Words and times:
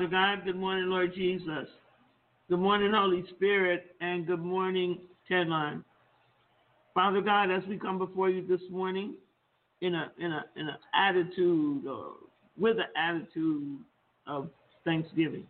Father 0.00 0.10
God. 0.12 0.44
Good 0.46 0.56
morning, 0.56 0.88
Lord 0.88 1.14
Jesus. 1.14 1.68
Good 2.48 2.58
morning, 2.58 2.92
Holy 2.94 3.22
Spirit, 3.36 3.94
and 4.00 4.26
good 4.26 4.40
morning, 4.40 4.98
Tedline. 5.30 5.84
Father 6.94 7.20
God, 7.20 7.50
as 7.50 7.62
we 7.68 7.76
come 7.76 7.98
before 7.98 8.30
you 8.30 8.46
this 8.46 8.62
morning 8.70 9.12
in 9.82 9.94
a 9.94 10.10
in 10.18 10.32
a 10.32 10.44
in 10.56 10.68
an 10.68 10.76
attitude 10.94 11.86
or 11.86 12.12
with 12.56 12.78
an 12.78 12.86
attitude 12.96 13.76
of 14.26 14.48
thanksgiving. 14.86 15.46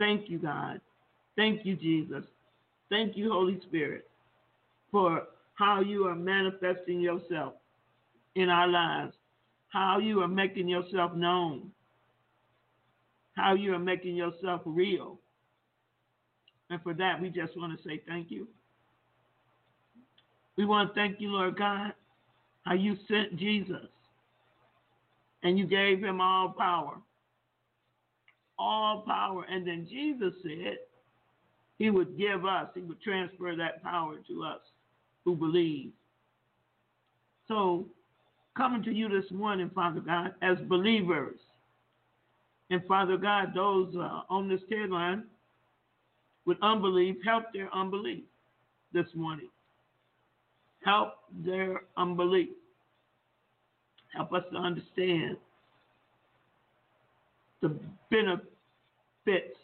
Thank 0.00 0.28
you, 0.28 0.40
God. 0.40 0.80
Thank 1.36 1.64
you, 1.64 1.76
Jesus. 1.76 2.24
Thank 2.90 3.16
you, 3.16 3.30
Holy 3.30 3.60
Spirit, 3.68 4.08
for 4.90 5.28
how 5.54 5.82
you 5.82 6.08
are 6.08 6.16
manifesting 6.16 7.00
yourself 7.00 7.52
in 8.34 8.48
our 8.48 8.66
lives, 8.66 9.14
how 9.68 10.00
you 10.00 10.20
are 10.20 10.26
making 10.26 10.66
yourself 10.66 11.14
known 11.14 11.70
how 13.34 13.54
you 13.54 13.74
are 13.74 13.78
making 13.78 14.16
yourself 14.16 14.62
real. 14.64 15.18
And 16.70 16.82
for 16.82 16.94
that, 16.94 17.20
we 17.20 17.28
just 17.28 17.56
want 17.56 17.76
to 17.76 17.88
say 17.88 18.02
thank 18.06 18.30
you. 18.30 18.48
We 20.56 20.64
want 20.64 20.90
to 20.90 20.94
thank 20.94 21.20
you, 21.20 21.30
Lord 21.30 21.56
God, 21.58 21.92
how 22.62 22.74
you 22.74 22.96
sent 23.08 23.36
Jesus 23.36 23.86
and 25.42 25.58
you 25.58 25.66
gave 25.66 26.02
him 26.02 26.20
all 26.20 26.54
power. 26.56 26.96
All 28.58 29.02
power. 29.06 29.44
And 29.50 29.66
then 29.66 29.86
Jesus 29.90 30.32
said 30.42 30.78
he 31.78 31.90
would 31.90 32.16
give 32.16 32.44
us, 32.46 32.68
he 32.74 32.80
would 32.80 33.00
transfer 33.02 33.54
that 33.56 33.82
power 33.82 34.16
to 34.28 34.44
us 34.44 34.60
who 35.24 35.34
believe. 35.34 35.90
So, 37.46 37.86
coming 38.56 38.82
to 38.84 38.92
you 38.92 39.08
this 39.08 39.30
morning, 39.30 39.70
Father 39.74 40.00
God, 40.00 40.34
as 40.40 40.56
believers, 40.66 41.38
and 42.70 42.82
Father 42.86 43.16
God, 43.16 43.52
those 43.54 43.94
uh, 43.96 44.22
on 44.30 44.48
this 44.48 44.60
care 44.68 44.88
line 44.88 45.24
with 46.46 46.58
unbelief, 46.62 47.16
help 47.24 47.44
their 47.52 47.74
unbelief 47.74 48.24
this 48.92 49.06
morning. 49.14 49.48
Help 50.84 51.14
their 51.44 51.82
unbelief. 51.96 52.50
Help 54.14 54.32
us 54.32 54.44
to 54.52 54.58
understand 54.58 55.36
the 57.60 57.76
benefits 58.10 59.58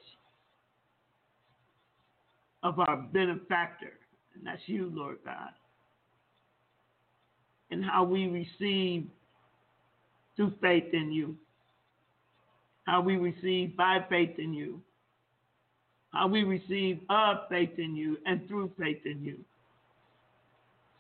of 2.63 2.79
our 2.79 2.97
benefactor, 3.13 3.93
and 4.35 4.47
that's 4.47 4.63
you, 4.67 4.91
Lord 4.95 5.19
God, 5.25 5.51
and 7.71 7.85
how 7.85 8.05
we 8.05 8.27
receive 8.27 9.07
through 10.37 10.53
faith 10.61 10.93
in 10.93 11.13
you 11.13 11.37
how 12.91 13.01
we 13.01 13.17
receive 13.17 13.77
by 13.77 14.05
faith 14.09 14.37
in 14.39 14.53
you, 14.53 14.81
how 16.13 16.27
we 16.27 16.43
receive 16.43 16.99
of 17.09 17.37
faith 17.49 17.79
in 17.79 17.95
you 17.95 18.19
and 18.27 18.49
through 18.49 18.69
faith 18.77 18.99
in 19.05 19.23
you. 19.23 19.39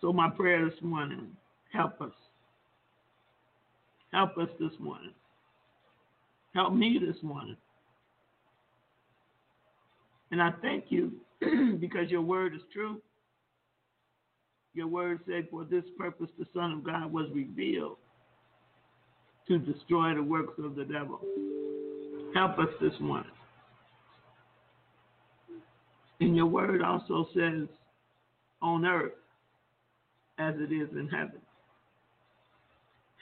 So, 0.00 0.12
my 0.12 0.30
prayer 0.30 0.64
this 0.70 0.80
morning 0.82 1.26
help 1.72 2.00
us. 2.00 2.12
Help 4.12 4.38
us 4.38 4.48
this 4.60 4.70
morning. 4.78 5.10
Help 6.54 6.74
me 6.74 7.00
this 7.04 7.20
morning. 7.24 7.56
And 10.30 10.40
I 10.40 10.52
thank 10.62 10.84
you 10.90 11.10
because 11.80 12.08
your 12.08 12.22
word 12.22 12.54
is 12.54 12.62
true. 12.72 13.00
Your 14.74 14.86
word 14.86 15.18
said, 15.26 15.48
For 15.50 15.64
this 15.64 15.84
purpose 15.98 16.30
the 16.38 16.46
Son 16.54 16.70
of 16.70 16.84
God 16.84 17.12
was 17.12 17.26
revealed 17.34 17.96
to 19.48 19.58
destroy 19.58 20.14
the 20.14 20.22
works 20.22 20.54
of 20.62 20.76
the 20.76 20.84
devil. 20.84 21.20
Help 22.34 22.58
us 22.58 22.68
this 22.80 22.92
morning. 23.00 23.30
And 26.20 26.36
your 26.36 26.46
word 26.46 26.82
also 26.82 27.26
says, 27.34 27.66
on 28.62 28.84
earth 28.84 29.12
as 30.38 30.54
it 30.58 30.72
is 30.72 30.88
in 30.92 31.08
heaven. 31.08 31.40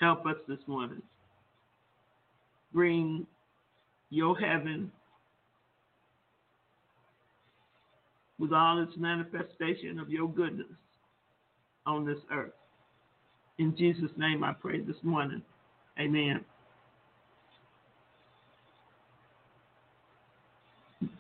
Help 0.00 0.26
us 0.26 0.36
this 0.48 0.58
morning. 0.66 1.02
Bring 2.72 3.26
your 4.10 4.36
heaven 4.38 4.90
with 8.38 8.52
all 8.52 8.82
its 8.82 8.96
manifestation 8.96 9.98
of 9.98 10.10
your 10.10 10.28
goodness 10.28 10.66
on 11.86 12.04
this 12.04 12.18
earth. 12.32 12.52
In 13.58 13.76
Jesus' 13.76 14.10
name 14.16 14.44
I 14.44 14.52
pray 14.52 14.80
this 14.80 14.96
morning. 15.02 15.42
Amen. 15.98 16.44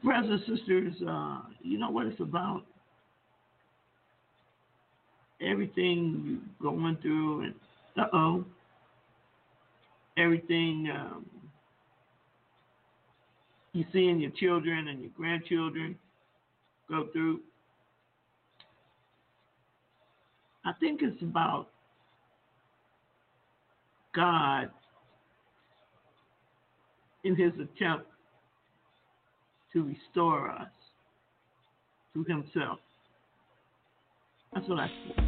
Brothers 0.08 0.40
and 0.48 0.58
sisters, 0.58 0.94
uh, 1.06 1.40
you 1.60 1.78
know 1.78 1.90
what 1.90 2.06
it's 2.06 2.18
about? 2.18 2.62
Everything 5.42 6.40
you're 6.58 6.72
going 6.72 6.96
through, 7.02 7.42
and 7.42 7.54
uh 8.00 8.06
oh, 8.14 8.44
everything 10.16 10.88
um, 10.90 11.26
you 13.74 13.84
see 13.92 14.08
in 14.08 14.18
your 14.18 14.30
children 14.30 14.88
and 14.88 15.02
your 15.02 15.10
grandchildren 15.14 15.94
go 16.88 17.08
through. 17.12 17.40
I 20.64 20.72
think 20.80 21.02
it's 21.02 21.20
about 21.20 21.68
God 24.14 24.70
in 27.24 27.36
his 27.36 27.52
attempt 27.60 28.06
to 29.78 29.84
restore 29.84 30.50
us 30.50 30.68
to 32.14 32.24
Himself. 32.24 32.80
That's 34.52 34.68
what 34.68 34.80
I 34.80 34.88
see. 34.88 35.27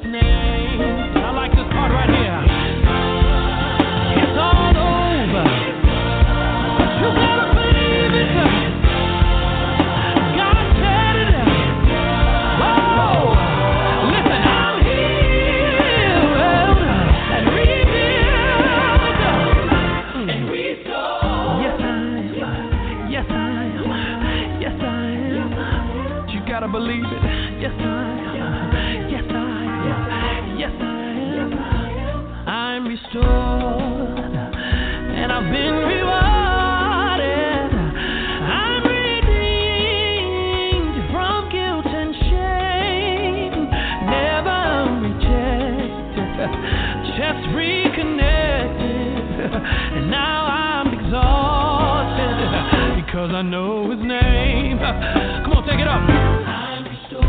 because 53.21 53.35
I 53.35 53.43
know 53.43 53.91
His 53.91 53.99
name. 53.99 54.79
Come 54.79 55.53
on, 55.53 55.67
take 55.67 55.79
it 55.79 55.87
up. 55.87 56.01
I'm 56.01 56.83
restored. 56.83 57.21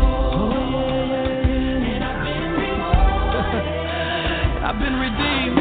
And 1.85 2.03
I've 2.03 2.25
been 2.25 2.51
rewarded. 2.57 3.67
I've 4.63 4.79
been 4.79 4.95
redeemed. 4.95 5.52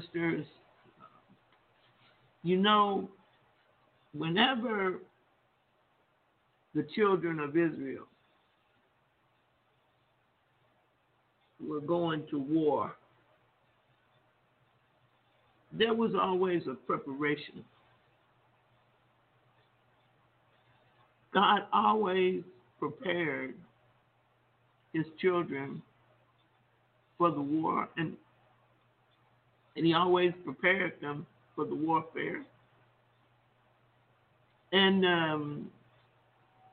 Sisters, 0.00 0.46
you 2.42 2.56
know, 2.56 3.08
whenever 4.12 4.96
the 6.74 6.86
children 6.94 7.40
of 7.40 7.50
Israel 7.50 8.06
were 11.60 11.80
going 11.80 12.24
to 12.30 12.38
war, 12.38 12.94
there 15.72 15.94
was 15.94 16.12
always 16.20 16.62
a 16.70 16.74
preparation. 16.74 17.64
God 21.34 21.60
always 21.72 22.42
prepared 22.78 23.54
his 24.92 25.04
children 25.20 25.82
for 27.18 27.30
the 27.30 27.40
war 27.40 27.88
and 27.96 28.16
and 29.76 29.86
he 29.86 29.94
always 29.94 30.32
prepared 30.44 30.94
them 31.00 31.26
for 31.54 31.64
the 31.64 31.74
warfare. 31.74 32.42
And 34.72 35.04
um, 35.04 35.70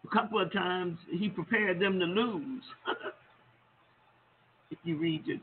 a 0.04 0.14
couple 0.14 0.42
of 0.42 0.52
times 0.52 0.98
he 1.12 1.30
prepared 1.30 1.80
them 1.80 2.00
to 2.00 2.06
lose. 2.06 2.64
if 4.72 4.78
you 4.84 4.98
read 4.98 5.26
your 5.26 5.38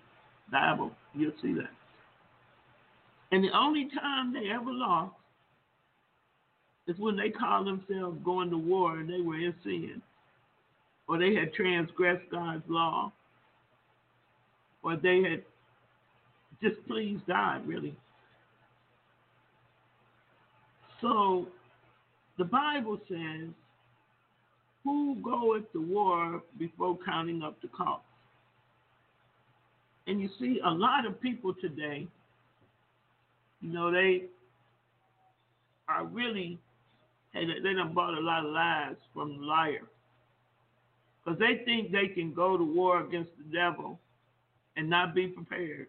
Bible, 0.50 0.90
you'll 1.14 1.32
see 1.40 1.54
that. 1.54 1.70
And 3.30 3.42
the 3.42 3.56
only 3.56 3.88
time 3.98 4.32
they 4.32 4.50
ever 4.50 4.70
lost 4.70 5.14
is 6.86 6.98
when 6.98 7.16
they 7.16 7.30
called 7.30 7.66
themselves 7.66 8.18
going 8.24 8.50
to 8.50 8.58
war 8.58 8.98
and 8.98 9.08
they 9.08 9.20
were 9.20 9.38
in 9.38 9.54
sin, 9.64 10.02
or 11.08 11.18
they 11.18 11.34
had 11.34 11.54
transgressed 11.54 12.28
God's 12.30 12.64
law, 12.68 13.12
or 14.82 14.96
they 14.96 15.22
had 15.22 15.42
displeased 16.62 17.26
God, 17.26 17.66
really. 17.66 17.96
So 21.00 21.48
the 22.38 22.44
Bible 22.44 22.98
says, 23.08 23.48
Who 24.84 25.16
goeth 25.22 25.70
to 25.72 25.82
war 25.82 26.42
before 26.58 26.98
counting 27.04 27.42
up 27.42 27.60
the 27.60 27.68
cost? 27.68 28.04
And 30.06 30.20
you 30.20 30.28
see, 30.38 30.60
a 30.64 30.70
lot 30.70 31.06
of 31.06 31.20
people 31.20 31.54
today, 31.60 32.06
you 33.60 33.72
know, 33.72 33.92
they 33.92 34.24
are 35.88 36.04
really, 36.06 36.58
they 37.34 37.44
they 37.44 37.74
done 37.74 37.92
bought 37.94 38.14
a 38.14 38.20
lot 38.20 38.44
of 38.44 38.52
lies 38.52 38.96
from 39.14 39.38
the 39.38 39.44
liar. 39.44 39.88
Because 41.24 41.38
they 41.38 41.64
think 41.64 41.92
they 41.92 42.08
can 42.08 42.32
go 42.34 42.56
to 42.56 42.64
war 42.64 43.00
against 43.00 43.30
the 43.38 43.56
devil 43.56 44.00
and 44.76 44.90
not 44.90 45.14
be 45.14 45.28
prepared. 45.28 45.86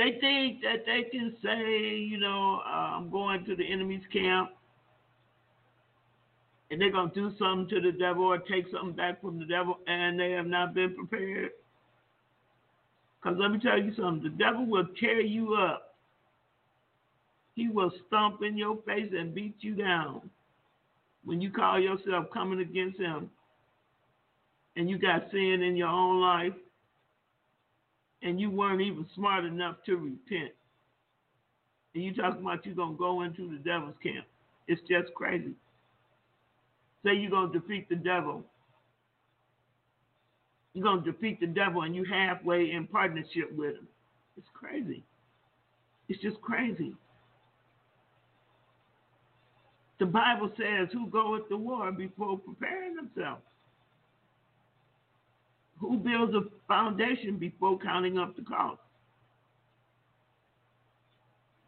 They 0.00 0.18
think 0.18 0.62
that 0.62 0.86
they 0.86 1.02
can 1.10 1.36
say, 1.44 1.98
you 1.98 2.16
know, 2.16 2.62
uh, 2.66 2.96
I'm 2.96 3.10
going 3.10 3.44
to 3.44 3.54
the 3.54 3.70
enemy's 3.70 4.00
camp 4.10 4.48
and 6.70 6.80
they're 6.80 6.90
going 6.90 7.10
to 7.10 7.14
do 7.14 7.36
something 7.38 7.68
to 7.68 7.82
the 7.82 7.98
devil 7.98 8.24
or 8.24 8.38
take 8.38 8.64
something 8.72 8.96
back 8.96 9.20
from 9.20 9.38
the 9.38 9.44
devil 9.44 9.76
and 9.86 10.18
they 10.18 10.30
have 10.30 10.46
not 10.46 10.72
been 10.72 10.94
prepared. 10.94 11.50
Because 13.20 13.36
let 13.38 13.50
me 13.50 13.58
tell 13.58 13.78
you 13.78 13.92
something 13.94 14.22
the 14.22 14.42
devil 14.42 14.64
will 14.64 14.86
tear 14.98 15.20
you 15.20 15.52
up, 15.52 15.96
he 17.54 17.68
will 17.68 17.92
stomp 18.06 18.42
in 18.42 18.56
your 18.56 18.78
face 18.86 19.12
and 19.12 19.34
beat 19.34 19.56
you 19.60 19.74
down 19.74 20.22
when 21.26 21.42
you 21.42 21.50
call 21.50 21.78
yourself 21.78 22.24
coming 22.32 22.60
against 22.60 22.98
him. 22.98 23.28
And 24.76 24.88
you 24.88 24.96
got 24.96 25.30
sin 25.30 25.60
in 25.62 25.76
your 25.76 25.88
own 25.88 26.22
life 26.22 26.54
and 28.22 28.40
you 28.40 28.50
weren't 28.50 28.80
even 28.80 29.06
smart 29.14 29.44
enough 29.44 29.76
to 29.86 29.96
repent. 29.96 30.52
And 31.94 32.04
you 32.04 32.14
talking 32.14 32.42
about 32.42 32.64
you're 32.64 32.74
gonna 32.74 32.96
go 32.96 33.22
into 33.22 33.50
the 33.50 33.56
devil's 33.56 33.96
camp. 34.02 34.26
It's 34.68 34.80
just 34.82 35.12
crazy. 35.14 35.54
Say 37.04 37.14
you're 37.14 37.30
gonna 37.30 37.52
defeat 37.52 37.88
the 37.88 37.96
devil. 37.96 38.44
You're 40.74 40.84
gonna 40.84 41.02
defeat 41.02 41.40
the 41.40 41.46
devil 41.46 41.82
and 41.82 41.96
you 41.96 42.04
halfway 42.04 42.70
in 42.70 42.86
partnership 42.86 43.52
with 43.56 43.76
him. 43.76 43.88
It's 44.36 44.46
crazy. 44.54 45.02
It's 46.08 46.20
just 46.22 46.40
crazy. 46.40 46.94
The 49.98 50.06
Bible 50.06 50.50
says, 50.56 50.88
Who 50.92 51.08
goeth 51.08 51.48
to 51.48 51.56
war 51.56 51.92
before 51.92 52.38
preparing 52.38 52.96
themselves? 52.96 53.42
Who 55.80 55.96
builds 55.96 56.34
a 56.34 56.42
foundation 56.68 57.38
before 57.38 57.78
counting 57.78 58.18
up 58.18 58.36
the 58.36 58.42
cost? 58.42 58.80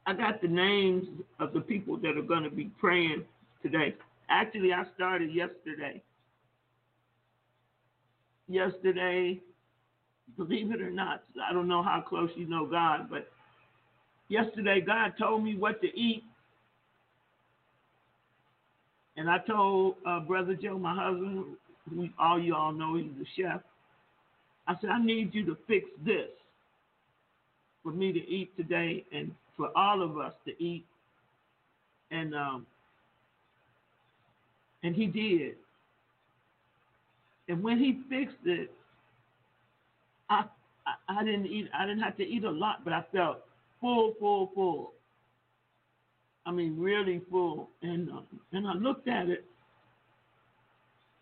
I 0.07 0.13
got 0.13 0.43
the 0.43 0.49
names 0.49 1.07
of 1.39 1.53
the 1.53 1.61
people 1.61 1.97
that 1.99 2.19
are 2.19 2.23
going 2.23 2.43
to 2.43 2.51
be 2.51 2.71
praying 2.79 3.25
today. 3.63 3.95
Actually, 4.29 4.73
I 4.73 4.85
started 4.95 5.33
yesterday. 5.33 6.03
Yesterday, 8.49 9.41
believe 10.37 10.73
it 10.73 10.83
or 10.83 10.91
not, 10.91 11.23
I 11.49 11.53
don't 11.53 11.69
know 11.69 11.83
how 11.83 12.05
close 12.07 12.31
you 12.37 12.47
know 12.47 12.67
God, 12.67 13.09
but 13.09 13.31
yesterday 14.29 14.81
God 14.81 15.15
told 15.19 15.45
me 15.45 15.57
what 15.57 15.81
to 15.81 15.87
eat. 15.99 16.25
And 19.17 19.31
I 19.31 19.39
told 19.39 19.97
uh, 20.07 20.21
Brother 20.21 20.55
Joe, 20.55 20.79
my 20.79 20.95
husband, 20.95 21.45
who 21.89 22.09
all 22.19 22.41
you 22.41 22.55
all 22.55 22.73
know 22.73 22.97
he's 22.97 23.13
a 23.21 23.41
chef, 23.41 23.61
I 24.67 24.75
said, 24.81 24.91
I 24.91 25.03
need 25.03 25.35
you 25.35 25.45
to 25.47 25.57
fix 25.67 25.87
this 26.05 26.29
for 27.83 27.93
me 27.93 28.13
to 28.13 28.29
eat 28.29 28.57
today 28.57 29.05
and 29.13 29.33
for 29.57 29.71
all 29.77 30.03
of 30.03 30.19
us 30.19 30.33
to 30.47 30.63
eat. 30.63 30.87
And 32.11 32.35
um, 32.35 32.67
and 34.83 34.95
he 34.95 35.07
did. 35.07 35.55
And 37.49 37.63
when 37.63 37.79
he 37.79 38.01
fixed 38.09 38.37
it, 38.45 38.71
I, 40.31 40.45
I 40.87 41.21
I 41.21 41.25
didn't 41.25 41.47
eat. 41.47 41.69
I 41.75 41.87
didn't 41.87 42.03
have 42.03 42.17
to 42.19 42.27
eat 42.27 42.45
a 42.45 42.51
lot, 42.51 42.85
but 42.85 42.93
I 42.93 43.05
felt 43.13 43.39
full, 43.81 44.15
full, 44.21 44.51
full. 44.55 44.93
I 46.45 46.51
mean, 46.51 46.79
really 46.79 47.23
full. 47.31 47.69
And 47.83 48.11
um, 48.11 48.27
and 48.53 48.67
I 48.67 48.75
looked 48.75 49.09
at 49.09 49.29
it. 49.29 49.45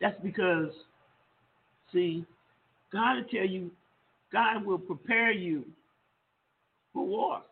That's 0.01 0.19
because, 0.23 0.73
see, 1.93 2.25
God 2.93 3.17
will 3.17 3.25
tell 3.25 3.47
you, 3.47 3.71
God 4.33 4.65
will 4.65 4.79
prepare 4.79 5.33
you 5.33 5.65
for 6.93 7.07
war. 7.07 7.43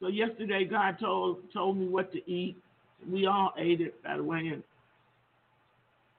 So 0.00 0.08
yesterday, 0.08 0.64
God 0.64 0.96
told 0.98 1.52
told 1.52 1.76
me 1.76 1.86
what 1.86 2.12
to 2.12 2.30
eat. 2.30 2.56
We 3.08 3.26
all 3.26 3.52
ate 3.58 3.80
it, 3.80 4.02
by 4.02 4.16
the 4.16 4.24
way. 4.24 4.48
And 4.52 4.62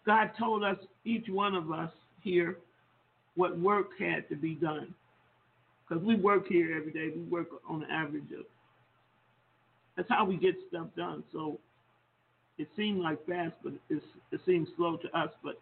God 0.06 0.32
told 0.38 0.64
us, 0.64 0.78
each 1.06 1.28
one 1.30 1.56
of 1.56 1.72
us 1.72 1.92
here, 2.22 2.58
what 3.36 3.58
work 3.60 3.90
had 4.00 4.28
to 4.30 4.36
be 4.36 4.56
done. 4.56 4.94
Because 5.88 6.04
we 6.04 6.16
work 6.16 6.48
here 6.48 6.76
every 6.78 6.92
day. 6.92 7.12
We 7.16 7.24
work 7.24 7.48
on 7.68 7.84
an 7.84 7.92
average 7.92 8.32
of. 8.38 8.46
That's 9.98 10.10
how 10.10 10.26
we 10.26 10.38
get 10.38 10.56
stuff 10.70 10.88
done. 10.96 11.24
So 11.32 11.60
it 12.58 12.68
seemed 12.76 13.02
like 13.02 13.26
fast, 13.28 13.56
but 13.64 13.74
it 13.90 14.02
seems 14.46 14.70
slow 14.78 14.98
to 14.98 15.18
us. 15.18 15.30
But 15.44 15.60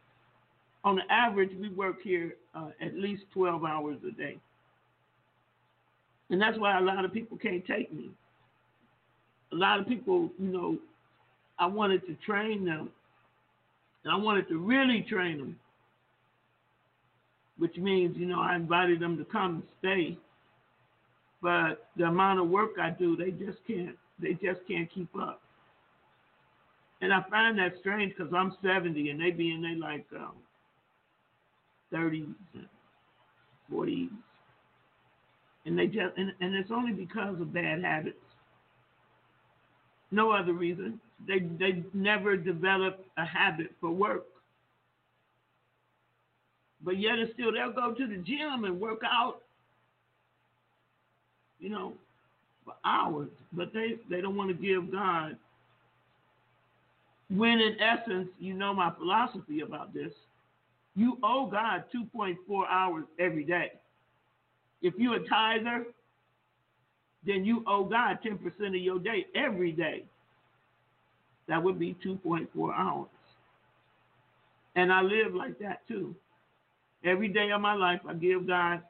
on 0.84 1.02
average, 1.10 1.52
we 1.60 1.70
work 1.70 1.98
here 2.04 2.36
uh, 2.56 2.70
at 2.82 2.96
least 2.96 3.24
12 3.34 3.64
hours 3.64 3.98
a 4.08 4.12
day. 4.12 4.38
And 6.30 6.42
that's 6.42 6.58
why 6.58 6.78
a 6.78 6.82
lot 6.82 7.06
of 7.06 7.14
people 7.14 7.38
can't 7.38 7.66
take 7.66 7.92
me. 7.94 8.10
A 9.52 9.56
lot 9.56 9.80
of 9.80 9.88
people, 9.88 10.30
you 10.40 10.48
know, 10.48 10.78
I 11.58 11.66
wanted 11.66 12.06
to 12.08 12.16
train 12.26 12.66
them. 12.66 12.90
And 14.04 14.14
I 14.14 14.16
wanted 14.16 14.48
to 14.50 14.58
really 14.58 15.06
train 15.10 15.38
them. 15.38 15.60
Which 17.58 17.76
means, 17.76 18.16
you 18.18 18.26
know, 18.26 18.40
I 18.40 18.56
invited 18.56 19.02
them 19.02 19.18
to 19.18 19.26
come 19.26 19.56
and 19.56 19.64
stay. 19.80 20.18
But 21.42 21.88
the 21.98 22.06
amount 22.06 22.40
of 22.40 22.48
work 22.48 22.72
I 22.80 22.92
do, 22.92 23.18
they 23.18 23.32
just 23.32 23.58
can't 23.68 23.98
they 24.22 24.34
just 24.34 24.60
can't 24.68 24.92
keep 24.94 25.10
up. 25.20 25.42
And 27.02 27.14
I 27.14 27.24
find 27.30 27.58
that 27.58 27.74
strange 27.80 28.14
because 28.16 28.34
I'm 28.34 28.54
70 28.62 29.10
and 29.10 29.20
they 29.20 29.32
be 29.32 29.54
in 29.54 29.62
their 29.62 29.78
like 29.78 30.06
um, 30.16 30.34
30s 31.94 32.34
and 32.54 32.68
40s. 33.72 34.10
And 35.66 35.78
they 35.78 35.88
just 35.88 36.18
and, 36.18 36.32
and 36.40 36.56
it's 36.56 36.72
only 36.72 36.94
because 36.94 37.40
of 37.40 37.54
bad 37.54 37.84
habits. 37.84 38.18
No 40.12 40.32
other 40.32 40.54
reason. 40.54 41.00
They 41.28 41.40
they 41.40 41.84
never 41.94 42.38
develop 42.38 43.06
a 43.18 43.26
habit 43.26 43.72
for 43.80 43.92
work. 43.92 44.26
But 46.82 46.98
yet 46.98 47.20
and 47.20 47.30
still 47.34 47.52
they'll 47.52 47.74
go 47.74 47.94
to 47.94 48.08
the 48.08 48.18
gym 48.18 48.64
and 48.64 48.80
work 48.80 49.02
out, 49.04 49.42
you 51.60 51.70
know, 51.70 51.94
for 52.66 52.74
hours. 52.86 53.30
But 53.52 53.74
they, 53.74 53.96
they 54.10 54.22
don't 54.22 54.38
want 54.38 54.50
to 54.50 54.56
give 54.56 54.92
God 54.92 55.36
when 57.30 57.60
in 57.60 57.78
essence, 57.80 58.30
you 58.40 58.54
know 58.54 58.74
my 58.74 58.92
philosophy 58.98 59.62
about 59.62 59.94
this. 59.94 60.12
You 60.96 61.18
owe 61.24 61.48
God 61.48 61.86
2.4 61.94 62.36
hours 62.70 63.06
every 63.20 63.44
day. 63.44 63.72
If 64.82 64.94
you're 64.98 65.16
a 65.16 65.28
tither, 65.28 65.86
then 67.26 67.46
you 67.46 67.64
owe 67.68 67.84
God 67.84 68.20
10% 68.26 68.68
of 68.68 68.76
your 68.76 69.00
day 69.00 69.26
every 69.36 69.72
day. 69.72 70.06
That 71.48 71.62
would 71.64 71.80
be 71.80 71.96
2.4 72.06 72.48
hours. 72.76 73.08
And 74.76 74.94
I 74.94 75.02
live 75.02 75.34
like 75.34 75.60
that 75.60 75.88
too. 75.88 76.16
Every 77.04 77.28
day 77.28 77.52
of 77.52 77.62
my 77.62 77.74
life, 77.74 78.02
I 78.08 78.14
give 78.14 78.48
God 78.48 78.82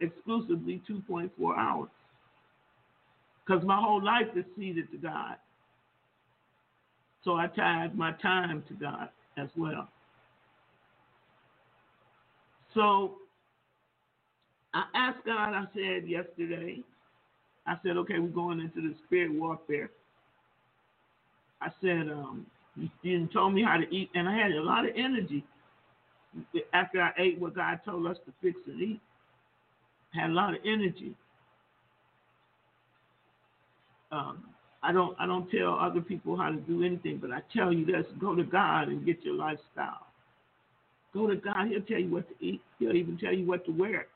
exclusively 0.00 0.82
2.4 0.88 1.30
hours. 1.56 1.88
Because 3.44 3.64
my 3.64 3.80
whole 3.80 4.02
life 4.02 4.28
is 4.36 4.44
ceded 4.56 4.90
to 4.90 4.96
God. 4.96 5.36
So 7.24 7.36
I 7.36 7.46
tithe 7.46 7.94
my 7.94 8.12
time 8.12 8.64
to 8.68 8.74
God 8.74 9.08
as 9.36 9.48
well. 9.56 9.88
So 12.74 13.16
I 14.74 14.84
asked 14.94 15.24
God, 15.26 15.54
I 15.54 15.64
said 15.74 16.08
yesterday, 16.08 16.82
I 17.66 17.76
said, 17.84 17.96
okay, 17.98 18.18
we're 18.20 18.28
going 18.28 18.60
into 18.60 18.82
the 18.88 18.94
spirit 19.06 19.32
warfare. 19.32 19.90
I 21.62 21.68
said, 21.82 22.08
um, 22.12 22.46
you 23.02 23.28
told 23.32 23.54
me 23.54 23.62
how 23.64 23.78
to 23.78 23.94
eat, 23.94 24.10
and 24.14 24.28
I 24.28 24.36
had 24.36 24.52
a 24.52 24.62
lot 24.62 24.86
of 24.86 24.92
energy 24.96 25.44
after 26.74 27.02
I 27.02 27.12
ate 27.18 27.40
what 27.40 27.54
God 27.56 27.80
told 27.84 28.06
us 28.06 28.18
to 28.26 28.32
fix 28.42 28.58
and 28.66 28.80
eat. 28.80 29.00
Had 30.14 30.30
a 30.30 30.34
lot 30.34 30.54
of 30.54 30.60
energy. 30.64 31.14
Um, 34.12 34.44
I 34.82 34.92
don't 34.92 35.16
I 35.20 35.26
don't 35.26 35.50
tell 35.50 35.74
other 35.78 36.00
people 36.00 36.36
how 36.36 36.50
to 36.50 36.56
do 36.56 36.84
anything, 36.84 37.18
but 37.18 37.32
I 37.32 37.40
tell 37.56 37.72
you 37.72 37.84
this: 37.86 38.06
go 38.20 38.34
to 38.34 38.44
God 38.44 38.88
and 38.88 39.04
get 39.06 39.24
your 39.24 39.34
lifestyle. 39.34 40.06
Go 41.14 41.28
to 41.28 41.36
God; 41.36 41.68
He'll 41.68 41.82
tell 41.82 41.98
you 41.98 42.10
what 42.10 42.28
to 42.28 42.44
eat. 42.44 42.60
He'll 42.78 42.96
even 42.96 43.16
tell 43.16 43.32
you 43.32 43.46
what 43.46 43.64
to 43.66 43.72
wear. 43.72 44.06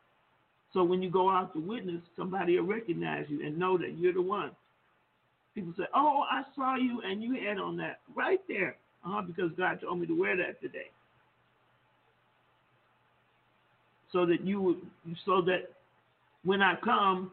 So 0.75 0.85
when 0.85 1.03
you 1.03 1.11
go 1.11 1.31
out 1.31 1.55
to 1.55 1.61
witness, 1.61 2.03
somebody 2.17 2.59
will 2.59 2.67
recognize 2.67 3.25
you 3.29 3.47
and 3.47 3.57
know 3.57 3.79
that 3.79 3.97
you're 3.97 4.13
the 4.13 4.21
one. 4.21 4.51
People 5.55 5.73
say, 5.79 5.85
"Oh, 5.95 6.25
I 6.31 6.43
saw 6.55 6.77
you 6.77 7.01
and 7.03 7.23
you 7.23 7.35
had 7.35 7.59
on 7.59 7.77
that 7.79 8.01
right 8.15 8.41
there," 8.49 8.77
uh-huh, 9.05 9.23
because 9.23 9.51
God 9.57 9.81
told 9.81 10.01
me 10.01 10.07
to 10.07 10.19
wear 10.19 10.37
that 10.37 10.61
today. 10.61 10.91
So 14.13 14.27
that 14.27 14.43
you 14.43 14.61
would, 14.61 14.81
so 15.25 15.41
that 15.43 15.71
when 16.45 16.63
I 16.63 16.75
come, 16.85 17.31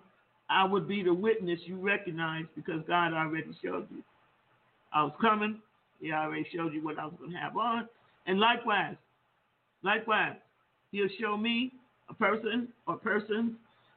I 0.49 0.63
would 0.63 0.87
be 0.87 1.03
the 1.03 1.13
witness 1.13 1.59
you 1.65 1.77
recognize 1.77 2.45
because 2.55 2.81
God 2.87 3.13
already 3.13 3.55
showed 3.63 3.87
you. 3.91 4.03
I 4.93 5.03
was 5.03 5.13
coming. 5.19 5.61
He 5.99 6.11
already 6.11 6.45
showed 6.53 6.73
you 6.73 6.83
what 6.83 6.99
I 6.99 7.05
was 7.05 7.15
going 7.19 7.31
to 7.31 7.37
have 7.37 7.57
on. 7.57 7.87
And 8.27 8.39
likewise, 8.39 8.95
likewise, 9.85 10.35
he'll 10.91 11.07
show 11.21 11.37
me 11.37 11.71
a 12.09 12.13
person 12.13 12.67
or 12.87 12.97
persons, 12.97 13.53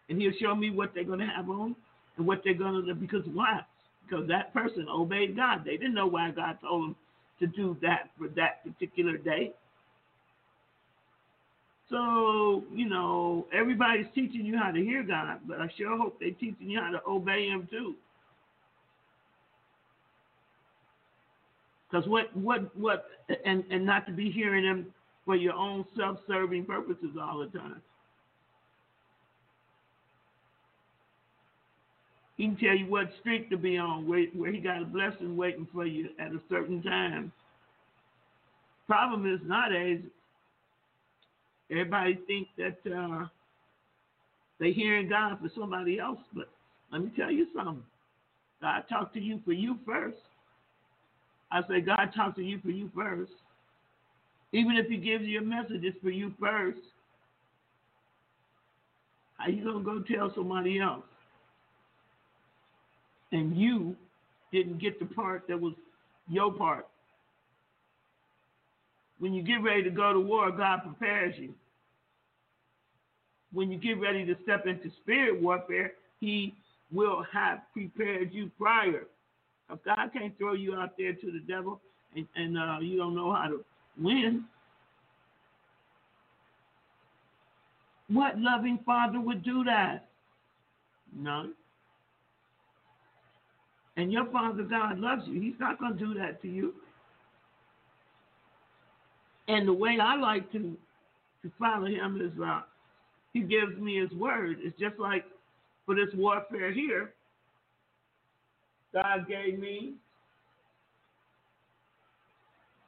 and 0.09 0.21
he'll 0.21 0.33
show 0.41 0.55
me 0.55 0.71
what 0.71 0.93
they're 0.95 1.05
going 1.05 1.19
to 1.19 1.27
have 1.27 1.51
on 1.51 1.75
and 2.17 2.27
what 2.27 2.43
they're 2.45 2.55
going 2.55 2.75
to 2.75 2.83
do. 2.83 2.95
Because 2.95 3.25
why? 3.33 3.61
Because 4.05 4.29
that 4.29 4.53
person 4.53 4.87
obeyed 4.89 5.37
God. 5.37 5.63
They 5.65 5.77
didn't 5.77 5.95
know 5.95 6.07
why 6.07 6.31
God 6.31 6.59
told 6.61 6.85
them 6.85 6.97
to 7.41 7.47
do 7.47 7.77
that 7.83 8.11
for 8.19 8.29
that 8.29 8.65
particular 8.65 9.17
day. 9.17 9.53
So, 11.91 12.65
you 12.75 12.89
know, 12.89 13.47
everybody's 13.53 14.07
teaching 14.15 14.45
you 14.45 14.59
how 14.59 14.71
to 14.71 14.81
hear 14.81 15.03
God, 15.03 15.41
but 15.47 15.61
I 15.61 15.69
sure 15.79 15.97
hope 15.97 16.19
they're 16.21 16.31
teaching 16.33 16.69
you 16.69 16.81
how 16.81 16.91
to 16.91 17.01
obey 17.07 17.49
Him 17.49 17.67
too. 17.71 17.95
Because 21.91 22.07
what, 22.07 22.37
what, 22.37 22.77
what, 22.77 23.07
and, 23.47 23.65
and 23.71 23.87
not 23.87 24.07
to 24.07 24.13
be 24.13 24.31
hearing 24.31 24.65
Him 24.65 24.93
for 25.29 25.37
your 25.37 25.53
own 25.53 25.85
self 25.95 26.17
serving 26.27 26.65
purposes 26.65 27.11
all 27.21 27.41
the 27.41 27.59
time. 27.59 27.83
He 32.39 32.47
can 32.47 32.57
tell 32.57 32.75
you 32.75 32.87
what 32.87 33.11
street 33.21 33.51
to 33.51 33.59
be 33.59 33.77
on, 33.77 34.09
where, 34.09 34.25
where 34.35 34.51
He 34.51 34.59
got 34.59 34.81
a 34.81 34.87
blessing 34.87 35.37
waiting 35.37 35.69
for 35.71 35.85
you 35.85 36.09
at 36.19 36.29
a 36.29 36.41
certain 36.49 36.83
time. 36.83 37.31
Problem 38.87 39.31
is 39.31 39.39
nowadays, 39.47 40.01
Everybody 41.71 42.19
think 42.27 42.49
that 42.57 42.79
uh, 42.91 43.27
they 44.59 44.73
hearing 44.73 45.11
God 45.11 45.39
for 45.43 45.51
somebody 45.55 45.99
else, 45.99 46.21
but 46.35 46.49
let 46.91 47.03
me 47.03 47.11
tell 47.15 47.31
you 47.31 47.49
something. 47.55 47.83
God 48.63 48.85
talked 48.89 49.13
to 49.13 49.21
you 49.21 49.43
for 49.45 49.53
you 49.53 49.77
first. 49.85 50.17
I 51.53 51.61
say 51.69 51.83
God 51.83 52.13
talked 52.17 52.39
to 52.39 52.43
you 52.43 52.61
for 52.65 52.71
you 52.71 52.91
first. 52.97 53.33
Even 54.53 54.77
if 54.77 54.87
He 54.87 54.97
gives 54.97 55.25
you 55.25 55.41
a 55.41 55.45
message, 55.45 55.83
it's 55.83 55.99
for 56.03 56.11
you 56.11 56.33
first. 56.41 56.79
How 59.37 59.49
you 59.49 59.65
gonna 59.65 59.85
go 59.85 60.01
tell 60.01 60.33
somebody 60.35 60.81
else? 60.81 61.05
And 63.31 63.57
you 63.57 63.95
didn't 64.53 64.79
get 64.79 64.99
the 64.99 65.07
part 65.07 65.45
that 65.49 65.61
was 65.61 65.75
your 66.29 66.53
part. 66.53 66.87
When 69.19 69.35
you 69.35 69.43
get 69.43 69.63
ready 69.63 69.83
to 69.83 69.91
go 69.91 70.13
to 70.13 70.21
war, 70.21 70.51
God 70.51 70.81
prepares 70.83 71.35
you. 71.39 71.53
When 73.53 73.71
you 73.71 73.79
get 73.79 74.01
ready 74.01 74.25
to 74.27 74.37
step 74.43 74.67
into 74.67 74.91
spirit 75.03 75.41
warfare, 75.41 75.93
He 76.21 76.55
will 76.91 77.25
have 77.33 77.61
prepared 77.73 78.33
you 78.33 78.51
prior. 78.59 79.05
If 79.71 79.85
God 79.85 80.11
can't 80.13 80.37
throw 80.39 80.55
you 80.55 80.75
out 80.75 80.97
there 80.97 81.13
to 81.13 81.27
the 81.31 81.41
devil 81.41 81.81
and, 82.17 82.27
and 82.37 82.59
uh, 82.59 82.79
you 82.81 82.97
don't 82.97 83.15
know 83.15 83.33
how 83.33 83.49
to 83.49 83.65
win, 84.01 84.45
what 88.09 88.39
loving 88.39 88.79
father 88.85 89.21
would 89.21 89.43
do 89.43 89.65
that? 89.65 90.09
None. 91.15 91.55
And 93.97 94.13
your 94.13 94.27
father 94.27 94.63
God 94.63 94.99
loves 94.99 95.23
you. 95.27 95.41
He's 95.41 95.59
not 95.59 95.79
going 95.79 95.97
to 95.97 95.99
do 95.99 96.15
that 96.15 96.41
to 96.43 96.49
you. 96.49 96.75
And 99.49 99.67
the 99.67 99.73
way 99.73 99.99
I 100.01 100.17
like 100.17 100.51
to 100.53 100.77
to 101.43 101.53
follow 101.59 101.87
him 101.87 102.21
is 102.21 102.41
uh, 102.43 102.63
he 103.33 103.41
gives 103.41 103.79
me 103.79 103.99
his 104.01 104.11
word. 104.19 104.59
It's 104.61 104.79
just 104.79 104.99
like 104.99 105.25
for 105.87 105.95
this 105.95 106.09
warfare 106.15 106.73
here, 106.73 107.13
God 108.93 109.29
gave 109.29 109.59
me 109.59 109.95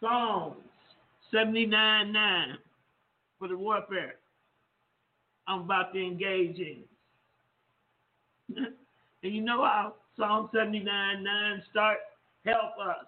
Psalms 0.01 0.69
79 1.32 2.12
9 2.12 2.58
for 3.38 3.48
the 3.48 3.56
warfare 3.56 4.14
I'm 5.46 5.62
about 5.62 5.92
to 5.94 6.00
engage 6.00 6.58
in. 6.58 6.82
and 8.56 9.34
you 9.34 9.40
know 9.40 9.64
how 9.64 9.94
Psalm 10.16 10.48
79 10.54 11.24
9 11.24 11.62
start? 11.70 11.98
Help 12.44 12.72
us. 12.80 13.06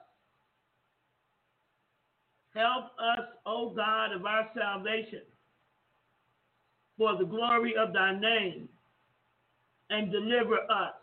Help 2.55 2.85
us, 2.99 3.27
O 3.47 3.71
God 3.71 4.13
of 4.13 4.27
our 4.27 4.49
salvation, 4.55 5.23
for 6.99 7.17
the 7.17 7.25
glory 7.25 7.75
of 7.77 7.93
thy 7.93 8.19
name, 8.19 8.69
and 9.89 10.13
deliver 10.13 10.57
us, 10.71 10.95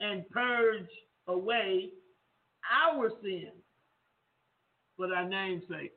and 0.00 0.28
purge 0.30 0.88
away 1.26 1.90
our 2.84 3.10
sins 3.22 3.52
for 4.96 5.08
thy 5.08 5.26
name's 5.28 5.64
sake. 5.68 5.92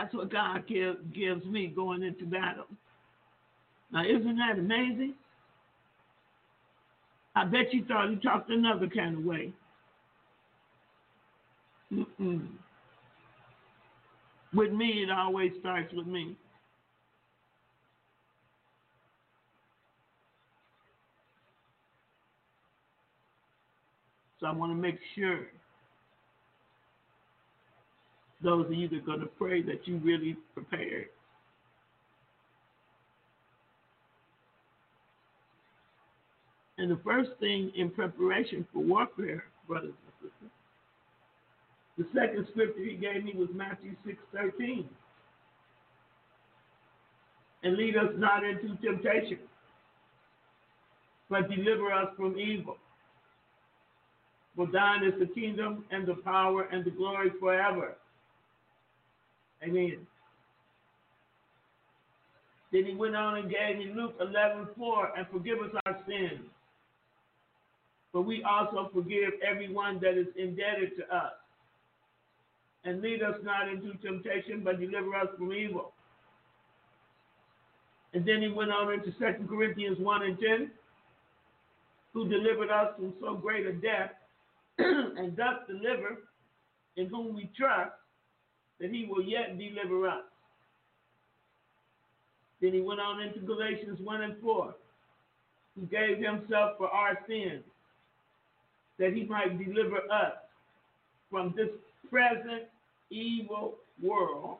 That's 0.00 0.14
what 0.14 0.30
God 0.30 0.64
give, 0.68 1.12
gives 1.12 1.44
me 1.44 1.66
going 1.66 2.04
into 2.04 2.24
battle. 2.24 2.66
Now, 3.92 4.04
isn't 4.04 4.36
that 4.36 4.58
amazing? 4.58 5.14
I 7.34 7.44
bet 7.44 7.72
you 7.72 7.84
thought 7.84 8.10
he 8.10 8.16
talked 8.16 8.48
another 8.50 8.86
kind 8.86 9.18
of 9.18 9.24
way. 9.24 9.52
Mm-mm. 11.92 12.46
With 14.54 14.72
me, 14.72 15.02
it 15.02 15.10
always 15.10 15.50
starts 15.58 15.92
with 15.92 16.06
me. 16.06 16.36
So 24.38 24.46
I 24.46 24.52
want 24.52 24.70
to 24.70 24.76
make 24.76 24.98
sure 25.16 25.48
those 28.42 28.66
of 28.66 28.72
you 28.72 28.88
that 28.88 28.96
are 28.96 29.00
going 29.00 29.20
to 29.20 29.26
pray 29.26 29.62
that 29.62 29.86
you 29.86 29.96
really 29.98 30.36
prepared. 30.54 31.06
And 36.78 36.90
the 36.90 37.00
first 37.04 37.30
thing 37.40 37.72
in 37.76 37.90
preparation 37.90 38.64
for 38.72 38.80
warfare, 38.80 39.44
brothers 39.66 39.94
and 40.22 40.30
sisters, 40.30 40.52
the 41.98 42.06
second 42.14 42.46
scripture 42.52 42.84
he 42.84 42.94
gave 42.94 43.24
me 43.24 43.32
was 43.34 43.48
Matthew 43.52 43.96
6 44.06 44.16
13. 44.32 44.88
And 47.64 47.76
lead 47.76 47.96
us 47.96 48.10
not 48.16 48.44
into 48.44 48.76
temptation, 48.76 49.40
but 51.28 51.50
deliver 51.50 51.92
us 51.92 52.06
from 52.16 52.38
evil. 52.38 52.76
For 54.54 54.68
thine 54.72 55.02
is 55.02 55.14
the 55.18 55.26
kingdom 55.26 55.84
and 55.90 56.06
the 56.06 56.14
power 56.14 56.68
and 56.70 56.84
the 56.84 56.90
glory 56.92 57.30
forever. 57.40 57.96
Amen. 59.62 60.06
Then 62.72 62.84
he 62.84 62.94
went 62.94 63.16
on 63.16 63.38
and 63.38 63.50
gave 63.50 63.78
me 63.78 63.92
Luke 63.94 64.14
11 64.20 64.68
4 64.76 65.12
and 65.16 65.26
forgive 65.32 65.58
us 65.58 65.70
our 65.86 65.98
sins. 66.06 66.40
For 68.12 68.22
we 68.22 68.42
also 68.42 68.90
forgive 68.92 69.32
everyone 69.46 70.00
that 70.00 70.18
is 70.18 70.28
indebted 70.36 70.96
to 70.98 71.14
us. 71.14 71.32
And 72.84 73.02
lead 73.02 73.22
us 73.22 73.34
not 73.42 73.68
into 73.68 73.92
temptation, 73.98 74.62
but 74.64 74.80
deliver 74.80 75.14
us 75.14 75.28
from 75.36 75.52
evil. 75.52 75.92
And 78.14 78.26
then 78.26 78.40
he 78.40 78.48
went 78.48 78.70
on 78.70 78.92
into 78.92 79.10
2 79.12 79.46
Corinthians 79.48 79.98
1 79.98 80.22
and 80.22 80.38
10, 80.38 80.70
who 82.14 82.28
delivered 82.28 82.70
us 82.70 82.94
from 82.96 83.12
so 83.20 83.34
great 83.34 83.66
a 83.66 83.72
death, 83.72 84.12
and 84.78 85.36
thus 85.36 85.56
deliver, 85.66 86.22
in 86.96 87.06
whom 87.08 87.34
we 87.34 87.50
trust, 87.56 87.92
that 88.80 88.90
he 88.90 89.06
will 89.08 89.22
yet 89.22 89.58
deliver 89.58 90.08
us. 90.08 90.24
Then 92.60 92.72
he 92.72 92.80
went 92.80 93.00
on 93.00 93.20
into 93.20 93.40
Galatians 93.40 93.98
1 94.02 94.22
and 94.22 94.36
4, 94.42 94.74
who 95.74 95.86
gave 95.86 96.18
himself 96.18 96.76
for 96.76 96.88
our 96.88 97.18
sins, 97.28 97.62
that 98.98 99.12
he 99.12 99.24
might 99.24 99.58
deliver 99.64 99.98
us 100.10 100.32
from 101.30 101.54
this 101.56 101.68
present 102.10 102.64
evil 103.10 103.76
world, 104.02 104.58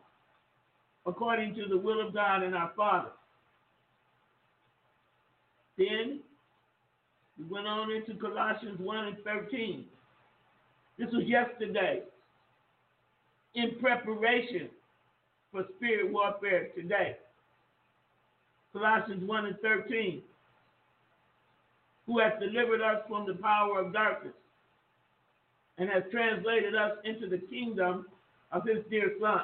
according 1.06 1.54
to 1.54 1.66
the 1.68 1.76
will 1.76 2.06
of 2.06 2.14
God 2.14 2.42
and 2.42 2.54
our 2.54 2.72
Father. 2.76 3.10
Then 5.76 6.20
we 7.38 7.44
went 7.48 7.66
on 7.66 7.90
into 7.90 8.14
Colossians 8.14 8.78
1 8.80 9.06
and 9.06 9.16
13. 9.24 9.84
This 10.98 11.08
was 11.12 11.24
yesterday 11.24 12.02
in 13.54 13.76
preparation 13.80 14.68
for 15.52 15.64
spirit 15.76 16.12
warfare 16.12 16.68
today. 16.74 17.16
Colossians 18.72 19.24
1 19.24 19.46
and 19.46 19.58
13. 19.60 20.22
Who 22.06 22.18
has 22.20 22.32
delivered 22.40 22.80
us 22.80 23.02
from 23.08 23.26
the 23.26 23.34
power 23.34 23.80
of 23.80 23.92
darkness 23.92 24.32
and 25.76 25.88
has 25.90 26.02
translated 26.10 26.74
us 26.74 26.92
into 27.04 27.28
the 27.28 27.38
kingdom 27.38 28.06
of 28.50 28.66
his 28.66 28.78
dear 28.90 29.12
son. 29.20 29.42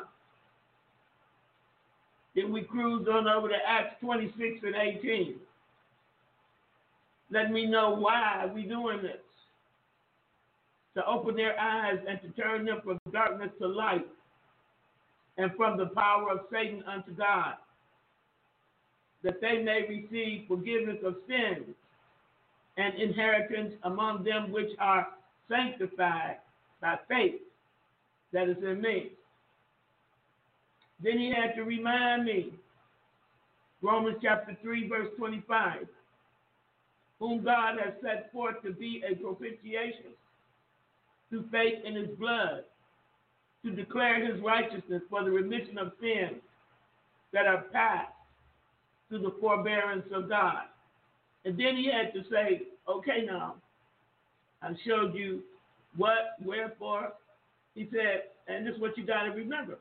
Then 2.34 2.52
we 2.52 2.62
cruise 2.62 3.06
on 3.06 3.28
over 3.28 3.48
to 3.48 3.54
Acts 3.66 3.96
26 4.00 4.60
and 4.64 4.74
18. 4.74 5.34
Let 7.30 7.50
me 7.50 7.66
know 7.66 7.90
why 7.90 8.50
we 8.52 8.64
are 8.64 8.68
doing 8.68 9.02
this 9.02 9.20
to 10.94 11.06
open 11.06 11.36
their 11.36 11.58
eyes 11.58 11.98
and 12.08 12.20
to 12.22 12.28
turn 12.40 12.64
them 12.64 12.80
from 12.84 12.98
darkness 13.12 13.50
to 13.60 13.66
light 13.66 14.06
and 15.36 15.50
from 15.56 15.76
the 15.76 15.86
power 15.86 16.30
of 16.30 16.40
Satan 16.52 16.82
unto 16.86 17.12
God, 17.12 17.54
that 19.22 19.40
they 19.40 19.62
may 19.62 19.82
receive 19.88 20.46
forgiveness 20.46 20.98
of 21.04 21.16
sins 21.26 21.74
and 22.76 22.94
inheritance 22.94 23.74
among 23.82 24.24
them 24.24 24.52
which 24.52 24.70
are 24.78 25.08
sanctified 25.48 26.36
by 26.80 26.96
faith 27.08 27.40
that 28.32 28.48
is 28.48 28.56
in 28.62 28.80
me. 28.80 29.10
Then 31.02 31.18
he 31.18 31.32
had 31.32 31.54
to 31.56 31.64
remind 31.64 32.24
me, 32.24 32.52
Romans 33.82 34.18
chapter 34.22 34.56
3, 34.62 34.88
verse 34.88 35.08
25, 35.18 35.86
whom 37.18 37.44
God 37.44 37.78
has 37.84 37.94
set 38.02 38.32
forth 38.32 38.62
to 38.62 38.72
be 38.72 39.02
a 39.08 39.14
propitiation 39.14 40.12
through 41.30 41.44
faith 41.50 41.84
in 41.84 41.94
his 41.94 42.08
blood, 42.18 42.64
to 43.64 43.70
declare 43.70 44.24
his 44.24 44.40
righteousness 44.42 45.02
for 45.08 45.24
the 45.24 45.30
remission 45.30 45.78
of 45.78 45.92
sins 46.00 46.40
that 47.32 47.46
are 47.46 47.64
past 47.72 48.12
through 49.08 49.22
the 49.22 49.34
forbearance 49.40 50.06
of 50.12 50.28
God. 50.28 50.64
And 51.44 51.58
then 51.58 51.76
he 51.76 51.90
had 51.90 52.12
to 52.14 52.22
say, 52.30 52.62
okay, 52.88 53.24
now, 53.26 53.56
I 54.62 54.70
showed 54.86 55.14
you 55.14 55.42
what, 55.96 56.36
wherefore. 56.42 57.12
He 57.74 57.88
said, 57.92 58.24
and 58.48 58.66
this 58.66 58.74
is 58.74 58.80
what 58.80 58.96
you 58.96 59.04
got 59.04 59.24
to 59.24 59.30
remember. 59.30 59.78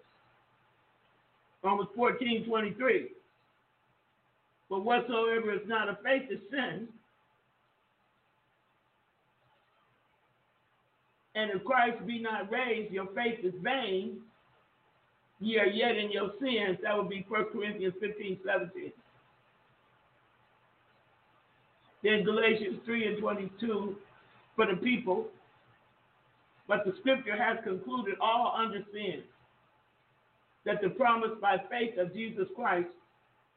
Romans 1.63 1.89
14, 1.95 2.45
23. 2.45 3.09
But 4.69 4.83
whatsoever 4.83 5.53
is 5.53 5.61
not 5.67 5.89
of 5.89 5.97
faith 6.03 6.23
is 6.29 6.39
sin, 6.49 6.87
And 11.35 11.51
if 11.51 11.63
Christ 11.63 12.05
be 12.05 12.19
not 12.19 12.51
raised, 12.51 12.93
your 12.93 13.07
faith 13.15 13.39
is 13.43 13.53
vain. 13.61 14.19
Ye 15.39 15.57
are 15.57 15.67
yet 15.67 15.97
in 15.97 16.11
your 16.11 16.31
sins. 16.39 16.77
That 16.83 16.97
would 16.97 17.09
be 17.09 17.25
1 17.27 17.45
Corinthians 17.51 17.95
15, 17.99 18.39
17. 18.45 18.91
Then 22.03 22.23
Galatians 22.23 22.79
3 22.85 23.07
and 23.07 23.17
22 23.19 23.95
for 24.55 24.67
the 24.67 24.75
people, 24.75 25.27
but 26.67 26.85
the 26.85 26.93
scripture 26.99 27.35
has 27.35 27.57
concluded 27.63 28.15
all 28.21 28.53
under 28.57 28.83
sin, 28.93 29.23
that 30.65 30.81
the 30.81 30.89
promise 30.89 31.31
by 31.41 31.57
faith 31.69 31.97
of 31.97 32.13
Jesus 32.13 32.47
Christ 32.55 32.89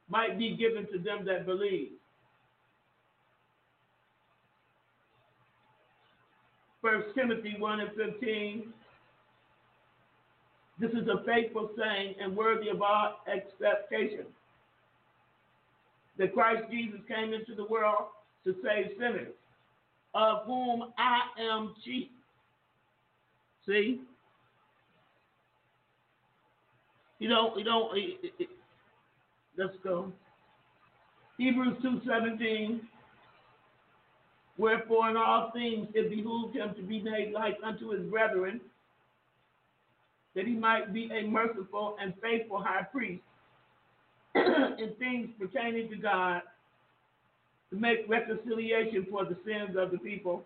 might 0.09 0.39
be 0.39 0.57
given 0.57 0.87
to 0.93 0.99
them 0.99 1.25
that 1.27 1.45
believe. 1.45 1.91
First 6.87 7.17
Timothy 7.17 7.57
1 7.59 7.81
and 7.81 7.91
15. 7.97 8.73
This 10.79 10.91
is 10.93 11.09
a 11.09 11.25
faithful 11.27 11.69
saying 11.77 12.15
and 12.21 12.37
worthy 12.37 12.69
of 12.69 12.81
all 12.81 13.17
acceptation. 13.27 14.27
That 16.17 16.33
Christ 16.33 16.63
Jesus 16.71 17.01
came 17.09 17.35
into 17.35 17.57
the 17.57 17.65
world 17.65 18.05
to 18.45 18.55
save 18.63 18.93
sinners, 19.01 19.33
of 20.15 20.45
whom 20.47 20.93
I 20.97 21.23
am 21.41 21.75
chief. 21.85 22.07
See? 23.67 24.03
You 27.19 27.29
don't, 27.29 27.59
you 27.59 27.65
don't, 27.65 27.99
let's 29.59 29.77
go. 29.83 30.13
Hebrews 31.37 31.79
2.17 31.83 32.79
Wherefore 34.59 35.11
in 35.11 35.17
all 35.17 35.51
things 35.53 35.89
it 35.95 36.11
behooved 36.11 36.57
him 36.57 36.75
to 36.75 36.83
be 36.83 37.01
made 37.03 37.33
like 37.33 37.59
unto 37.63 37.91
his 37.91 38.03
brethren, 38.09 38.61
that 40.35 40.47
he 40.47 40.55
might 40.55 40.93
be 40.93 41.11
a 41.13 41.27
merciful 41.27 41.97
and 42.01 42.15
faithful 42.23 42.63
high 42.63 42.83
priest 42.83 43.23
in 44.35 44.95
things 44.99 45.29
pertaining 45.39 45.91
to 45.91 45.97
God, 45.97 46.43
to 47.71 47.77
make 47.77 48.09
reconciliation 48.09 49.07
for 49.11 49.25
the 49.25 49.37
sins 49.45 49.77
of 49.77 49.91
the 49.91 49.99
people. 49.99 50.45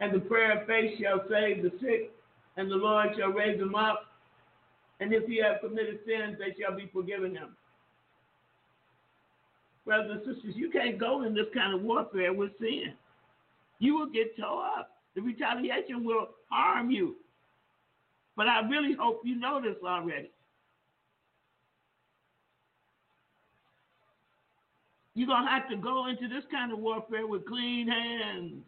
And 0.00 0.14
the 0.14 0.20
prayer 0.20 0.60
of 0.60 0.66
faith 0.66 0.98
shall 1.00 1.22
save 1.28 1.62
the 1.62 1.72
sick, 1.80 2.12
and 2.56 2.70
the 2.70 2.76
Lord 2.76 3.08
shall 3.18 3.30
raise 3.30 3.58
them 3.58 3.74
up. 3.74 4.06
And 5.00 5.12
if 5.12 5.26
he 5.26 5.38
have 5.42 5.60
committed 5.60 6.00
sins, 6.06 6.36
they 6.38 6.54
shall 6.58 6.76
be 6.76 6.88
forgiven 6.92 7.34
him 7.34 7.56
brothers 9.86 10.20
and 10.26 10.34
sisters, 10.34 10.54
you 10.56 10.70
can't 10.70 10.98
go 10.98 11.22
in 11.22 11.34
this 11.34 11.46
kind 11.54 11.74
of 11.74 11.80
warfare 11.80 12.32
with 12.32 12.50
sin. 12.60 12.92
You 13.78 13.94
will 13.94 14.10
get 14.10 14.36
tore 14.36 14.64
up. 14.64 14.90
The 15.14 15.22
retaliation 15.22 16.04
will 16.04 16.28
harm 16.50 16.90
you. 16.90 17.16
But 18.36 18.48
I 18.48 18.68
really 18.68 18.94
hope 18.98 19.22
you 19.24 19.36
know 19.36 19.62
this 19.62 19.76
already. 19.82 20.30
You're 25.14 25.28
going 25.28 25.44
to 25.44 25.50
have 25.50 25.70
to 25.70 25.76
go 25.76 26.08
into 26.08 26.28
this 26.28 26.44
kind 26.50 26.70
of 26.70 26.78
warfare 26.78 27.26
with 27.26 27.46
clean 27.46 27.88
hands 27.88 28.62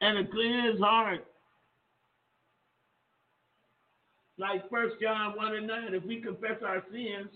and 0.00 0.18
a 0.18 0.30
clear 0.30 0.78
heart. 0.78 1.26
Like 4.38 4.70
1 4.70 4.92
John 5.02 5.36
1 5.36 5.54
and 5.54 5.66
9, 5.66 5.94
if 5.94 6.04
we 6.04 6.22
confess 6.22 6.62
our 6.66 6.82
sins, 6.90 7.28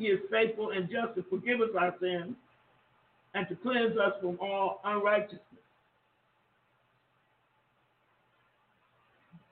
he 0.00 0.06
is 0.06 0.20
faithful 0.30 0.70
and 0.70 0.88
just 0.88 1.14
to 1.14 1.22
forgive 1.28 1.60
us 1.60 1.68
our 1.78 1.94
sins 2.00 2.34
and 3.34 3.46
to 3.48 3.54
cleanse 3.56 3.98
us 3.98 4.14
from 4.22 4.38
all 4.40 4.80
unrighteousness. 4.82 5.40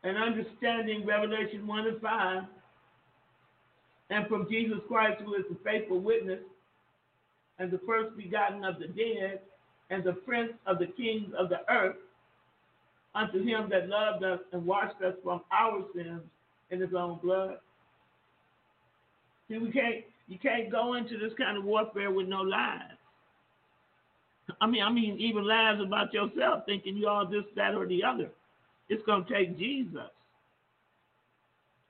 And 0.05 0.17
understanding 0.17 1.05
Revelation 1.05 1.67
1 1.67 1.87
and 1.87 2.01
5, 2.01 2.43
and 4.09 4.27
from 4.27 4.49
Jesus 4.49 4.79
Christ, 4.89 5.21
who 5.23 5.35
is 5.35 5.45
the 5.51 5.57
faithful 5.63 6.01
witness 6.01 6.41
and 7.59 7.71
the 7.71 7.81
first 7.87 8.17
begotten 8.17 8.65
of 8.65 8.79
the 8.79 8.87
dead, 8.87 9.41
and 9.91 10.03
the 10.03 10.13
prince 10.13 10.53
of 10.67 10.79
the 10.79 10.87
kings 10.87 11.29
of 11.39 11.51
the 11.51 11.61
earth, 11.71 11.97
unto 13.15 13.43
him 13.45 13.69
that 13.69 13.89
loved 13.89 14.25
us 14.25 14.41
and 14.53 14.65
washed 14.65 15.03
us 15.03 15.15
from 15.23 15.43
our 15.53 15.85
sins 15.95 16.23
in 16.71 16.81
his 16.81 16.95
own 16.95 17.19
blood. 17.23 17.57
See, 19.49 19.59
we 19.59 19.71
can't 19.73 20.05
you 20.29 20.39
can't 20.39 20.71
go 20.71 20.95
into 20.95 21.19
this 21.19 21.33
kind 21.39 21.57
of 21.57 21.65
warfare 21.65 22.11
with 22.11 22.29
no 22.29 22.43
lies. 22.43 22.83
I 24.61 24.67
mean, 24.67 24.83
I 24.83 24.91
mean, 24.91 25.19
even 25.19 25.47
lies 25.47 25.79
about 25.85 26.13
yourself, 26.13 26.65
thinking 26.67 26.97
you 26.97 27.07
are 27.07 27.29
this, 27.29 27.45
that, 27.57 27.75
or 27.75 27.87
the 27.87 28.03
other. 28.05 28.29
It's 28.89 29.05
going 29.05 29.25
to 29.25 29.35
take 29.35 29.59
Jesus. 29.59 30.01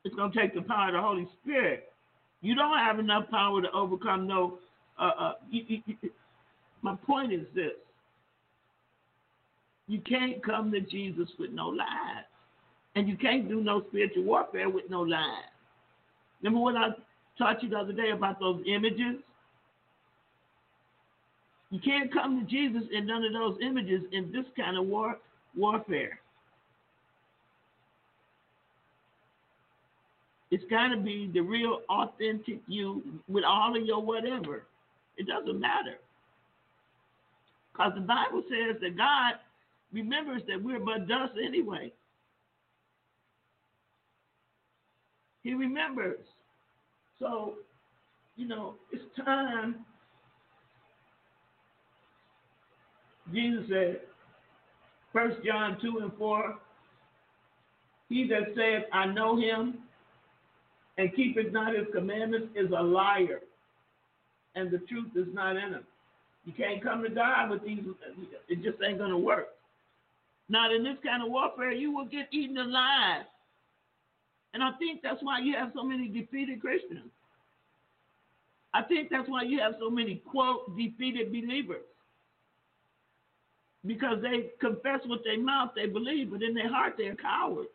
It's 0.05 0.15
going 0.15 0.33
to 0.33 0.39
take 0.41 0.55
the 0.55 0.63
power 0.63 0.89
of 0.89 0.95
the 0.95 1.01
Holy 1.01 1.29
Spirit. 1.43 1.93
You 2.41 2.55
don't 2.55 2.79
have 2.79 2.99
enough 2.99 3.29
power 3.31 3.61
to 3.63 3.71
overcome 3.73 4.27
no. 4.27 4.59
Uh, 4.99 5.11
uh, 5.19 5.33
you, 5.51 5.81
you, 5.87 6.11
my 6.83 6.97
point 7.07 7.33
is 7.33 7.47
this: 7.55 7.73
you 9.87 10.01
can't 10.01 10.45
come 10.45 10.71
to 10.73 10.81
Jesus 10.81 11.29
with 11.39 11.51
no 11.51 11.69
lies, 11.69 12.25
and 12.95 13.09
you 13.09 13.17
can't 13.17 13.49
do 13.49 13.61
no 13.61 13.83
spiritual 13.89 14.25
warfare 14.25 14.69
with 14.69 14.89
no 14.89 15.01
lies. 15.03 15.45
Remember 16.43 16.61
what 16.61 16.77
I 16.77 16.91
taught 17.39 17.63
you 17.63 17.69
the 17.69 17.79
other 17.79 17.93
day 17.93 18.11
about 18.11 18.41
those 18.41 18.63
images. 18.67 19.17
You 21.71 21.81
can't 21.81 22.13
come 22.13 22.41
to 22.41 22.47
Jesus 22.51 22.83
in 22.93 23.07
none 23.07 23.25
of 23.25 23.33
those 23.33 23.59
images 23.63 24.03
in 24.13 24.33
this 24.33 24.45
kind 24.57 24.77
of 24.77 24.87
war 24.87 25.19
warfare. 25.57 26.19
It's 30.51 30.65
got 30.71 30.89
to 30.89 30.97
be 30.97 31.31
the 31.33 31.41
real, 31.41 31.83
authentic 31.91 32.61
you 32.67 33.03
with 33.29 33.45
all 33.45 33.77
of 33.77 33.85
your 33.85 34.03
whatever. 34.03 34.65
It 35.19 35.27
doesn't 35.27 35.61
matter. 35.61 35.99
Because 37.73 37.93
the 37.95 38.01
Bible 38.01 38.43
says 38.49 38.77
that 38.81 38.97
God 38.97 39.35
remembers 39.93 40.43
that 40.49 40.63
we're 40.63 40.81
but 40.81 41.07
dust 41.07 41.35
anyway. 41.43 41.93
He 45.43 45.55
remembers. 45.55 46.19
So, 47.21 47.55
you 48.37 48.47
know, 48.47 48.75
it's 48.93 49.03
time. 49.25 49.85
Jesus 53.33 53.65
said, 53.69 54.01
First 55.13 55.37
John 55.45 55.79
2 55.83 55.99
and 56.03 56.13
4, 56.17 56.55
He 58.09 58.29
that 58.29 58.55
saith, 58.57 58.85
I 58.93 59.07
know 59.07 59.37
him, 59.37 59.79
and 60.97 61.15
keepeth 61.15 61.53
not 61.53 61.75
his 61.75 61.87
commandments 61.95 62.49
is 62.55 62.71
a 62.77 62.83
liar, 62.83 63.41
and 64.55 64.71
the 64.71 64.79
truth 64.79 65.11
is 65.15 65.27
not 65.33 65.57
in 65.57 65.73
him. 65.73 65.85
You 66.45 66.53
can't 66.53 66.83
come 66.83 67.03
to 67.03 67.11
God 67.11 67.51
with 67.51 67.65
these, 67.65 67.81
it 68.49 68.63
just 68.63 68.79
ain't 68.83 68.99
going 68.99 69.11
to 69.11 69.19
work. 69.19 69.49
Not 70.49 70.73
in 70.73 70.83
this 70.83 70.97
kind 71.05 71.23
of 71.23 71.31
warfare, 71.31 71.73
you 71.73 71.93
will 71.93 72.07
get 72.07 72.29
eaten 72.31 72.57
alive. 72.57 73.25
And 74.55 74.63
I 74.63 74.73
think 74.79 75.03
that's 75.03 75.23
why 75.23 75.41
you 75.41 75.55
have 75.55 75.73
so 75.75 75.83
many 75.83 76.09
defeated 76.09 76.61
Christians. 76.61 77.11
I 78.75 78.83
think 78.83 79.11
that's 79.11 79.29
why 79.29 79.43
you 79.43 79.61
have 79.61 79.75
so 79.79 79.91
many, 79.91 80.17
quote, 80.31 80.77
defeated 80.77 81.33
believers. 81.33 81.83
Because 83.87 84.21
they 84.23 84.51
confess 84.61 85.01
with 85.07 85.25
their 85.25 85.39
mouth 85.39 85.71
they 85.75 85.87
believe, 85.87 86.31
but 86.31 86.43
in 86.43 86.55
their 86.55 86.69
heart 86.69 86.95
they're 86.99 87.15
cowards. 87.15 87.69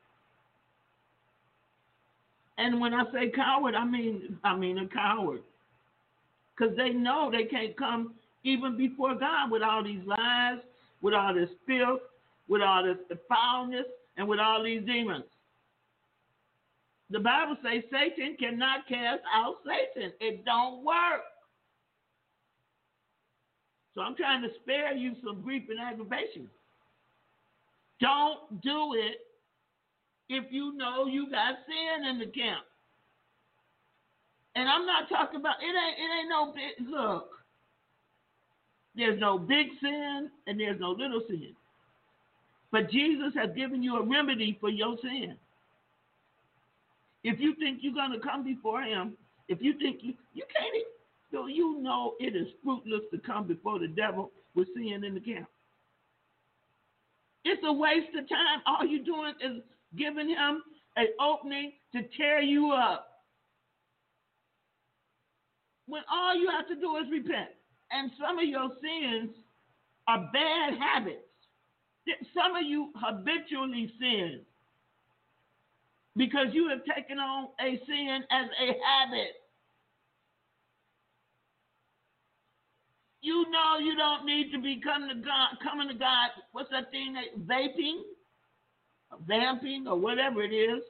And 2.57 2.80
when 2.80 2.93
I 2.93 3.03
say 3.11 3.30
coward, 3.30 3.74
I 3.76 3.86
mean 3.86 4.38
I 4.43 4.55
mean 4.55 4.78
a 4.78 4.88
coward. 4.88 5.41
Because 6.55 6.76
they 6.78 6.89
know 6.89 7.32
they 7.32 7.45
can't 7.45 7.76
come 7.76 8.13
even 8.43 8.78
before 8.78 9.15
God 9.15 9.49
with 9.49 9.63
all 9.63 9.84
these 9.84 10.05
lies, 10.05 10.59
with 11.01 11.13
all 11.13 11.34
this 11.34 11.49
filth, 11.65 12.01
with 12.47 12.61
all 12.61 12.84
this 12.84 13.17
foulness, 13.28 13.86
and 14.17 14.28
with 14.28 14.39
all 14.39 14.63
these 14.63 14.86
demons. 14.86 15.24
The 17.14 17.20
Bible 17.20 17.55
says 17.61 17.84
Satan 17.91 18.36
cannot 18.39 18.88
cast 18.89 19.22
out 19.32 19.57
Satan. 19.64 20.11
It 20.20 20.43
don't 20.45 20.84
work. 20.84 21.22
So 23.93 24.01
I'm 24.01 24.16
trying 24.16 24.41
to 24.41 24.49
spare 24.64 24.95
you 24.95 25.14
some 25.24 25.43
grief 25.43 25.66
and 25.70 25.80
aggravation. 25.80 26.49
Don't 28.01 28.59
do 28.64 28.95
it 28.95 29.18
if 30.28 30.45
you 30.51 30.76
know 30.76 31.05
you 31.05 31.30
got 31.30 31.53
sin 31.68 32.09
in 32.09 32.18
the 32.18 32.26
camp. 32.26 32.66
And 34.55 34.68
I'm 34.68 34.88
not 34.88 35.07
talking 35.07 35.39
about 35.39 35.57
it 35.61 35.68
ain't 35.68 35.99
it 35.99 36.20
ain't 36.20 36.30
no 36.30 36.51
big 36.51 36.89
look. 36.89 37.30
There's 38.95 39.20
no 39.20 39.38
big 39.38 39.68
sin 39.80 40.32
and 40.47 40.59
there's 40.59 40.80
no 40.80 40.89
little 40.89 41.22
sin. 41.28 41.53
But 42.72 42.89
Jesus 42.89 43.34
has 43.36 43.51
given 43.55 43.84
you 43.84 43.97
a 43.97 44.03
remedy 44.03 44.57
for 44.59 44.70
your 44.70 44.97
sin. 45.03 45.36
If 47.24 47.39
you 47.39 47.55
think 47.55 47.80
you're 47.82 47.93
going 47.93 48.11
to 48.11 48.19
come 48.19 48.43
before 48.43 48.82
him, 48.82 49.13
if 49.47 49.61
you 49.61 49.78
think 49.80 49.99
you, 50.01 50.13
you 50.34 50.43
can't, 50.55 50.86
so 51.32 51.47
you 51.47 51.82
know 51.82 52.13
it 52.19 52.36
is 52.36 52.47
fruitless 52.63 53.01
to 53.11 53.17
come 53.19 53.47
before 53.47 53.80
the 53.80 53.88
devil 53.88 54.32
with 54.55 54.67
sin 54.76 55.03
in 55.03 55.13
the 55.13 55.19
camp. 55.19 55.47
It's 57.45 57.61
a 57.65 57.74
waste 57.74 58.15
of 58.17 58.30
time. 58.30 58.61
All 58.65 58.86
you're 58.86 59.03
doing 59.03 59.34
is 59.43 59.61
giving 59.97 60.30
him 60.30 60.61
an 60.95 61.07
opening 61.19 61.74
to 61.93 62.01
tear 62.17 62.41
you 62.41 62.71
up. 62.71 63.07
When 65.88 66.03
all 66.11 66.36
you 66.36 66.49
have 66.49 66.67
to 66.69 66.76
do 66.76 66.95
is 66.97 67.11
repent. 67.11 67.49
And 67.91 68.11
some 68.19 68.39
of 68.39 68.45
your 68.45 68.69
sins 68.82 69.32
are 70.07 70.30
bad 70.34 70.74
habits. 70.80 71.19
Some 72.34 72.55
of 72.55 72.63
you 72.63 72.91
habitually 72.95 73.91
sin 73.99 74.41
because 76.16 76.47
you 76.53 76.70
have 76.70 76.82
taken 76.95 77.18
on 77.20 77.49
a 77.59 77.80
sin 77.86 78.24
as 78.32 78.45
a 78.61 78.68
habit. 78.86 79.34
You 83.22 83.45
know 83.49 83.80
you 83.80 83.95
don't 83.95 84.26
need 84.26 84.51
to 84.51 84.59
be 84.59 84.82
coming 84.84 85.09
to 85.09 85.16
God, 85.16 85.57
coming 85.64 85.88
to 85.88 85.93
God. 85.93 86.30
What's 86.51 86.70
that 86.72 86.91
thing 86.91 87.14
that 87.14 87.47
vaping, 87.47 88.01
vamping, 89.26 89.88
or 89.88 89.97
whatever 89.97 90.43
it 90.43 90.51
is? 90.53 90.84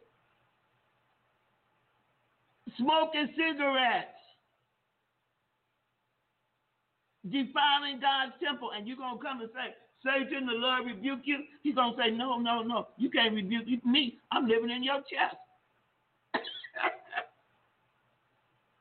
Smoking 2.78 3.30
cigarettes, 3.38 4.18
defiling 7.24 8.02
God's 8.02 8.34
temple, 8.44 8.72
and 8.76 8.88
you're 8.88 8.98
gonna 8.98 9.22
come 9.22 9.42
and 9.42 9.50
say, 9.54 9.76
Satan, 10.04 10.46
the 10.46 10.54
Lord 10.54 10.86
rebuke 10.86 11.22
you. 11.24 11.40
He's 11.64 11.76
gonna 11.76 11.96
say, 11.98 12.12
No, 12.12 12.38
no, 12.38 12.62
no, 12.62 12.88
you 12.98 13.10
can't 13.10 13.34
rebuke 13.34 13.86
me. 13.86 14.20
I'm 14.32 14.48
living 14.48 14.70
in 14.70 14.84
your 14.84 15.00
chest. 15.08 15.40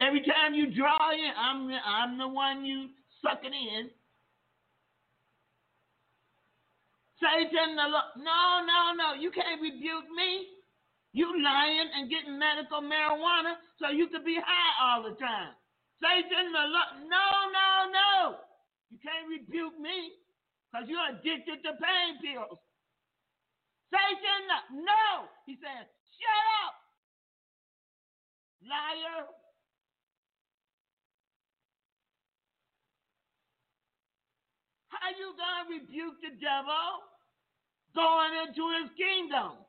Every 0.01 0.21
time 0.27 0.55
you 0.55 0.75
draw 0.75 0.99
in, 1.15 1.31
I'm 1.39 1.71
I'm 1.87 2.19
the 2.19 2.27
one 2.27 2.65
you 2.65 2.89
sucking 3.23 3.55
in. 3.55 3.91
Satan, 7.23 7.79
the 7.79 7.87
Lord, 7.87 8.19
no, 8.19 8.67
no, 8.67 8.81
no, 8.99 9.15
you 9.15 9.31
can't 9.31 9.63
rebuke 9.63 10.11
me. 10.11 10.59
You 11.15 11.31
lying 11.39 11.87
and 11.95 12.11
getting 12.11 12.35
medical 12.35 12.83
marijuana 12.83 13.63
so 13.79 13.95
you 13.95 14.09
could 14.09 14.25
be 14.25 14.43
high 14.43 14.75
all 14.83 15.05
the 15.07 15.15
time. 15.23 15.55
Satan, 16.03 16.51
the 16.51 16.67
Lord, 16.67 17.07
no, 17.07 17.27
no, 17.55 17.69
no. 17.95 18.43
You 18.91 18.99
can't 18.99 19.31
rebuke 19.31 19.79
me 19.79 20.19
because 20.73 20.89
you're 20.89 21.05
addicted 21.13 21.61
to 21.69 21.77
pain 21.77 22.17
pills. 22.25 22.57
Satan, 23.93 24.81
no. 24.81 25.29
He 25.45 25.61
said, 25.61 25.85
shut 26.17 26.47
up. 26.65 26.75
Liar. 28.65 29.29
How 34.89 35.13
you 35.13 35.35
gonna 35.37 35.69
rebuke 35.69 36.17
the 36.25 36.33
devil 36.41 36.89
going 37.95 38.33
into 38.49 38.65
his 38.81 38.89
kingdom? 38.97 39.61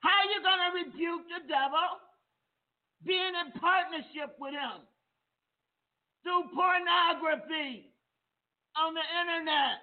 How 0.00 0.20
you 0.28 0.42
gonna 0.44 0.84
rebuke 0.84 1.24
the 1.32 1.48
devil 1.48 1.88
being 3.06 3.32
in 3.40 3.56
partnership 3.56 4.36
with 4.38 4.52
him 4.52 4.84
through 6.24 6.44
pornography 6.52 7.93
on 8.76 8.94
the 8.94 9.06
internet? 9.22 9.78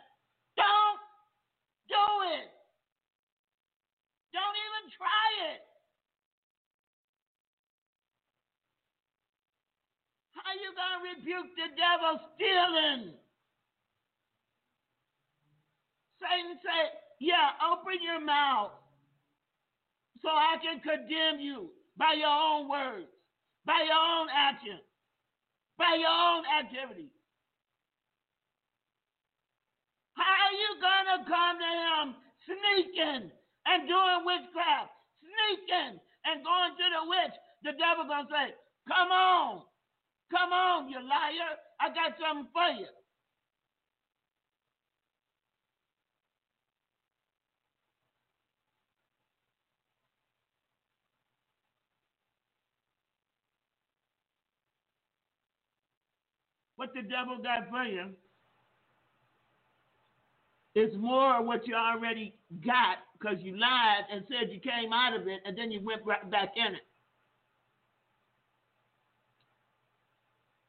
Don't 0.55 1.01
do 1.87 2.05
it. 2.35 2.49
Don't 4.35 4.57
even 4.57 4.83
try 4.95 5.27
it. 5.51 5.61
How 10.35 10.51
you 10.57 10.71
gonna 10.75 11.03
rebuke 11.03 11.51
the 11.55 11.69
devil 11.75 12.19
stealing? 12.35 13.13
Satan 16.19 16.57
say, 16.61 16.81
yeah, 17.19 17.57
open 17.71 17.97
your 18.01 18.19
mouth 18.19 18.71
so 20.21 20.29
I 20.29 20.57
can 20.61 20.79
condemn 20.81 21.39
you 21.39 21.69
by 21.97 22.13
your 22.17 22.29
own 22.29 22.69
words, 22.69 23.09
by 23.65 23.85
your 23.85 23.97
own 23.97 24.27
actions, 24.33 24.81
by 25.77 25.97
your 25.97 26.09
own 26.09 26.43
activities. 26.45 27.13
How 30.21 30.37
are 30.37 30.53
you 30.53 30.71
going 30.77 31.07
to 31.17 31.19
come 31.25 31.55
to 31.57 31.71
him 31.81 32.05
sneaking 32.45 33.23
and 33.33 33.79
doing 33.89 34.21
witchcraft, 34.21 34.93
sneaking 35.17 35.97
and 35.97 36.45
going 36.45 36.73
to 36.77 36.85
the 36.93 37.03
witch? 37.09 37.35
The 37.65 37.73
devil 37.73 38.05
going 38.05 38.29
to 38.29 38.31
say, 38.31 38.47
come 38.85 39.09
on, 39.09 39.65
come 40.29 40.53
on, 40.53 40.89
you 40.89 41.01
liar. 41.01 41.57
I 41.81 41.89
got 41.89 42.13
something 42.21 42.53
for 42.53 42.69
you. 42.77 42.85
what 56.81 56.95
the 56.95 57.03
devil 57.03 57.37
got 57.37 57.69
for 57.69 57.83
you 57.83 58.09
is 60.75 60.95
more 60.97 61.43
what 61.43 61.67
you 61.67 61.75
already 61.75 62.33
got 62.65 62.97
because 63.19 63.37
you 63.41 63.57
lied 63.57 64.05
and 64.11 64.23
said 64.29 64.51
you 64.51 64.59
came 64.59 64.93
out 64.93 65.13
of 65.13 65.27
it 65.27 65.41
and 65.45 65.57
then 65.57 65.71
you 65.71 65.81
went 65.83 66.01
right 66.05 66.29
back 66.31 66.53
in 66.55 66.75
it. 66.75 66.81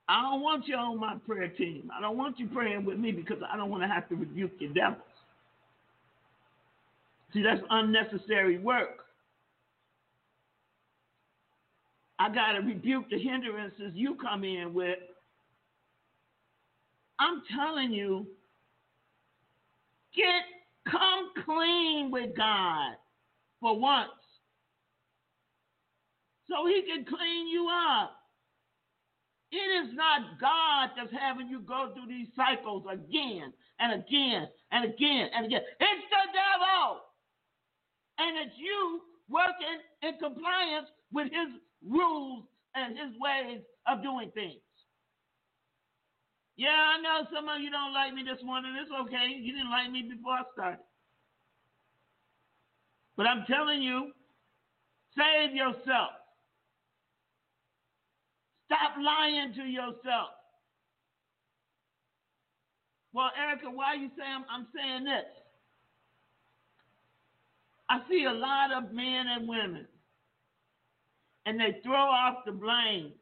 I 0.09 0.21
don't 0.23 0.43
want 0.43 0.67
you 0.67 0.75
on 0.75 0.99
my 0.99 1.17
prayer 1.27 1.49
team. 1.49 1.91
I 1.97 2.01
don't 2.01 2.19
want 2.19 2.39
you 2.39 2.49
praying 2.49 2.85
with 2.85 2.99
me 2.99 3.13
because 3.13 3.39
I 3.51 3.57
don't 3.57 3.71
want 3.71 3.83
to 3.83 3.89
have 3.89 4.09
to 4.09 4.17
rebuke 4.17 4.53
your 4.59 4.73
devils. 4.73 5.03
See, 7.33 7.43
that's 7.43 7.63
unnecessary 7.71 8.59
work. 8.59 9.07
I 12.19 12.29
got 12.29 12.53
to 12.53 12.59
rebuke 12.59 13.09
the 13.11 13.19
hindrances 13.19 13.93
you 13.95 14.17
come 14.17 14.45
in 14.45 14.75
with 14.75 14.99
I'm 17.19 17.43
telling 17.57 17.93
you, 17.93 18.27
get 20.15 20.45
come 20.91 21.31
clean 21.45 22.11
with 22.11 22.37
God 22.37 22.95
for 23.61 23.79
once. 23.79 24.11
So 26.49 26.67
he 26.67 26.83
can 26.83 27.05
clean 27.05 27.49
you 27.49 27.69
up. 27.69 28.13
It 29.53 29.87
is 29.87 29.95
not 29.95 30.41
God 30.41 30.91
that's 30.97 31.13
having 31.13 31.49
you 31.49 31.61
go 31.61 31.93
through 31.95 32.09
these 32.09 32.29
cycles 32.35 32.85
again 32.91 33.53
and 33.79 33.93
again 34.01 34.49
and 34.71 34.85
again 34.85 35.29
and 35.35 35.47
again. 35.47 35.61
It's 35.79 36.07
the 36.09 36.25
devil. 36.33 37.01
And 38.19 38.39
it's 38.39 38.57
you 38.59 39.01
working 39.29 39.79
in 40.03 40.19
compliance 40.19 40.89
with 41.13 41.27
his 41.27 41.61
rules 41.87 42.45
and 42.75 42.97
his 42.97 43.13
ways 43.21 43.61
of 43.87 44.03
doing 44.03 44.31
things. 44.35 44.61
Yeah, 46.57 46.69
I 46.69 47.01
know 47.01 47.27
some 47.33 47.49
of 47.49 47.61
you 47.61 47.71
don't 47.71 47.95
like 47.95 48.13
me 48.15 48.23
this 48.23 48.43
morning. 48.45 48.73
It's 48.81 48.91
okay. 49.07 49.33
You 49.41 49.53
didn't 49.53 49.71
like 49.71 49.91
me 49.91 50.03
before 50.03 50.35
I 50.35 50.43
started. 50.53 50.85
But 53.17 53.27
I'm 53.27 53.45
telling 53.47 53.83
you, 53.83 54.13
save 55.17 55.55
yourself. 55.55 56.11
Stop 58.67 58.93
lying 59.01 59.53
to 59.55 59.63
yourself. 59.63 60.31
Well, 63.13 63.31
Erica, 63.39 63.71
why 63.71 63.93
are 63.93 63.97
you 63.97 64.09
say 64.17 64.25
I'm, 64.25 64.45
I'm 64.51 64.67
saying 64.75 65.05
this? 65.05 65.29
I 67.91 68.01
see 68.11 68.25
a 68.25 68.33
lot 68.33 68.73
of 68.73 68.93
men 68.93 69.27
and 69.29 69.47
women, 69.47 69.87
and 71.45 71.61
they 71.61 71.79
throw 71.83 71.95
off 71.95 72.37
the 72.47 72.53
blame 72.53 73.13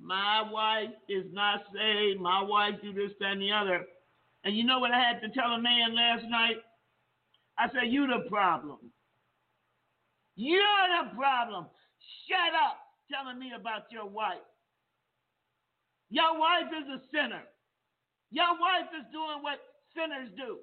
my 0.00 0.42
wife 0.50 0.94
is 1.08 1.24
not 1.32 1.62
saved. 1.72 2.20
My 2.20 2.42
wife 2.42 2.74
do 2.82 2.92
this, 2.92 3.12
that, 3.20 3.32
and 3.32 3.42
the 3.42 3.52
other. 3.52 3.84
And 4.44 4.56
you 4.56 4.64
know 4.64 4.78
what 4.78 4.92
I 4.92 5.00
had 5.00 5.20
to 5.22 5.28
tell 5.28 5.50
a 5.52 5.60
man 5.60 5.94
last 5.94 6.24
night? 6.28 6.56
I 7.58 7.68
said, 7.68 7.90
You 7.90 8.06
the 8.06 8.28
problem. 8.28 8.78
You're 10.36 10.86
the 11.02 11.16
problem. 11.16 11.66
Shut 12.28 12.52
up 12.54 12.78
telling 13.10 13.38
me 13.38 13.52
about 13.58 13.90
your 13.90 14.06
wife. 14.06 14.44
Your 16.10 16.38
wife 16.38 16.70
is 16.70 16.86
a 16.86 17.00
sinner. 17.10 17.42
Your 18.30 18.52
wife 18.60 18.92
is 18.94 19.06
doing 19.12 19.42
what 19.42 19.58
sinners 19.96 20.30
do. 20.36 20.58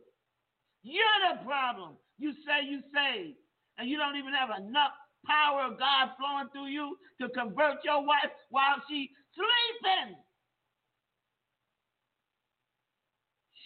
You're 0.84 1.19
the 1.31 1.43
problem. 1.43 1.97
You 2.19 2.34
say 2.45 2.69
you 2.69 2.79
saved, 2.93 3.36
and 3.77 3.89
you 3.89 3.97
don't 3.97 4.15
even 4.15 4.34
have 4.34 4.49
enough 4.61 4.91
power 5.25 5.63
of 5.63 5.79
God 5.79 6.11
flowing 6.19 6.49
through 6.51 6.67
you 6.67 6.97
to 7.21 7.29
convert 7.29 7.84
your 7.84 8.05
wife 8.05 8.31
while 8.49 8.77
she 8.89 9.09
sleeping. 9.36 10.15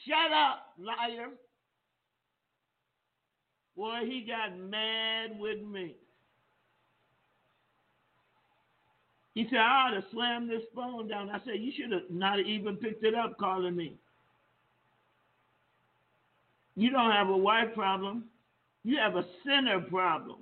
Shut 0.06 0.32
up, 0.32 0.74
liar. 0.80 1.30
Boy, 3.76 4.00
he 4.06 4.26
got 4.28 4.58
mad 4.58 5.38
with 5.40 5.62
me. 5.62 5.96
He 9.36 9.46
said, 9.52 9.60
I 9.60 9.88
ought 9.88 9.92
to 9.92 10.04
slam 10.12 10.48
this 10.48 10.64
phone 10.74 11.08
down. 11.08 11.30
I 11.30 11.40
said, 11.46 11.60
You 11.60 11.72
should 11.78 11.92
have 11.92 12.10
not 12.10 12.40
even 12.40 12.76
picked 12.78 13.04
it 13.04 13.14
up 13.14 13.38
calling 13.38 13.76
me. 13.76 13.94
You 16.76 16.90
don't 16.90 17.12
have 17.12 17.30
a 17.30 17.38
wife 17.38 17.74
problem. 17.76 18.26
You 18.84 18.98
have 18.98 19.16
a 19.16 19.26
sinner 19.46 19.82
problem. 19.82 20.38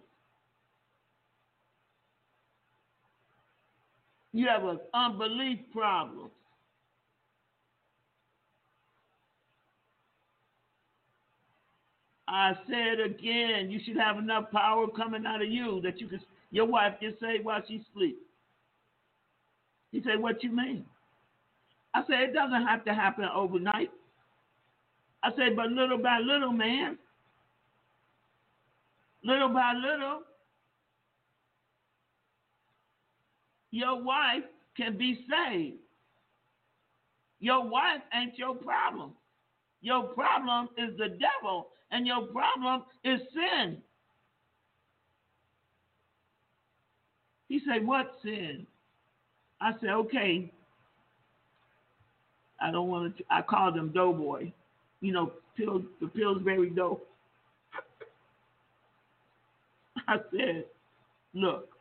You 4.36 4.48
have 4.50 4.66
an 4.66 4.80
unbelief 4.94 5.60
problem. 5.72 6.30
I 12.28 12.52
said 12.68 13.00
again, 13.00 13.72
you 13.72 13.80
should 13.86 13.96
have 13.96 14.18
enough 14.18 14.52
power 14.52 14.88
coming 14.90 15.26
out 15.26 15.42
of 15.42 15.48
you 15.48 15.80
that 15.84 16.02
you 16.02 16.10
can 16.10 16.20
your 16.52 16.66
wife 16.66 16.96
can 17.00 17.14
say 17.22 17.40
while 17.42 17.62
she 17.66 17.86
sleep. 17.94 18.18
He 19.94 20.02
said, 20.04 20.20
What 20.20 20.44
you 20.44 20.52
mean? 20.54 20.84
I 21.94 22.02
said, 22.06 22.20
It 22.20 22.34
doesn't 22.34 22.68
have 22.68 22.84
to 22.84 22.94
happen 22.94 23.24
overnight. 23.34 23.90
I 25.24 25.30
said, 25.38 25.56
but 25.56 25.72
little 25.72 25.98
by 25.98 26.20
little, 26.20 26.52
man. 26.52 26.98
Little 29.24 29.48
by 29.48 29.72
little, 29.74 30.24
your 33.76 34.02
wife 34.02 34.44
can 34.78 34.98
be 34.98 35.26
saved. 35.30 35.76
Your 37.42 37.68
wife 37.68 38.02
ain't 38.14 38.38
your 38.38 38.56
problem. 38.56 39.12
Your 39.82 40.04
problem 40.04 40.70
is 40.78 40.98
the 40.98 41.10
devil, 41.10 41.68
and 41.92 42.08
your 42.08 42.22
problem 42.28 42.84
is 43.04 43.20
sin. 43.34 43.78
He 47.50 47.60
said, 47.68 47.86
What 47.86 48.16
sin? 48.24 48.66
I 49.60 49.74
said, 49.82 49.90
Okay. 49.90 50.50
I 52.62 52.72
don't 52.72 52.88
want 52.88 53.18
to, 53.18 53.24
I 53.30 53.42
called 53.42 53.76
him 53.76 53.90
Doughboy. 53.90 54.54
You 55.02 55.12
know, 55.12 55.34
Pill, 55.58 55.84
the 56.00 56.08
Pillsbury 56.08 56.70
Dough. 56.70 57.02
I 60.08 60.16
said, 60.32 60.64
Look, 61.34 61.75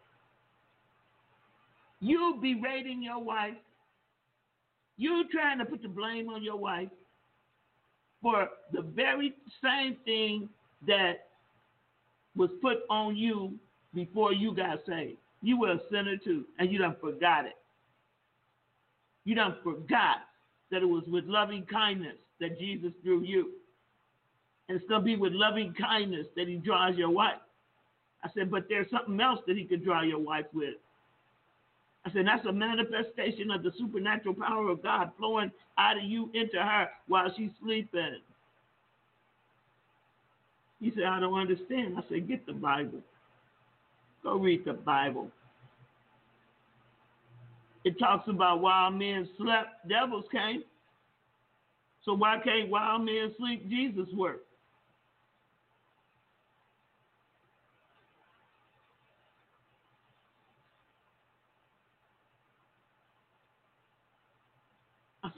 you 2.04 2.38
berating 2.40 3.02
your 3.02 3.22
wife, 3.22 3.54
you 4.96 5.24
trying 5.32 5.58
to 5.58 5.64
put 5.64 5.82
the 5.82 5.88
blame 5.88 6.28
on 6.28 6.42
your 6.42 6.56
wife 6.56 6.88
for 8.22 8.48
the 8.72 8.82
very 8.82 9.34
same 9.62 9.96
thing 10.04 10.48
that 10.86 11.28
was 12.36 12.50
put 12.60 12.78
on 12.90 13.16
you 13.16 13.54
before 13.94 14.32
you 14.32 14.54
got 14.54 14.80
saved. 14.86 15.18
You 15.42 15.58
were 15.60 15.72
a 15.72 15.80
sinner 15.90 16.16
too, 16.16 16.44
and 16.58 16.70
you 16.70 16.78
done 16.78 16.96
forgot 17.00 17.46
it. 17.46 17.56
You 19.24 19.34
done 19.34 19.56
forgot 19.62 20.18
that 20.70 20.82
it 20.82 20.88
was 20.88 21.04
with 21.06 21.24
loving 21.24 21.64
kindness 21.64 22.16
that 22.40 22.58
Jesus 22.58 22.92
drew 23.02 23.22
you. 23.22 23.52
And 24.68 24.78
it's 24.78 24.88
going 24.88 25.00
to 25.00 25.04
be 25.04 25.16
with 25.16 25.32
loving 25.32 25.74
kindness 25.74 26.26
that 26.36 26.48
he 26.48 26.56
draws 26.56 26.96
your 26.96 27.10
wife. 27.10 27.40
I 28.22 28.28
said, 28.34 28.50
but 28.50 28.66
there's 28.68 28.90
something 28.90 29.20
else 29.20 29.40
that 29.46 29.56
he 29.56 29.64
could 29.64 29.84
draw 29.84 30.02
your 30.02 30.18
wife 30.18 30.46
with. 30.54 30.74
I 32.06 32.12
said, 32.12 32.26
that's 32.26 32.44
a 32.46 32.52
manifestation 32.52 33.50
of 33.50 33.62
the 33.62 33.72
supernatural 33.78 34.34
power 34.34 34.68
of 34.68 34.82
God 34.82 35.10
flowing 35.18 35.50
out 35.78 35.96
of 35.96 36.04
you 36.04 36.30
into 36.34 36.58
her 36.58 36.88
while 37.06 37.32
she's 37.36 37.50
sleeping. 37.62 38.18
He 40.80 40.92
said, 40.94 41.04
I 41.04 41.18
don't 41.20 41.38
understand. 41.38 41.96
I 41.96 42.02
said, 42.08 42.28
get 42.28 42.44
the 42.46 42.52
Bible. 42.52 43.00
Go 44.22 44.36
read 44.36 44.64
the 44.66 44.74
Bible. 44.74 45.30
It 47.84 47.98
talks 47.98 48.28
about 48.28 48.60
while 48.60 48.90
men 48.90 49.28
slept, 49.38 49.88
devils 49.88 50.24
came. 50.30 50.62
So 52.04 52.14
why 52.14 52.38
can't 52.44 52.68
while 52.68 52.98
men 52.98 53.32
sleep, 53.38 53.68
Jesus 53.68 54.08
work? 54.14 54.42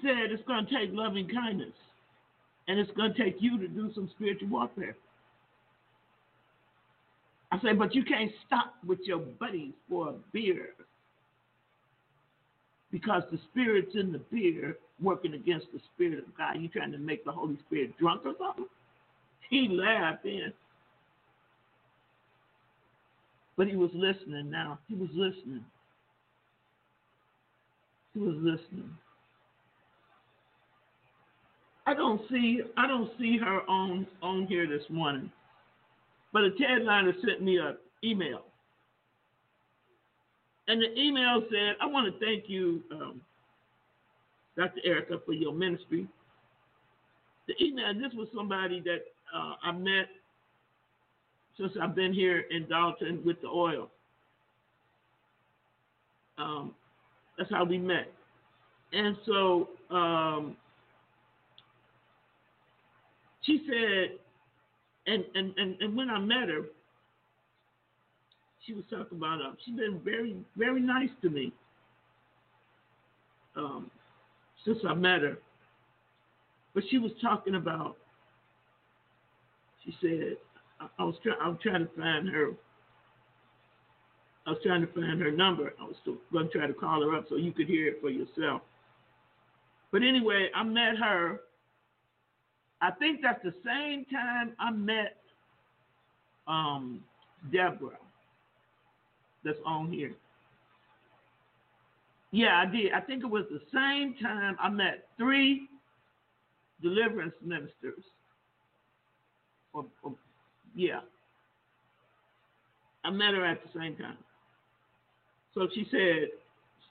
Said 0.03 0.31
it's 0.31 0.43
going 0.47 0.67
to 0.67 0.75
take 0.75 0.91
loving 0.93 1.29
kindness, 1.29 1.75
and 2.69 2.79
it's 2.79 2.91
going 2.93 3.13
to 3.13 3.25
take 3.25 3.37
you 3.41 3.59
to 3.59 3.69
do 3.69 3.91
some 3.95 4.11
spiritual 4.17 4.49
warfare. 4.49 4.97
I 7.53 7.61
said, 7.61 7.79
but 7.79 7.95
you 7.95 8.05
can't 8.05 8.33
stop 8.47 8.75
with 8.87 8.99
your 9.05 9.19
buddies 9.19 9.73
for 9.89 10.09
a 10.09 10.15
beer 10.33 10.71
because 12.91 13.23
the 13.31 13.39
spirit's 13.51 13.95
in 13.95 14.13
the 14.13 14.19
beer 14.31 14.79
working 15.01 15.35
against 15.35 15.67
the 15.73 15.81
spirit 15.95 16.19
of 16.19 16.37
God. 16.37 16.57
You 16.59 16.69
trying 16.69 16.93
to 16.93 16.99
make 16.99 17.25
the 17.25 17.33
Holy 17.33 17.59
Spirit 17.67 17.97
drunk 17.99 18.23
or 18.25 18.35
something? 18.39 18.67
He 19.49 19.69
laughed 19.69 20.25
then. 20.25 20.53
But 23.57 23.69
he 23.69 23.77
was 23.77 23.91
listening 23.95 24.51
now. 24.51 24.81
He 24.89 24.97
was 24.97 25.09
listening. 25.13 25.65
He 28.13 28.19
was 28.19 28.35
listening. 28.39 28.91
I 31.87 31.95
don't 31.95 32.21
see 32.31 32.63
I 32.77 32.87
don't 32.87 33.11
see 33.19 33.39
her 33.39 33.61
on 33.69 34.07
on 34.23 34.47
here 34.47 34.67
this 34.67 34.85
morning. 34.91 35.31
But 36.33 36.43
a 36.43 36.51
Ted 36.51 36.83
Liner 36.83 37.13
sent 37.25 37.43
me 37.43 37.59
an 37.59 37.77
email. 38.05 38.43
And 40.69 40.83
the 40.83 41.01
email 41.01 41.43
said, 41.49 41.77
I 41.81 41.87
want 41.87 42.13
to 42.13 42.25
thank 42.25 42.49
you, 42.49 42.83
um, 42.91 43.21
Dr. 44.57 44.81
Erica, 44.85 45.21
for 45.25 45.33
your 45.33 45.53
ministry. 45.55 46.09
The 47.47 47.55
email, 47.65 47.95
this 47.95 48.13
was 48.15 48.27
somebody 48.35 48.81
that 48.81 49.05
uh, 49.35 49.55
I 49.63 49.73
met 49.73 50.09
since 51.57 51.73
I've 51.81 51.95
been 51.95 52.13
here 52.13 52.45
in 52.51 52.69
Dalton 52.69 53.23
with 53.25 53.41
the 53.41 53.49
oil. 53.49 53.89
Um, 56.37 56.75
that's 57.39 57.51
how 57.51 57.65
we 57.65 57.79
met. 57.79 58.13
And 58.93 59.17
so 59.25 59.69
um, 59.91 60.57
she 63.47 63.63
said, 63.67 64.19
and, 65.07 65.25
and, 65.35 65.55
and, 65.57 65.81
and 65.81 65.97
when 65.97 66.11
I 66.11 66.19
met 66.19 66.49
her, 66.49 66.63
she 68.67 68.75
was 68.75 68.85
talking 68.91 69.17
about 69.17 69.41
uh, 69.41 69.53
she's 69.65 69.77
been 69.77 70.01
very 70.05 70.37
very 70.57 70.81
nice 70.81 71.11
to 71.23 71.31
me 71.31 71.53
um, 73.57 73.91
since 74.65 74.79
I 74.87 74.95
met 74.95 75.23
her. 75.23 75.39
But 76.75 76.83
she 76.91 76.99
was 76.99 77.13
talking 77.23 77.55
about. 77.55 77.97
She 79.85 79.97
said, 80.01 80.37
I, 80.81 80.89
I 80.99 81.05
was 81.05 81.15
trying. 81.23 81.39
I 81.41 81.49
was 81.49 81.59
trying 81.63 81.87
to 81.87 81.91
find 81.97 82.29
her. 82.29 82.51
I 84.47 84.51
was 84.51 84.59
trying 84.65 84.81
to 84.81 84.93
find 84.93 85.21
her 85.21 85.31
number. 85.31 85.73
I 85.81 85.85
was 85.85 85.97
going 86.33 86.49
to 86.49 86.53
try 86.53 86.67
to 86.67 86.75
call 86.75 87.03
her 87.03 87.17
up 87.17 87.27
so 87.29 87.37
you 87.37 87.53
could 87.53 87.67
hear 87.67 87.89
it 87.89 88.01
for 88.01 88.11
yourself. 88.11 88.63
But 89.93 90.03
anyway, 90.03 90.49
I 90.55 90.65
met 90.65 90.97
her. 91.03 91.41
I 92.81 92.91
think 92.91 93.21
that's 93.23 93.43
the 93.43 93.55
same 93.65 94.05
time 94.07 94.53
I 94.59 94.71
met 94.71 95.17
um, 96.47 97.03
Deborah 97.53 97.99
that's 99.45 99.59
on 99.65 99.91
here. 99.91 100.15
Yeah, 102.33 102.59
I 102.61 102.71
did. 102.71 102.93
I 102.93 103.01
think 103.01 103.23
it 103.23 103.31
was 103.31 103.45
the 103.51 103.61
same 103.73 104.15
time 104.23 104.57
I 104.61 104.69
met 104.69 105.09
three 105.17 105.69
deliverance 106.83 107.35
ministers. 107.43 108.03
Or, 109.73 109.87
or, 110.03 110.15
yeah. 110.75 111.01
I 113.05 113.11
met 113.11 113.35
her 113.35 113.45
at 113.45 113.61
the 113.63 113.79
same 113.79 113.97
time. 113.97 114.19
So 115.55 115.69
she 115.75 115.87
said, 115.91 116.29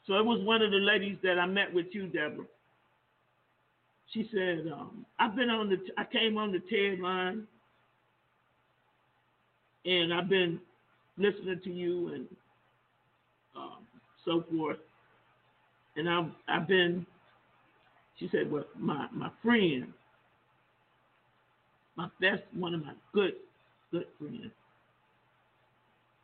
so 0.07 0.13
it 0.15 0.25
was 0.25 0.41
one 0.43 0.61
of 0.61 0.71
the 0.71 0.77
ladies 0.77 1.17
that 1.23 1.37
I 1.37 1.45
met 1.45 1.73
with 1.73 1.87
you, 1.91 2.07
Deborah. 2.07 2.45
She 4.15 4.29
said, 4.33 4.71
um, 4.71 5.05
I've 5.19 5.35
been 5.35 5.49
on 5.49 5.69
the, 5.69 5.77
I 5.97 6.05
came 6.05 6.37
on 6.37 6.53
the 6.53 6.59
TED 6.59 7.01
line 7.01 7.45
and 9.85 10.13
I've 10.13 10.29
been 10.29 10.61
listening 11.17 11.59
to 11.65 11.69
you 11.69 12.13
and 12.13 12.27
um, 13.57 13.85
so 14.23 14.45
forth. 14.49 14.77
And 15.97 16.09
I've 16.09 16.31
I've 16.47 16.67
been. 16.67 17.05
She 18.19 18.29
said, 18.31 18.51
"Well, 18.51 18.65
my 18.77 19.07
my 19.13 19.29
friend, 19.43 19.93
my 21.95 22.07
best 22.21 22.43
one 22.53 22.73
of 22.73 22.85
my 22.85 22.93
good 23.13 23.33
good 23.91 24.07
friends. 24.17 24.51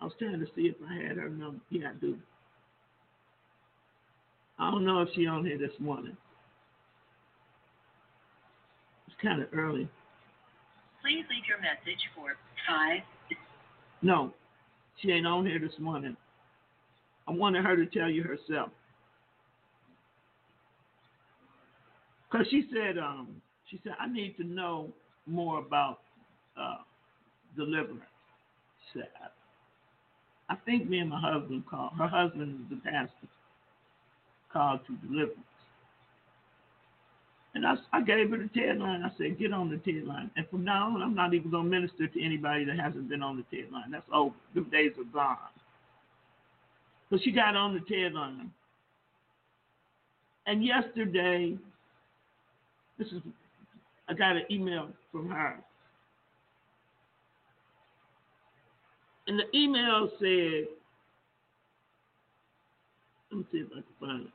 I 0.01 0.05
was 0.05 0.13
trying 0.17 0.39
to 0.39 0.47
see 0.55 0.63
if 0.63 0.75
I 0.89 0.93
had 0.93 1.17
her 1.17 1.29
number. 1.29 1.59
Yeah, 1.69 1.89
I 1.91 1.93
do. 1.99 2.17
I 4.59 4.71
don't 4.71 4.85
know 4.85 5.01
if 5.01 5.09
she 5.15 5.25
on 5.27 5.45
here 5.45 5.57
this 5.57 5.79
morning. 5.79 6.17
Kind 9.21 9.41
of 9.41 9.49
early. 9.53 9.87
Please 11.01 11.25
leave 11.29 11.45
your 11.47 11.59
message 11.59 12.01
for 12.15 12.35
five. 12.67 13.01
No, 14.01 14.33
she 15.01 15.11
ain't 15.11 15.27
on 15.27 15.45
here 15.45 15.59
this 15.59 15.77
morning. 15.79 16.17
I 17.27 17.31
wanted 17.31 17.63
her 17.63 17.75
to 17.75 17.85
tell 17.85 18.09
you 18.09 18.23
herself. 18.23 18.69
Because 22.31 22.47
she 22.49 22.63
said, 22.73 22.97
um, 22.97 23.41
she 23.69 23.79
said, 23.83 23.93
I 23.99 24.11
need 24.11 24.37
to 24.37 24.43
know 24.43 24.89
more 25.27 25.59
about 25.59 25.99
uh, 26.59 26.77
deliverance. 27.55 28.01
She 28.93 28.99
said, 28.99 29.09
I, 30.49 30.53
I 30.53 30.55
think 30.65 30.89
me 30.89 30.99
and 30.99 31.09
my 31.09 31.19
husband 31.19 31.63
called, 31.69 31.91
her 31.97 32.07
husband 32.07 32.61
is 32.61 32.77
the 32.77 32.89
pastor, 32.89 33.27
called 34.51 34.79
to 34.87 35.07
deliverance. 35.07 35.39
And 37.53 37.65
I, 37.67 37.75
I 37.91 38.01
gave 38.01 38.29
her 38.29 38.37
the 38.37 38.49
TED 38.53 38.77
line. 38.77 39.03
I 39.03 39.11
said, 39.17 39.37
get 39.37 39.51
on 39.51 39.69
the 39.69 39.77
TED 39.77 40.05
line. 40.05 40.31
And 40.37 40.47
from 40.49 40.63
now 40.63 40.87
on, 40.87 41.01
I'm 41.01 41.13
not 41.13 41.33
even 41.33 41.51
going 41.51 41.65
to 41.65 41.69
minister 41.69 42.07
to 42.07 42.23
anybody 42.23 42.63
that 42.65 42.79
hasn't 42.79 43.09
been 43.09 43.21
on 43.21 43.37
the 43.37 43.43
TED 43.55 43.71
line. 43.71 43.91
That's 43.91 44.05
over. 44.13 44.33
The 44.55 44.61
days 44.61 44.91
are 44.97 45.03
gone. 45.13 45.37
So 47.09 47.17
she 47.21 47.31
got 47.31 47.57
on 47.57 47.73
the 47.73 47.81
TED 47.81 48.13
line. 48.13 48.51
And 50.47 50.63
yesterday, 50.63 51.57
this 52.97 53.07
is, 53.09 53.21
I 54.07 54.13
got 54.13 54.37
an 54.37 54.43
email 54.49 54.87
from 55.11 55.29
her. 55.29 55.57
And 59.27 59.37
the 59.39 59.57
email 59.57 60.09
said, 60.19 60.67
let 63.29 63.39
me 63.39 63.45
see 63.51 63.57
if 63.59 63.67
I 63.71 63.75
can 63.75 63.83
find 63.99 64.21
it. 64.23 64.31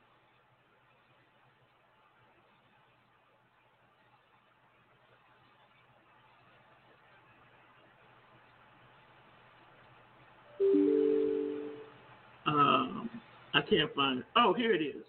Um, 12.45 13.09
I 13.53 13.61
can't 13.61 13.93
find 13.93 14.19
it. 14.19 14.25
Oh, 14.35 14.53
here 14.53 14.73
it 14.73 14.81
is. 14.81 15.03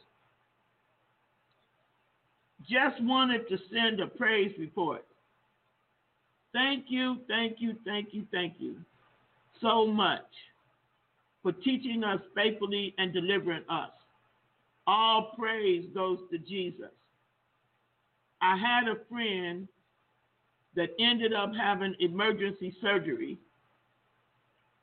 Just 2.69 3.03
wanted 3.03 3.49
to 3.49 3.59
send 3.73 4.01
a 4.01 4.07
praise 4.07 4.53
report. 4.59 5.05
Thank 6.53 6.87
you, 6.89 7.19
thank 7.29 7.57
you, 7.61 7.77
thank 7.85 8.09
you, 8.13 8.27
thank 8.33 8.55
you 8.59 8.77
so 9.61 9.87
much 9.87 10.27
for 11.43 11.53
teaching 11.53 12.03
us 12.05 12.21
faithfully 12.35 12.95
and 12.99 13.13
delivering 13.13 13.63
us. 13.69 13.91
All 14.87 15.33
praise 15.39 15.85
goes 15.95 16.19
to 16.33 16.39
Jesus. 16.39 16.91
I 18.41 18.57
had 18.57 18.89
a 18.89 18.97
friend 19.11 19.69
that 20.75 20.91
ended 21.01 21.33
up 21.33 21.53
having 21.55 21.95
emergency 22.01 22.75
surgery, 22.81 23.39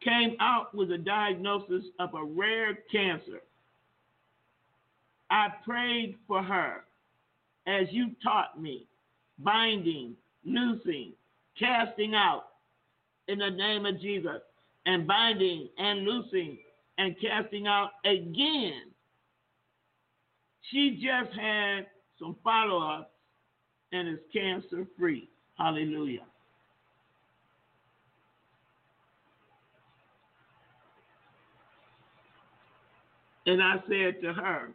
came 0.04 0.36
out 0.39 0.74
with 0.76 0.91
a 0.91 0.98
diagnosis 0.98 1.86
of 2.00 2.14
a 2.14 2.24
rare 2.24 2.80
cancer. 2.91 3.41
I 5.30 5.48
prayed 5.64 6.16
for 6.28 6.43
her 6.43 6.84
as 7.68 7.88
you 7.91 8.12
taught 8.24 8.62
me, 8.62 8.88
binding, 9.39 10.16
loosing, 10.43 11.14
casting 11.60 12.14
out 12.14 12.46
in 13.28 13.39
the 13.39 13.50
name 13.50 13.86
of 13.86 14.00
Jesus, 14.00 14.41
and 14.86 15.08
binding 15.08 15.68
and 15.78 16.04
loosing 16.04 16.60
and 16.98 17.16
casting 17.20 17.68
out 17.68 17.91
again. 18.06 18.82
She 20.72 21.02
just 21.02 21.36
had 21.38 21.88
some 22.20 22.36
follow 22.43 22.88
ups 22.88 23.10
and 23.91 24.08
is 24.08 24.20
cancer 24.32 24.86
free. 24.98 25.30
Hallelujah. 25.58 26.26
And 33.46 33.62
I 33.62 33.76
said 33.88 34.22
to 34.22 34.34
her, 34.34 34.70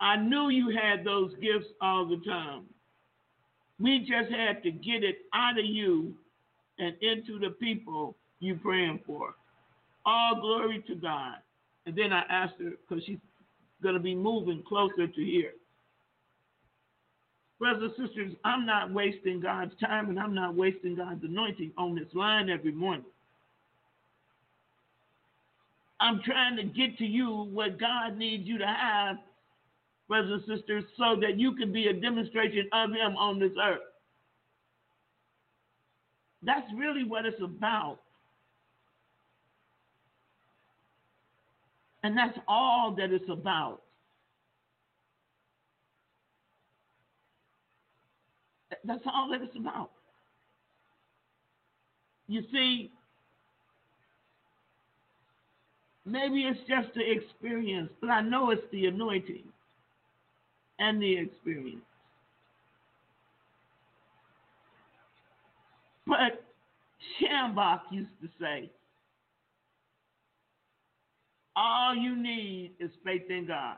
I 0.00 0.16
knew 0.16 0.50
you 0.50 0.70
had 0.70 1.04
those 1.04 1.32
gifts 1.34 1.66
all 1.80 2.06
the 2.06 2.20
time. 2.28 2.64
We 3.80 4.00
just 4.00 4.30
had 4.30 4.62
to 4.62 4.70
get 4.70 5.02
it 5.02 5.18
out 5.34 5.58
of 5.58 5.64
you 5.64 6.14
and 6.78 6.94
into 7.02 7.38
the 7.38 7.50
people 7.50 8.16
you're 8.40 8.56
praying 8.56 9.00
for. 9.06 9.34
All 10.06 10.40
glory 10.40 10.84
to 10.86 10.94
God. 10.94 11.36
And 11.86 11.96
then 11.96 12.12
I 12.12 12.22
asked 12.28 12.54
her, 12.60 12.72
because 12.88 13.04
she's 13.04 13.18
going 13.82 13.94
to 13.94 14.00
be 14.00 14.14
moving 14.14 14.62
closer 14.66 15.06
to 15.06 15.24
here. 15.24 15.52
Brothers 17.58 17.92
and 17.98 18.08
sisters, 18.08 18.32
I'm 18.44 18.64
not 18.64 18.92
wasting 18.92 19.40
God's 19.40 19.72
time 19.80 20.08
and 20.08 20.18
I'm 20.18 20.34
not 20.34 20.54
wasting 20.54 20.94
God's 20.94 21.24
anointing 21.24 21.72
on 21.76 21.96
this 21.96 22.06
line 22.14 22.48
every 22.50 22.72
morning. 22.72 23.04
I'm 26.00 26.20
trying 26.24 26.56
to 26.56 26.64
get 26.64 26.96
to 26.98 27.04
you 27.04 27.48
what 27.52 27.78
God 27.78 28.16
needs 28.16 28.46
you 28.46 28.58
to 28.58 28.66
have, 28.66 29.16
brothers 30.06 30.42
and 30.46 30.58
sisters, 30.58 30.84
so 30.96 31.16
that 31.20 31.38
you 31.38 31.54
can 31.54 31.72
be 31.72 31.88
a 31.88 31.92
demonstration 31.92 32.68
of 32.72 32.90
Him 32.90 33.16
on 33.16 33.38
this 33.38 33.52
earth. 33.62 33.80
That's 36.42 36.66
really 36.76 37.04
what 37.04 37.26
it's 37.26 37.42
about. 37.42 37.98
And 42.04 42.16
that's 42.16 42.38
all 42.46 42.94
that 42.96 43.10
it's 43.12 43.28
about. 43.28 43.82
That's 48.84 49.02
all 49.06 49.28
that 49.32 49.42
it's 49.42 49.56
about. 49.56 49.90
You 52.28 52.42
see, 52.52 52.92
maybe 56.10 56.42
it's 56.42 56.60
just 56.68 56.94
the 56.94 57.10
experience, 57.10 57.90
but 58.00 58.10
I 58.10 58.20
know 58.20 58.50
it's 58.50 58.62
the 58.72 58.86
anointing 58.86 59.44
and 60.78 61.00
the 61.00 61.18
experience. 61.18 61.82
But 66.06 66.44
Schambach 67.20 67.80
used 67.90 68.10
to 68.22 68.28
say, 68.40 68.70
all 71.54 71.94
you 71.94 72.16
need 72.16 72.72
is 72.78 72.90
faith 73.04 73.28
in 73.28 73.46
God. 73.46 73.76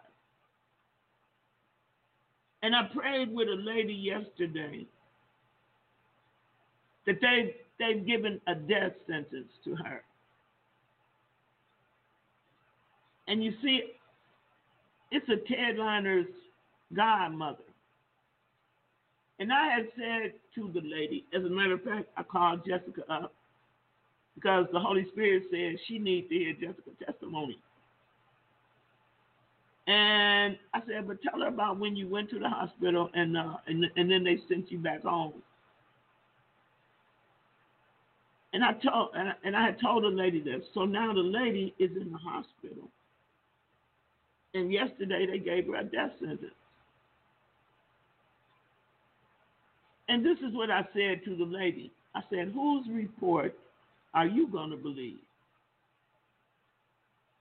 And 2.62 2.76
I 2.76 2.83
prayed 2.95 3.33
with 3.33 3.49
a 3.49 3.57
lady 3.57 3.95
yesterday 3.95 4.87
that 7.07 7.16
they 7.20 7.57
they've 7.78 8.07
given 8.07 8.41
a 8.47 8.55
death 8.55 8.93
sentence 9.07 9.49
to 9.64 9.74
her. 9.76 10.03
And 13.31 13.45
you 13.45 13.53
see, 13.62 13.83
it's 15.12 15.28
a 15.28 15.37
Ted 15.37 15.76
Liner's 15.78 16.26
godmother. 16.95 17.62
And 19.39 19.53
I 19.53 19.68
had 19.68 19.87
said 19.97 20.33
to 20.57 20.70
the 20.74 20.81
lady, 20.81 21.24
as 21.33 21.45
a 21.45 21.49
matter 21.49 21.74
of 21.74 21.85
fact, 21.85 22.09
I 22.16 22.24
called 22.24 22.66
Jessica 22.66 23.03
up 23.09 23.33
because 24.35 24.66
the 24.72 24.81
Holy 24.81 25.07
Spirit 25.12 25.45
said 25.49 25.76
she 25.87 26.01
needs 26.01 26.28
to 26.28 26.35
hear 26.35 26.55
Jessica's 26.55 26.95
testimony. 27.07 27.57
And 29.87 30.59
I 30.74 30.81
said, 30.89 31.07
but 31.07 31.22
tell 31.22 31.41
her 31.41 31.49
about 31.49 31.78
when 31.78 31.95
you 31.95 32.09
went 32.09 32.31
to 32.31 32.39
the 32.41 32.49
hospital 32.49 33.11
and 33.14 33.37
uh, 33.37 33.57
and 33.68 33.87
and 33.97 34.11
then 34.11 34.24
they 34.24 34.39
sent 34.49 34.70
you 34.72 34.78
back 34.78 35.03
home. 35.03 35.35
And 38.53 38.64
I 38.64 38.72
told 38.72 39.11
and 39.14 39.28
I, 39.28 39.33
and 39.45 39.57
I 39.57 39.66
had 39.66 39.81
told 39.81 40.03
the 40.03 40.09
lady 40.09 40.41
this. 40.41 40.62
So 40.74 40.85
now 40.85 41.12
the 41.14 41.20
lady 41.20 41.74
is 41.78 41.91
in 41.97 42.11
the 42.11 42.18
hospital. 42.18 42.89
And 44.55 44.72
yesterday 44.72 45.26
they 45.26 45.38
gave 45.38 45.66
her 45.66 45.76
a 45.76 45.84
death 45.84 46.12
sentence. 46.18 46.55
And 50.09 50.24
this 50.24 50.38
is 50.38 50.55
what 50.55 50.70
I 50.70 50.82
said 50.92 51.24
to 51.24 51.36
the 51.36 51.44
lady. 51.44 51.92
I 52.14 52.20
said, 52.30 52.51
whose 52.53 52.84
report 52.90 53.55
are 54.12 54.26
you 54.26 54.48
going 54.48 54.70
to 54.70 54.76
believe? 54.76 55.18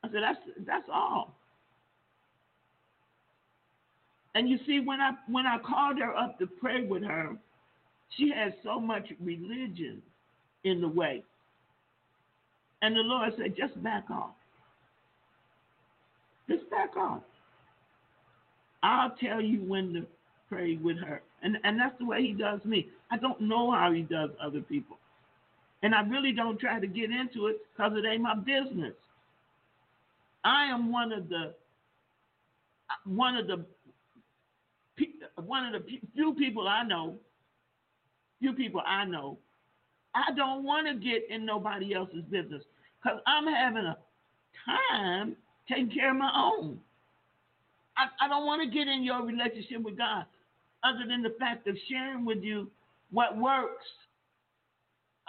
I 0.03 0.07
said, 0.09 0.21
that's 0.21 0.39
that's 0.67 0.89
all. 0.93 1.33
And 4.35 4.47
you 4.47 4.59
see, 4.65 4.79
when 4.79 5.01
I 5.01 5.11
when 5.27 5.47
I 5.47 5.57
called 5.57 5.99
her 5.99 6.15
up 6.15 6.37
to 6.39 6.47
pray 6.47 6.85
with 6.85 7.03
her, 7.03 7.35
she 8.15 8.29
had 8.29 8.53
so 8.63 8.79
much 8.79 9.07
religion 9.19 10.01
in 10.63 10.79
the 10.79 10.87
way. 10.87 11.23
And 12.81 12.95
the 12.95 13.01
Lord 13.01 13.33
said, 13.37 13.55
just 13.57 13.81
back 13.83 14.05
off. 14.09 14.35
Just 16.49 16.69
back 16.69 16.97
off. 16.97 17.21
I'll 18.81 19.11
tell 19.11 19.39
you 19.39 19.59
when 19.59 19.93
to 19.93 20.05
pray 20.49 20.77
with 20.77 20.97
her. 20.97 21.21
And 21.43 21.57
and 21.63 21.79
that's 21.79 21.97
the 21.99 22.05
way 22.05 22.21
he 22.21 22.33
does 22.33 22.59
me. 22.65 22.87
I 23.11 23.17
don't 23.17 23.39
know 23.39 23.71
how 23.71 23.91
he 23.91 24.01
does 24.01 24.31
other 24.41 24.61
people. 24.61 24.97
And 25.83 25.95
I 25.95 26.01
really 26.01 26.33
don't 26.33 26.59
try 26.59 26.79
to 26.79 26.87
get 26.87 27.11
into 27.11 27.47
it 27.47 27.57
because 27.71 27.93
it 27.95 28.05
ain't 28.05 28.21
my 28.21 28.35
business. 28.35 28.93
I 30.43 30.65
am 30.65 30.91
one 30.91 31.11
of 31.11 31.29
the 31.29 31.53
one 33.05 33.37
of 33.37 33.47
the 33.47 33.65
one 35.35 35.73
of 35.73 35.81
the 35.81 35.99
few 36.15 36.33
people 36.33 36.67
I 36.67 36.83
know, 36.83 37.15
few 38.39 38.53
people 38.53 38.81
I 38.85 39.05
know, 39.05 39.37
I 40.15 40.31
don't 40.35 40.63
want 40.63 40.87
to 40.87 40.95
get 40.95 41.29
in 41.29 41.45
nobody 41.45 41.93
else's 41.93 42.23
business 42.29 42.63
because 43.01 43.19
I'm 43.27 43.47
having 43.47 43.85
a 43.85 43.97
time 44.91 45.35
taking 45.69 45.89
care 45.89 46.11
of 46.11 46.17
my 46.17 46.31
own. 46.35 46.79
I, 47.95 48.25
I 48.25 48.27
don't 48.27 48.45
want 48.45 48.61
to 48.63 48.69
get 48.69 48.87
in 48.87 49.03
your 49.03 49.23
relationship 49.23 49.81
with 49.81 49.97
God 49.97 50.25
other 50.83 51.05
than 51.07 51.21
the 51.21 51.35
fact 51.39 51.67
of 51.67 51.75
sharing 51.89 52.25
with 52.25 52.39
you 52.41 52.69
what 53.11 53.37
works, 53.37 53.85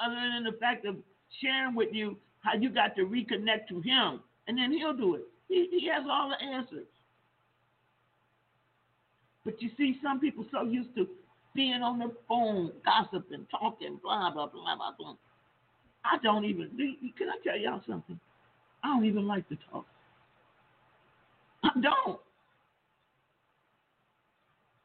other 0.03 0.15
than 0.15 0.45
the 0.45 0.59
fact 0.59 0.87
of 0.87 0.97
sharing 1.41 1.75
with 1.75 1.89
you 1.93 2.17
how 2.41 2.55
you 2.55 2.71
got 2.71 2.97
to 2.97 3.03
reconnect 3.03 3.69
to 3.69 3.81
Him, 3.81 4.21
and 4.47 4.57
then 4.57 4.73
He'll 4.73 4.97
do 4.97 5.17
it. 5.17 5.23
He, 5.49 5.69
he 5.71 5.89
has 5.89 6.05
all 6.09 6.31
the 6.31 6.45
answers. 6.45 6.87
But 9.45 9.61
you 9.61 9.71
see, 9.77 9.97
some 10.03 10.21
people 10.21 10.45
so 10.51 10.63
used 10.63 10.95
to 10.97 11.09
being 11.55 11.83
on 11.83 11.99
the 11.99 12.13
phone, 12.29 12.71
gossiping, 12.85 13.47
talking, 13.51 13.99
blah, 14.03 14.31
blah, 14.31 14.47
blah, 14.47 14.77
blah, 14.77 14.93
blah. 14.97 15.15
I 16.05 16.19
don't 16.23 16.45
even, 16.45 16.71
can 17.19 17.29
I 17.29 17.37
tell 17.45 17.59
y'all 17.59 17.83
something? 17.89 18.19
I 18.85 18.89
don't 18.89 19.05
even 19.05 19.27
like 19.27 19.49
to 19.49 19.59
talk. 19.71 19.87
I 21.65 21.71
don't. 21.81 22.21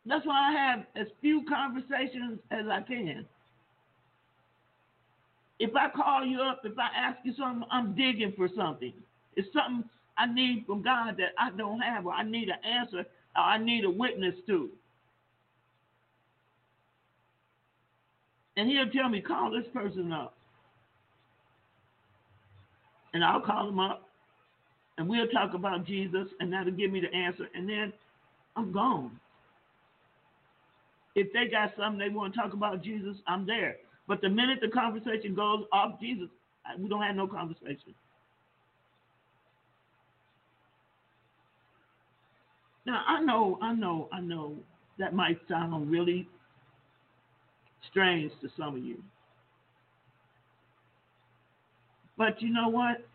That's 0.06 0.26
why 0.26 0.50
I 0.50 0.52
have 0.54 0.86
as 0.96 1.08
few 1.22 1.44
conversations 1.50 2.40
as 2.52 2.66
I 2.72 2.82
can. 2.82 3.26
If 5.60 5.76
I 5.76 5.90
call 5.90 6.26
you 6.26 6.42
up, 6.42 6.62
if 6.64 6.78
I 6.78 6.90
ask 6.96 7.18
you 7.24 7.34
something, 7.38 7.68
I'm 7.72 7.96
digging 7.96 8.34
for 8.36 8.50
something. 8.56 8.94
It's 9.36 9.48
something 9.54 9.90
I 10.18 10.28
need 10.32 10.66
from 10.68 10.84
God 10.84 11.18
that 11.18 11.34
I 11.40 11.50
don't 11.58 11.80
have, 11.80 12.06
or 12.06 12.14
I 12.14 12.24
need 12.24 12.50
an 12.50 12.64
answer, 12.64 13.00
or 13.36 13.42
I 13.42 13.58
need 13.58 13.86
a 13.86 13.90
witness 13.90 14.36
to. 14.48 14.70
And 18.58 18.70
he'll 18.70 18.90
tell 18.90 19.10
me, 19.10 19.22
call 19.22 19.52
this 19.52 19.66
person 19.74 20.12
up. 20.12 20.36
And 23.14 23.24
I'll 23.24 23.42
call 23.42 23.70
him 23.70 23.80
up, 23.80 24.10
and 24.98 25.08
we'll 25.08 25.28
talk 25.28 25.54
about 25.54 25.86
Jesus, 25.86 26.28
and 26.40 26.52
that'll 26.54 26.72
give 26.72 26.92
me 26.92 27.02
the 27.02 27.14
answer, 27.16 27.48
and 27.54 27.68
then 27.68 27.92
I'm 28.56 28.72
gone. 28.72 29.20
If 31.16 31.32
they 31.34 31.48
got 31.50 31.72
something 31.78 32.00
they 32.00 32.14
want 32.14 32.34
to 32.34 32.40
talk 32.40 32.54
about 32.54 32.84
Jesus, 32.84 33.16
I'm 33.28 33.46
there. 33.46 33.78
But 34.08 34.22
the 34.22 34.30
minute 34.30 34.60
the 34.62 34.70
conversation 34.70 35.34
goes 35.36 35.66
off 35.72 36.00
Jesus, 36.00 36.28
we 36.78 36.90
don't 36.90 37.02
have 37.02 37.16
no 37.16 37.28
conversation. 37.28 37.94
Now 42.86 43.02
I 43.08 43.22
know, 43.22 43.58
I 43.62 43.74
know, 43.74 44.10
I 44.14 44.20
know 44.22 44.56
that 45.00 45.14
might 45.14 45.40
sound 45.50 45.90
really 45.90 46.28
strange 47.90 48.32
to 48.42 48.50
some 48.58 48.76
of 48.76 48.84
you. 48.84 49.02
But 52.18 52.42
you 52.42 52.54
know 52.54 52.70
what? 52.70 53.06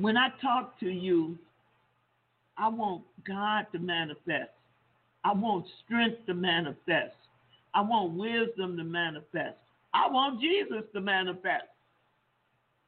When 0.00 0.16
I 0.16 0.28
talk 0.40 0.80
to 0.80 0.88
you, 0.88 1.36
I 2.56 2.68
want 2.68 3.02
God 3.26 3.66
to 3.72 3.78
manifest. 3.78 4.50
I 5.24 5.34
want 5.34 5.66
strength 5.84 6.24
to 6.26 6.32
manifest. 6.32 7.14
I 7.74 7.82
want 7.82 8.14
wisdom 8.14 8.78
to 8.78 8.84
manifest. 8.84 9.58
I 9.92 10.08
want 10.08 10.40
Jesus 10.40 10.84
to 10.94 11.00
manifest 11.02 11.66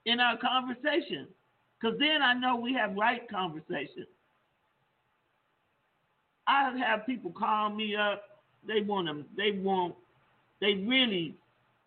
in 0.06 0.20
our 0.20 0.38
conversation. 0.38 1.26
Because 1.78 1.98
then 1.98 2.22
I 2.22 2.32
know 2.32 2.56
we 2.56 2.72
have 2.72 2.96
right 2.96 3.28
conversation. 3.28 4.06
I 6.46 6.74
have 6.78 7.04
people 7.04 7.30
call 7.30 7.68
me 7.68 7.94
up. 7.94 8.22
They 8.66 8.80
want 8.80 9.06
them. 9.06 9.26
they 9.36 9.50
want, 9.50 9.96
they 10.62 10.74
really 10.74 11.34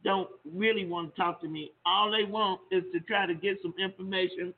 don't 0.03 0.30
really 0.53 0.86
want 0.86 1.15
to 1.15 1.19
talk 1.19 1.41
to 1.41 1.47
me. 1.47 1.71
All 1.84 2.11
they 2.11 2.30
want 2.30 2.61
is 2.71 2.84
to 2.93 2.99
try 2.99 3.26
to 3.26 3.34
get 3.34 3.57
some 3.63 3.73
information. 3.80 4.53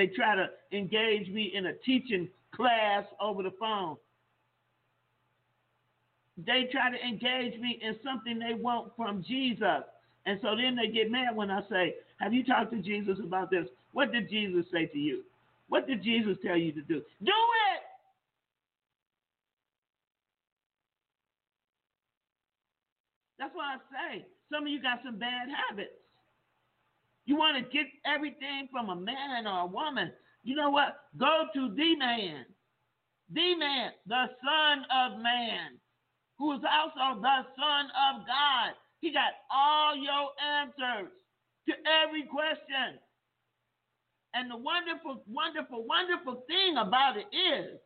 They 0.00 0.06
try 0.06 0.34
to 0.34 0.48
engage 0.72 1.28
me 1.28 1.52
in 1.54 1.66
a 1.66 1.74
teaching 1.74 2.26
class 2.56 3.04
over 3.20 3.42
the 3.42 3.52
phone. 3.60 3.98
They 6.38 6.70
try 6.72 6.90
to 6.90 6.96
engage 7.06 7.60
me 7.60 7.78
in 7.82 7.96
something 8.02 8.38
they 8.38 8.54
want 8.54 8.92
from 8.96 9.22
Jesus. 9.22 9.84
And 10.24 10.38
so 10.40 10.56
then 10.56 10.74
they 10.74 10.90
get 10.90 11.10
mad 11.10 11.36
when 11.36 11.50
I 11.50 11.60
say, 11.68 11.96
Have 12.18 12.32
you 12.32 12.42
talked 12.46 12.72
to 12.72 12.78
Jesus 12.78 13.18
about 13.22 13.50
this? 13.50 13.66
What 13.92 14.10
did 14.10 14.30
Jesus 14.30 14.64
say 14.72 14.86
to 14.86 14.98
you? 14.98 15.22
What 15.68 15.86
did 15.86 16.02
Jesus 16.02 16.38
tell 16.42 16.56
you 16.56 16.72
to 16.72 16.80
do? 16.80 17.02
Do 17.22 17.32
it! 17.32 17.82
That's 23.38 23.54
why 23.54 23.74
I 23.74 23.76
say 24.16 24.24
some 24.50 24.62
of 24.62 24.68
you 24.70 24.80
got 24.80 25.00
some 25.04 25.18
bad 25.18 25.48
habits. 25.68 25.90
You 27.30 27.36
want 27.36 27.56
to 27.56 27.62
get 27.70 27.86
everything 28.04 28.66
from 28.72 28.90
a 28.90 28.96
man 28.96 29.46
or 29.46 29.60
a 29.60 29.66
woman. 29.66 30.10
You 30.42 30.56
know 30.56 30.70
what? 30.70 30.96
Go 31.16 31.44
to 31.54 31.72
the 31.76 31.94
man. 31.94 32.44
The 33.32 33.54
man, 33.54 33.92
the 34.08 34.24
Son 34.42 34.84
of 34.90 35.22
Man 35.22 35.78
who 36.40 36.54
is 36.54 36.64
also 36.64 37.20
the 37.20 37.38
Son 37.54 37.84
of 37.92 38.26
God. 38.26 38.72
He 38.98 39.12
got 39.12 39.30
all 39.52 39.94
your 39.94 40.32
answers 40.42 41.12
to 41.68 41.74
every 42.02 42.24
question. 42.24 42.98
And 44.32 44.50
the 44.50 44.56
wonderful, 44.56 45.22
wonderful, 45.28 45.84
wonderful 45.86 46.42
thing 46.48 46.78
about 46.78 47.16
it 47.16 47.28
is 47.30 47.78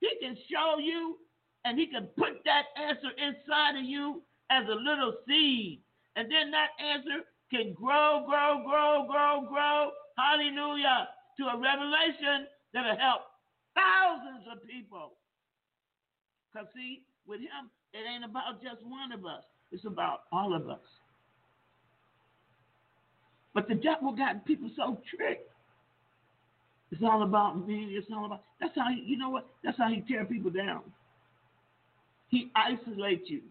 he 0.00 0.10
can 0.20 0.36
show 0.50 0.78
you 0.80 1.18
and 1.64 1.78
he 1.78 1.86
can 1.86 2.08
put 2.18 2.42
that 2.46 2.64
answer 2.80 3.10
inside 3.18 3.78
of 3.78 3.84
you 3.84 4.22
as 4.50 4.64
a 4.66 4.74
little 4.74 5.12
seed. 5.28 5.82
And 6.16 6.32
then 6.32 6.50
that 6.50 6.70
answer 6.82 7.22
can 7.50 7.72
grow, 7.72 8.24
grow, 8.26 8.62
grow, 8.64 9.06
grow, 9.08 9.46
grow. 9.48 9.90
Hallelujah. 10.16 11.08
To 11.38 11.44
a 11.46 11.56
revelation 11.56 12.46
that'll 12.74 12.96
help 12.96 13.22
thousands 13.74 14.44
of 14.52 14.66
people. 14.66 15.12
Because, 16.52 16.68
see, 16.74 17.02
with 17.26 17.40
him, 17.40 17.70
it 17.92 18.04
ain't 18.08 18.24
about 18.24 18.62
just 18.62 18.82
one 18.82 19.12
of 19.12 19.24
us, 19.24 19.44
it's 19.72 19.84
about 19.84 20.24
all 20.32 20.54
of 20.54 20.68
us. 20.68 20.80
But 23.54 23.68
the 23.68 23.74
devil 23.74 24.12
got 24.12 24.44
people 24.44 24.70
so 24.76 24.98
tricked. 25.16 25.50
It's 26.90 27.02
all 27.02 27.22
about 27.22 27.66
me. 27.66 27.88
It's 27.92 28.06
all 28.12 28.26
about. 28.26 28.42
That's 28.60 28.74
how 28.74 28.88
he, 28.88 29.02
you 29.04 29.18
know 29.18 29.30
what? 29.30 29.46
That's 29.62 29.76
how 29.76 29.88
he 29.88 30.02
tear 30.08 30.24
people 30.24 30.50
down. 30.50 30.80
He 32.28 32.50
isolates 32.54 33.28
you, 33.28 33.42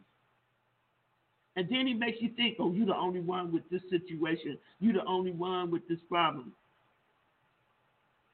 and 1.57 1.67
then 1.69 1.87
he 1.87 1.93
makes 1.93 2.21
you 2.21 2.29
think, 2.29 2.55
"Oh, 2.59 2.71
you're 2.71 2.85
the 2.85 2.95
only 2.95 3.19
one 3.19 3.51
with 3.51 3.69
this 3.69 3.81
situation. 3.89 4.57
You're 4.79 4.93
the 4.93 5.05
only 5.05 5.31
one 5.31 5.69
with 5.69 5.85
this 5.89 5.99
problem." 6.07 6.53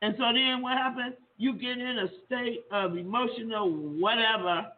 And 0.04 0.16
so 0.18 0.32
then 0.32 0.62
what 0.62 0.78
happens? 0.78 1.16
You 1.38 1.54
get 1.54 1.80
in 1.80 1.98
a 1.98 2.08
state 2.26 2.66
of 2.72 2.98
emotional 2.98 3.72
whatever, 3.72 4.72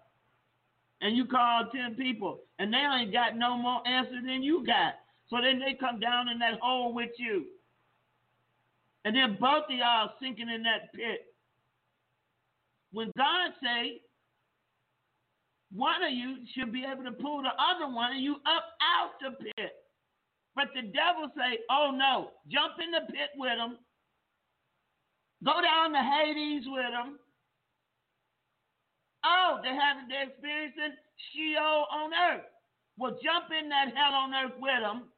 and 1.01 1.17
you 1.17 1.25
call 1.25 1.65
10 1.71 1.95
people 1.95 2.39
and 2.59 2.73
they 2.73 2.77
ain't 2.77 3.11
got 3.11 3.35
no 3.35 3.57
more 3.57 3.85
answer 3.87 4.21
than 4.25 4.43
you 4.43 4.65
got. 4.65 4.95
So 5.29 5.37
then 5.41 5.59
they 5.59 5.73
come 5.73 5.99
down 5.99 6.29
in 6.29 6.39
that 6.39 6.59
hole 6.59 6.93
with 6.93 7.11
you. 7.17 7.45
And 9.03 9.15
then 9.15 9.37
both 9.39 9.65
of 9.69 9.75
y'all 9.75 10.11
sinking 10.21 10.49
in 10.49 10.63
that 10.63 10.93
pit. 10.93 11.33
When 12.91 13.11
God 13.17 13.51
say 13.61 14.01
one 15.75 16.01
of 16.03 16.11
you 16.11 16.39
should 16.55 16.71
be 16.71 16.87
able 16.87 17.03
to 17.03 17.11
pull 17.11 17.43
the 17.43 17.51
other 17.59 17.91
one 17.91 18.15
of 18.15 18.21
you 18.21 18.39
up 18.47 18.65
out 18.79 19.19
the 19.19 19.35
pit. 19.35 19.75
But 20.55 20.71
the 20.71 20.87
devil 20.87 21.27
say, 21.35 21.59
oh 21.69 21.91
no, 21.91 22.31
jump 22.47 22.79
in 22.79 22.91
the 22.95 23.03
pit 23.11 23.35
with 23.35 23.59
them. 23.59 23.77
Go 25.43 25.59
down 25.59 25.91
to 25.91 25.99
Hades 25.99 26.63
with 26.65 26.89
them. 26.95 27.19
Oh, 29.25 29.59
they 29.61 29.75
haven't 29.75 30.07
they're 30.07 30.31
experiencing 30.31 30.95
Sheol 31.31 31.85
on 31.91 32.15
earth. 32.15 32.47
Well, 32.97 33.19
jump 33.19 33.51
in 33.51 33.67
that 33.67 33.91
hell 33.91 34.15
on 34.15 34.31
earth 34.31 34.55
with 34.55 34.79
them. 34.79 35.11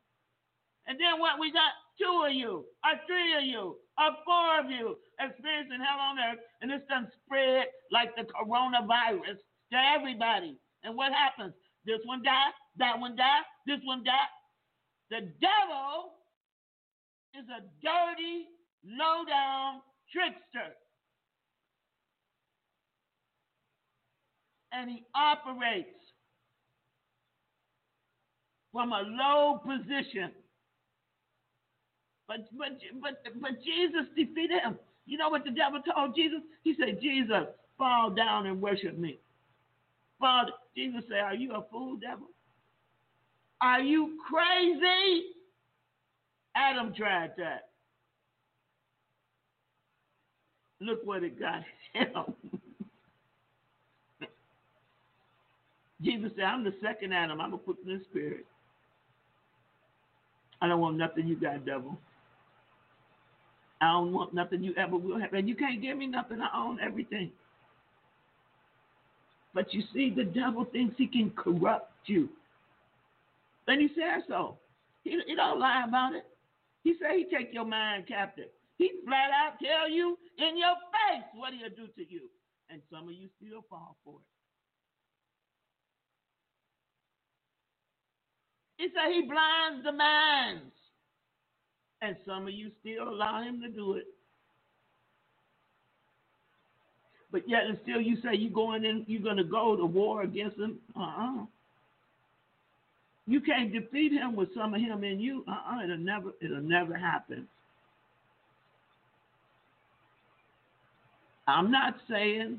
And 0.88 0.98
then 0.98 1.20
what? 1.20 1.38
We 1.38 1.52
got 1.54 1.78
two 2.02 2.26
of 2.26 2.34
you, 2.34 2.66
or 2.82 2.94
three 3.06 3.38
of 3.38 3.44
you, 3.46 3.78
or 4.00 4.10
four 4.26 4.60
of 4.64 4.72
you 4.72 4.98
experiencing 5.20 5.84
hell 5.86 6.02
on 6.02 6.18
earth, 6.18 6.42
and 6.62 6.72
it's 6.72 6.88
done 6.88 7.12
spread 7.22 7.68
like 7.92 8.16
the 8.16 8.26
coronavirus 8.26 9.38
to 9.72 9.78
everybody. 9.96 10.58
And 10.84 10.96
what 10.96 11.12
happens? 11.12 11.54
This 11.86 12.00
one 12.06 12.24
die, 12.24 12.52
that 12.78 13.00
one 13.00 13.16
die, 13.16 13.42
this 13.66 13.80
one 13.84 14.04
die. 14.04 14.30
The 15.10 15.22
devil 15.40 16.14
is 17.34 17.46
a 17.48 17.62
dirty, 17.82 18.48
low 18.84 19.24
down 19.26 19.82
trickster. 20.12 20.76
and 24.72 24.90
he 24.90 25.04
operates 25.16 25.90
from 28.72 28.92
a 28.92 29.02
low 29.02 29.62
position. 29.66 30.32
But 32.28 32.48
but 32.58 32.78
but 33.02 33.24
but 33.42 33.52
Jesus 33.64 34.08
defeated 34.16 34.62
him. 34.64 34.78
You 35.06 35.18
know 35.18 35.30
what 35.30 35.46
the 35.46 35.52
devil 35.52 35.80
told 35.82 36.16
Jesus? 36.16 36.42
He 36.64 36.76
said, 36.78 37.00
Jesus, 37.02 37.46
fall 37.78 38.10
down 38.10 38.46
and 38.46 38.62
worship 38.62 38.98
me. 38.98 39.20
Father, 40.20 40.52
Jesus 40.76 41.04
said, 41.10 41.20
Are 41.20 41.36
you 41.36 41.54
a 41.54 41.64
fool, 41.72 41.98
devil? 41.98 42.28
Are 43.62 43.82
you 43.82 44.18
crazy? 44.30 45.26
Adam 46.56 46.94
tried 46.96 47.32
that. 47.38 47.70
Look 50.80 51.06
what 51.06 51.24
it 51.24 51.40
got 51.40 51.64
him. 51.94 52.34
Jesus 56.02 56.32
said, 56.36 56.46
I'm 56.46 56.64
the 56.64 56.74
second 56.82 57.14
Adam. 57.14 57.42
I'm 57.42 57.54
equipped 57.54 57.88
in 57.88 57.98
the 57.98 58.04
spirit. 58.10 58.46
I 60.62 60.68
don't 60.68 60.80
want 60.80 60.98
nothing 60.98 61.28
you 61.28 61.36
got, 61.36 61.66
devil. 61.66 61.98
I 63.82 63.92
don't 63.94 64.14
want 64.14 64.34
nothing 64.34 64.64
you 64.64 64.74
ever 64.76 64.98
will 64.98 65.20
have. 65.20 65.34
And 65.34 65.48
you 65.48 65.56
can't 65.56 65.82
give 65.82 65.98
me 65.98 66.08
nothing. 66.08 66.40
I 66.42 66.50
own 66.58 66.80
everything. 66.80 67.32
But 69.54 69.74
you 69.74 69.84
see, 69.94 70.14
the 70.16 70.24
devil 70.24 70.66
thinks 70.66 70.96
he 70.98 71.08
can 71.08 71.32
corrupt 71.32 71.92
you. 72.06 72.30
And 73.68 73.82
he 73.82 73.88
says 73.90 74.24
so. 74.28 74.58
He, 75.04 75.20
he 75.26 75.36
don't 75.36 75.60
lie 75.60 75.84
about 75.88 76.14
it. 76.14 76.26
He 76.84 76.94
say 77.02 77.20
he 77.20 77.36
take 77.36 77.54
your 77.54 77.66
mind 77.66 78.08
captive. 78.08 78.50
He 78.78 78.92
flat 79.06 79.30
out 79.32 79.54
tell 79.60 79.90
you 79.90 80.18
in 80.38 80.58
your 80.58 80.76
face 80.94 81.26
what 81.36 81.54
he'll 81.54 81.70
do 81.70 81.92
to 81.92 82.10
you. 82.10 82.30
And 82.70 82.82
some 82.92 83.08
of 83.08 83.14
you 83.14 83.28
still 83.42 83.64
fall 83.70 83.96
for 84.04 84.16
it. 84.16 84.26
He 88.78 88.90
said 88.94 89.12
he 89.12 89.22
blinds 89.24 89.84
the 89.84 89.92
minds. 89.92 90.74
And 92.02 92.16
some 92.26 92.44
of 92.48 92.54
you 92.54 92.72
still 92.80 93.10
allow 93.10 93.42
him 93.42 93.60
to 93.62 93.70
do 93.70 93.94
it. 93.94 94.06
But 97.38 97.48
yet 97.48 97.66
and 97.68 97.78
still 97.84 98.02
you 98.02 98.16
say 98.24 98.30
you're 98.34 98.50
going 98.52 98.84
in, 98.84 99.06
you're 99.08 99.22
gonna 99.22 99.44
go 99.44 99.76
to 99.76 99.86
war 99.86 100.24
against 100.24 100.58
him. 100.58 100.80
Uh-uh. 101.00 101.46
You 103.28 103.42
can't 103.42 103.72
defeat 103.72 104.12
him 104.12 104.36
with 104.36 104.50
some 104.56 104.74
of 104.74 104.82
him 104.82 105.04
in 105.04 105.20
you. 105.20 105.46
Uh-uh. 105.48 105.84
It'll 105.84 105.98
never, 105.98 106.32
it'll 106.42 106.64
never 106.64 106.96
happen. 106.96 107.48
I'm 111.48 111.70
not 111.70 111.98
saying 112.10 112.58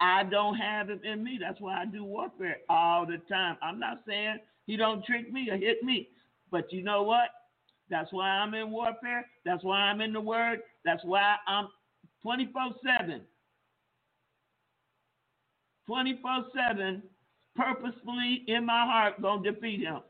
I 0.00 0.24
don't 0.24 0.56
have 0.56 0.90
him 0.90 1.00
in 1.04 1.22
me. 1.22 1.38
That's 1.40 1.60
why 1.60 1.82
I 1.82 1.84
do 1.84 2.02
warfare 2.02 2.56
all 2.68 3.06
the 3.06 3.18
time. 3.32 3.58
I'm 3.62 3.78
not 3.78 4.00
saying 4.08 4.38
he 4.66 4.76
don't 4.76 5.04
trick 5.04 5.32
me 5.32 5.50
or 5.50 5.56
hit 5.56 5.84
me. 5.84 6.08
But 6.50 6.72
you 6.72 6.82
know 6.82 7.04
what? 7.04 7.28
That's 7.90 8.12
why 8.12 8.28
I'm 8.28 8.54
in 8.54 8.72
warfare. 8.72 9.24
That's 9.44 9.62
why 9.62 9.82
I'm 9.82 10.00
in 10.00 10.12
the 10.12 10.20
word. 10.20 10.62
That's 10.84 11.04
why 11.04 11.36
I'm 11.46 11.68
24 12.22 12.62
7. 13.00 13.22
24 15.86 16.44
7, 16.54 17.02
purposefully 17.56 18.44
in 18.46 18.66
my 18.66 18.84
heart, 18.86 19.20
going 19.22 19.42
to 19.42 19.52
defeat 19.52 19.80
him. 19.80 20.00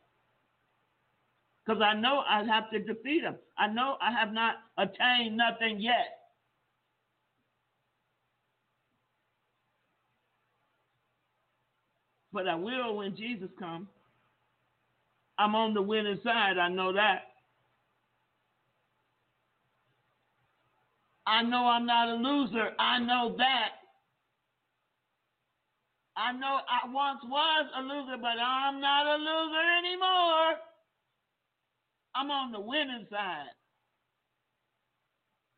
Because 1.67 1.83
I 1.83 1.95
know 1.95 2.23
I 2.29 2.45
have 2.45 2.71
to 2.73 2.81
defeat 2.81 3.23
him. 3.23 3.37
I 3.59 3.69
know 3.69 3.97
I 4.03 4.13
have 4.13 4.33
not 4.33 4.57
attained 4.79 5.37
nothing 5.37 5.81
yet. 5.81 6.19
But 12.33 12.49
I 12.49 12.57
will 12.57 12.97
when 12.99 13.17
Jesus 13.17 13.51
comes. 13.59 13.89
I'm 15.39 15.55
on 15.55 15.75
the 15.75 15.83
winning 15.83 16.21
side. 16.25 16.59
I 16.59 16.69
know 16.69 16.93
that. 16.95 17.30
I 21.31 21.43
know 21.43 21.63
I'm 21.65 21.87
not 21.87 22.09
a 22.09 22.15
loser. 22.15 22.75
I 22.77 22.99
know 22.99 23.37
that. 23.39 23.71
I 26.17 26.33
know 26.33 26.59
I 26.67 26.91
once 26.91 27.21
was 27.23 27.67
a 27.79 27.83
loser, 27.83 28.19
but 28.21 28.35
I'm 28.35 28.81
not 28.81 29.07
a 29.07 29.15
loser 29.15 29.67
anymore. 29.79 30.59
I'm 32.17 32.31
on 32.33 32.51
the 32.51 32.61
winning 32.61 33.07
side. 33.11 33.55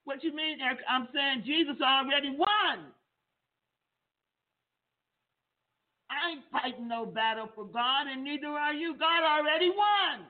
What 0.04 0.22
you 0.22 0.36
mean? 0.36 0.58
I'm 0.90 1.08
saying 1.14 1.44
Jesus 1.46 1.80
already 1.80 2.36
won. 2.36 2.92
I 6.10 6.32
ain't 6.32 6.44
fighting 6.52 6.86
no 6.86 7.06
battle 7.06 7.48
for 7.54 7.64
God, 7.64 8.08
and 8.12 8.22
neither 8.22 8.48
are 8.48 8.74
you. 8.74 8.94
God 8.98 9.24
already 9.24 9.70
won. 9.70 10.26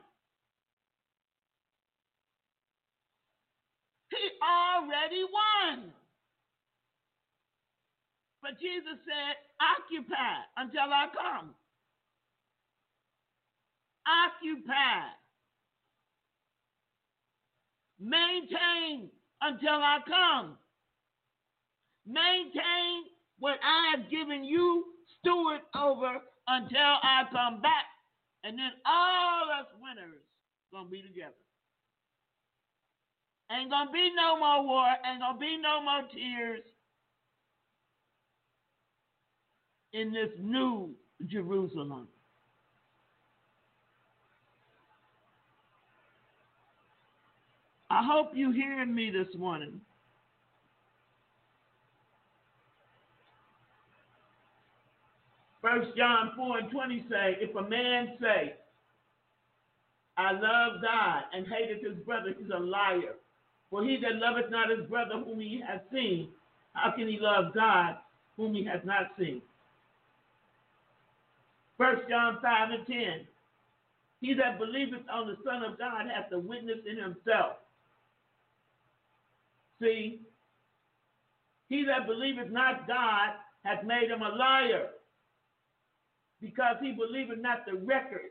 He 4.13 4.29
already 4.45 5.25
won. 5.25 5.93
But 8.43 8.61
Jesus 8.61 9.01
said, 9.09 9.37
occupy 9.57 10.45
until 10.59 10.93
I 10.93 11.07
come. 11.17 11.55
Occupy. 14.05 15.17
Maintain 18.01 19.09
until 19.41 19.81
I 19.81 19.99
come. 20.07 20.59
Maintain 22.05 23.05
what 23.39 23.59
I 23.65 23.97
have 23.97 24.11
given 24.11 24.45
you 24.45 24.85
steward 25.21 25.61
over 25.75 26.19
until 26.49 26.99
I 27.03 27.23
come 27.33 27.63
back. 27.63 27.87
And 28.45 28.59
then 28.59 28.73
all 28.85 29.45
us 29.61 29.69
winners 29.81 30.21
gonna 30.73 30.91
be 30.91 31.01
together. 31.01 31.33
Ain't 33.51 33.71
gonna 33.71 33.91
be 33.91 34.11
no 34.15 34.39
more 34.39 34.65
war, 34.65 34.87
ain't 35.07 35.21
gonna 35.21 35.39
be 35.39 35.57
no 35.59 35.83
more 35.83 36.03
tears 36.15 36.63
in 39.93 40.13
this 40.13 40.31
new 40.39 40.95
Jerusalem. 41.27 42.09
I 47.91 48.03
hope 48.03 48.31
you 48.35 48.53
hearing 48.53 48.95
me 48.95 49.11
this 49.11 49.29
morning. 49.37 49.81
First 55.61 55.97
John 55.97 56.33
4 56.35 56.59
and 56.59 56.71
20 56.71 57.07
say, 57.09 57.37
if 57.41 57.55
a 57.55 57.63
man 57.63 58.17
say, 58.21 58.55
I 60.17 60.33
love 60.33 60.83
God 60.83 61.23
and 61.35 61.47
hated 61.47 61.85
his 61.85 62.03
brother, 62.05 62.35
he's 62.37 62.51
a 62.55 62.59
liar. 62.59 63.15
For 63.73 63.83
he 63.83 63.97
that 64.03 64.17
loveth 64.17 64.51
not 64.51 64.69
his 64.69 64.87
brother 64.87 65.15
whom 65.25 65.41
he 65.41 65.63
hath 65.67 65.81
seen, 65.91 66.29
how 66.75 66.91
can 66.91 67.09
he 67.09 67.19
love 67.19 67.55
God 67.55 67.97
whom 68.37 68.55
he 68.55 68.65
hath 68.65 68.85
not 68.85 69.13
seen? 69.19 69.41
First 71.79 72.03
John 72.07 72.39
5 72.43 72.71
and 72.71 72.87
10. 72.87 72.97
He 74.21 74.35
that 74.35 74.59
believeth 74.59 75.09
on 75.11 75.27
the 75.27 75.39
Son 75.43 75.63
of 75.63 75.79
God 75.79 76.07
hath 76.07 76.29
the 76.31 76.39
witness 76.39 76.81
in 76.89 76.99
himself. 76.99 77.57
See, 79.81 80.21
he 81.71 81.85
that 81.87 82.07
believeth 82.07 82.51
not 82.53 82.87
God 82.87 83.31
hath 83.65 83.85
made 83.85 84.11
him 84.11 84.21
a 84.21 84.37
liar, 84.37 84.89
because 86.43 86.77
he 86.83 86.93
believeth 86.93 87.39
not 87.39 87.65
the 87.65 87.79
record 87.79 88.31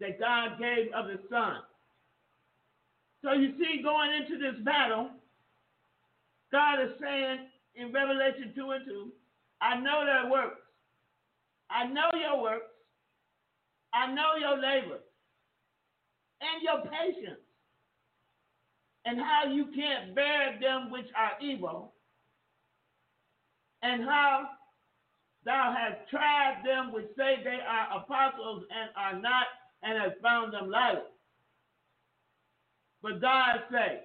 that 0.00 0.18
God 0.18 0.58
gave 0.58 0.92
of 0.92 1.08
his 1.08 1.20
Son. 1.30 1.58
So 3.26 3.32
you 3.32 3.54
see, 3.58 3.82
going 3.82 4.10
into 4.14 4.38
this 4.38 4.54
battle, 4.64 5.10
God 6.52 6.80
is 6.80 6.92
saying 7.00 7.38
in 7.74 7.92
Revelation 7.92 8.52
2 8.54 8.70
and 8.70 8.86
2, 8.86 9.12
I 9.60 9.80
know 9.80 10.04
their 10.06 10.30
works. 10.30 10.62
I 11.68 11.88
know 11.88 12.08
your 12.14 12.40
works. 12.40 12.70
I 13.92 14.12
know 14.12 14.36
your 14.38 14.56
labor 14.56 15.00
and 16.40 16.62
your 16.62 16.82
patience 16.82 17.40
and 19.04 19.18
how 19.18 19.50
you 19.52 19.66
can't 19.74 20.14
bear 20.14 20.56
them 20.60 20.92
which 20.92 21.06
are 21.16 21.32
evil 21.40 21.94
and 23.82 24.04
how 24.04 24.50
thou 25.44 25.74
hast 25.76 26.08
tried 26.10 26.62
them 26.64 26.92
which 26.92 27.06
say 27.16 27.42
they 27.42 27.58
are 27.66 28.02
apostles 28.02 28.62
and 28.70 28.90
are 28.94 29.20
not 29.20 29.46
and 29.82 29.98
hast 30.00 30.20
found 30.22 30.52
them 30.52 30.70
liars. 30.70 31.02
But 33.02 33.20
God 33.20 33.60
say, 33.70 34.00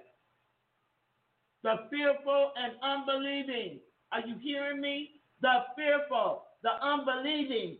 the 1.62 1.76
fearful 1.90 2.52
and 2.56 2.72
unbelieving, 2.82 3.80
are 4.12 4.20
you 4.20 4.36
hearing 4.40 4.80
me? 4.80 5.10
The 5.40 5.64
fearful, 5.76 6.42
the 6.62 6.70
unbelieving, 6.82 7.78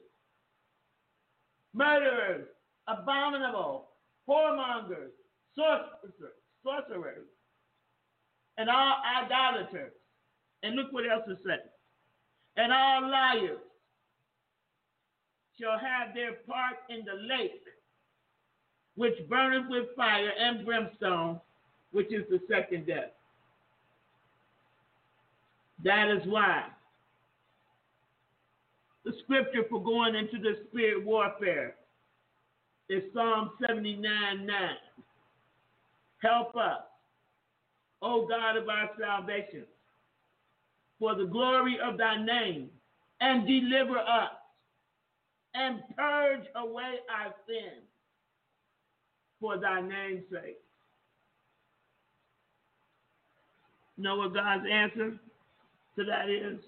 murderers, 1.74 2.46
abominable, 2.88 3.88
whoremongers, 4.28 5.10
sorcerers, 5.54 6.34
sorcerers, 6.64 7.26
and 8.56 8.68
all 8.68 8.96
idolaters. 9.22 9.92
And 10.62 10.76
look 10.76 10.92
what 10.92 11.10
else 11.10 11.24
it 11.28 11.38
says. 11.44 11.68
And 12.56 12.72
all 12.72 13.10
liars 13.10 13.58
shall 15.60 15.78
have 15.78 16.14
their 16.14 16.34
part 16.48 16.76
in 16.88 17.04
the 17.04 17.14
lake 17.14 17.62
which 18.96 19.14
burneth 19.28 19.68
with 19.68 19.94
fire 19.96 20.32
and 20.38 20.64
brimstone, 20.64 21.40
which 21.92 22.12
is 22.12 22.24
the 22.30 22.40
second 22.50 22.86
death. 22.86 23.10
That 25.84 26.10
is 26.10 26.22
why 26.26 26.64
the 29.04 29.12
scripture 29.24 29.64
for 29.68 29.82
going 29.82 30.14
into 30.14 30.38
the 30.38 30.58
spirit 30.68 31.04
warfare 31.04 31.74
is 32.88 33.02
Psalm 33.14 33.50
79 33.66 34.46
9. 34.46 34.68
Help 36.22 36.54
us, 36.54 36.82
O 38.00 38.26
God 38.28 38.56
of 38.56 38.68
our 38.68 38.90
salvation, 39.00 39.64
for 41.00 41.16
the 41.16 41.24
glory 41.24 41.78
of 41.82 41.98
thy 41.98 42.22
name, 42.22 42.70
and 43.20 43.46
deliver 43.46 43.98
us, 43.98 44.30
and 45.54 45.80
purge 45.96 46.44
away 46.54 46.98
our 47.10 47.34
sins 47.46 47.88
for 49.42 49.58
thy 49.58 49.82
name's 49.82 50.24
sake. 50.32 50.58
Know 53.98 54.16
what 54.16 54.32
God's 54.32 54.64
answer 54.72 55.10
to 55.96 56.04
that 56.04 56.30
is? 56.30 56.58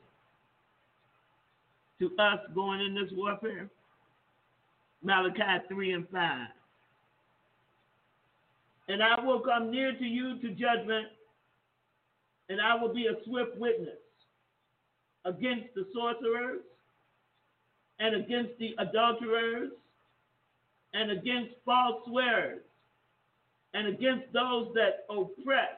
to 1.99 2.07
us 2.23 2.41
going 2.55 2.81
in 2.81 2.95
this 2.95 3.11
warfare? 3.13 3.69
Malachi 5.03 5.65
3 5.69 5.93
and 5.93 6.09
5. 6.09 6.47
And 8.89 9.03
I 9.03 9.25
will 9.25 9.41
come 9.41 9.71
near 9.71 9.93
to 9.93 10.05
you 10.05 10.39
to 10.41 10.49
judgment, 10.51 11.09
and 12.49 12.61
I 12.61 12.75
will 12.75 12.93
be 12.93 13.07
a 13.07 13.25
swift 13.25 13.57
witness 13.57 13.99
against 15.25 15.75
the 15.75 15.87
sorcerers, 15.95 16.61
and 18.01 18.17
against 18.17 18.59
the 18.59 18.75
adulterers, 18.79 19.71
and 20.95 21.11
against 21.11 21.51
false 21.65 22.03
swearers, 22.07 22.63
and 23.75 23.89
against 23.89 24.33
those 24.33 24.73
that 24.75 25.05
oppress 25.11 25.77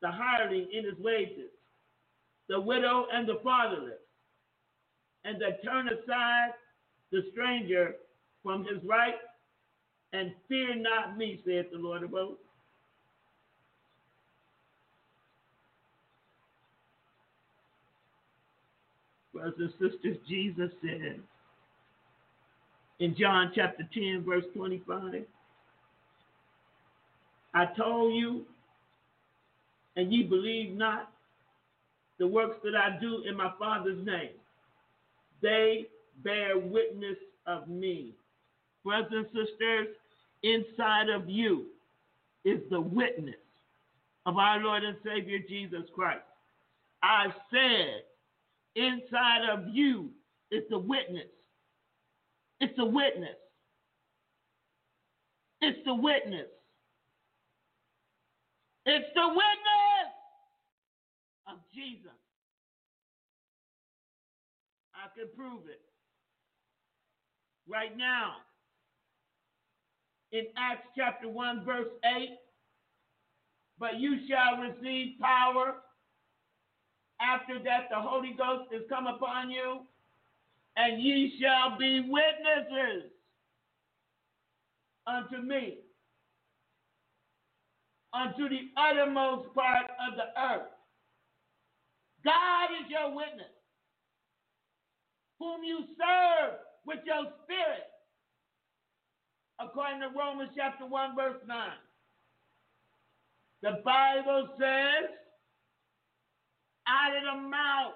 the 0.00 0.10
hireling 0.10 0.68
in 0.72 0.84
his 0.84 0.98
wages, 0.98 1.50
the 2.48 2.58
widow 2.58 3.06
and 3.12 3.28
the 3.28 3.38
fatherless, 3.44 4.00
and 5.24 5.40
that 5.40 5.62
turn 5.62 5.88
aside 5.88 6.52
the 7.12 7.22
stranger 7.32 7.96
from 8.42 8.64
his 8.64 8.82
right, 8.84 9.16
and 10.14 10.32
fear 10.48 10.74
not 10.74 11.16
me, 11.16 11.40
saith 11.46 11.70
the 11.70 11.78
Lord 11.78 12.02
of 12.02 12.10
hosts. 12.10 12.42
Brothers 19.32 19.72
and 19.80 19.92
sisters, 19.92 20.16
Jesus 20.28 20.70
said 20.82 21.20
in 22.98 23.16
John 23.18 23.52
chapter 23.54 23.88
10, 23.92 24.24
verse 24.26 24.44
25, 24.54 25.24
I 27.54 27.66
told 27.76 28.14
you, 28.14 28.44
and 29.96 30.12
ye 30.12 30.22
believe 30.22 30.74
not 30.74 31.10
the 32.18 32.26
works 32.26 32.56
that 32.64 32.74
I 32.74 32.98
do 33.00 33.24
in 33.28 33.36
my 33.36 33.52
Father's 33.58 34.04
name. 34.06 34.30
They 35.42 35.86
bear 36.22 36.58
witness 36.58 37.16
of 37.46 37.68
me. 37.68 38.14
Brothers 38.84 39.12
and 39.12 39.26
sisters, 39.26 39.88
inside 40.42 41.08
of 41.08 41.28
you 41.28 41.66
is 42.44 42.60
the 42.70 42.80
witness 42.80 43.34
of 44.26 44.36
our 44.36 44.60
Lord 44.60 44.84
and 44.84 44.96
Savior 45.04 45.38
Jesus 45.48 45.82
Christ. 45.94 46.22
I 47.02 47.26
said, 47.50 48.04
inside 48.76 49.48
of 49.50 49.66
you 49.72 50.10
is 50.50 50.62
the 50.70 50.78
witness. 50.78 51.26
It's 52.62 52.76
the 52.76 52.84
witness. 52.84 53.34
It's 55.62 55.78
the 55.84 55.94
witness. 55.96 56.46
It's 58.86 59.08
the 59.16 59.26
witness 59.26 60.12
of 61.48 61.58
Jesus. 61.74 62.12
I 64.94 65.08
can 65.18 65.26
prove 65.36 65.62
it 65.68 65.80
right 67.68 67.96
now. 67.98 68.34
In 70.30 70.44
Acts 70.56 70.86
chapter 70.96 71.28
1, 71.28 71.64
verse 71.64 71.90
8, 72.04 72.28
but 73.80 73.98
you 73.98 74.18
shall 74.28 74.62
receive 74.62 75.18
power. 75.20 75.78
After 77.20 77.58
that, 77.64 77.88
the 77.90 78.00
Holy 78.00 78.36
Ghost 78.38 78.72
is 78.72 78.82
come 78.88 79.08
upon 79.08 79.50
you, 79.50 79.80
and 80.76 81.02
ye 81.02 81.38
shall 81.40 81.78
be 81.78 82.00
witnesses 82.00 83.10
unto 85.06 85.38
me 85.42 85.78
unto 88.14 88.48
the 88.48 88.68
uttermost 88.76 89.54
part 89.54 89.86
of 90.08 90.16
the 90.16 90.40
earth. 90.40 90.68
God 92.24 92.68
is 92.80 92.90
your 92.90 93.14
witness, 93.14 93.52
whom 95.38 95.64
you 95.64 95.80
serve 95.98 96.58
with 96.86 97.00
your 97.04 97.24
spirit, 97.42 97.88
according 99.60 100.00
to 100.00 100.08
Romans 100.16 100.50
chapter 100.56 100.86
1, 100.86 101.16
verse 101.16 101.40
9. 101.46 101.68
The 103.62 103.80
Bible 103.84 104.48
says, 104.58 105.10
out 106.86 107.16
of 107.16 107.22
the 107.22 107.48
mouth 107.48 107.94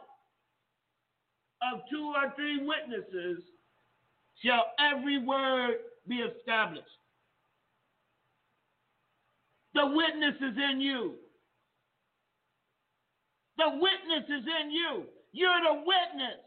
of 1.62 1.80
two 1.90 2.12
or 2.14 2.32
three 2.36 2.58
witnesses 2.64 3.42
shall 4.44 4.66
every 4.78 5.18
word 5.18 5.76
be 6.08 6.16
established. 6.16 6.86
The 9.74 9.86
witness 9.86 10.36
is 10.36 10.56
in 10.70 10.80
you. 10.80 11.14
The 13.58 13.70
witness 13.72 14.24
is 14.28 14.44
in 14.44 14.70
you. 14.70 15.04
You're 15.32 15.60
the 15.68 15.80
witness 15.80 16.40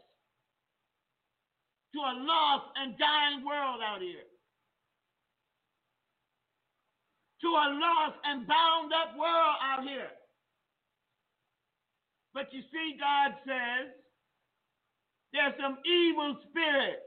to 1.94 1.98
a 1.98 2.14
lost 2.22 2.66
and 2.76 2.98
dying 2.98 3.44
world 3.44 3.80
out 3.82 4.00
here. 4.00 4.26
To 7.42 7.48
a 7.48 7.66
lost 7.74 8.18
and 8.24 8.46
bound 8.46 8.92
up 8.92 9.16
world 9.18 9.56
out 9.62 9.82
here. 9.82 10.10
But 12.34 12.52
you 12.52 12.62
see, 12.70 12.96
God 12.98 13.34
says 13.46 13.90
there's 15.32 15.54
some 15.60 15.78
evil 15.84 16.36
spirits 16.48 17.06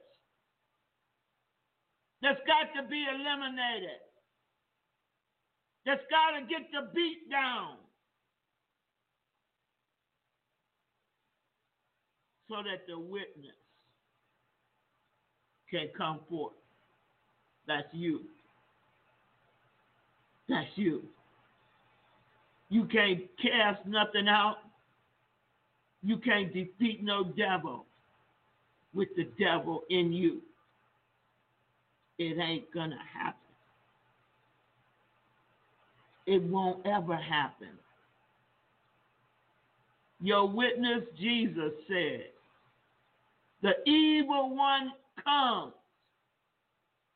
that's 2.21 2.39
got 2.47 2.71
to 2.79 2.87
be 2.87 3.05
eliminated 3.09 3.99
that's 5.85 6.03
got 6.09 6.39
to 6.39 6.45
get 6.45 6.71
the 6.71 6.93
beat 6.93 7.29
down 7.29 7.75
so 12.49 12.55
that 12.57 12.87
the 12.87 12.97
witness 12.97 13.57
can 15.69 15.89
come 15.97 16.19
forth. 16.29 16.53
That's 17.67 17.87
you. 17.91 18.21
That's 20.47 20.67
you. 20.75 21.03
You 22.69 22.85
can't 22.85 23.21
cast 23.41 23.85
nothing 23.85 24.27
out. 24.27 24.57
You 26.01 26.17
can't 26.17 26.53
defeat 26.53 27.03
no 27.03 27.23
devil 27.23 27.85
with 28.93 29.09
the 29.15 29.27
devil 29.39 29.83
in 29.89 30.13
you. 30.13 30.41
It 32.19 32.37
ain't 32.39 32.71
gonna 32.73 32.99
happen 33.13 33.43
it 36.25 36.41
won't 36.43 36.85
ever 36.85 37.15
happen. 37.15 37.69
Your 40.21 40.47
witness, 40.47 41.03
Jesus 41.19 41.73
said, 41.87 42.25
the 43.61 43.73
evil 43.89 44.55
one 44.55 44.93
comes, 45.23 45.73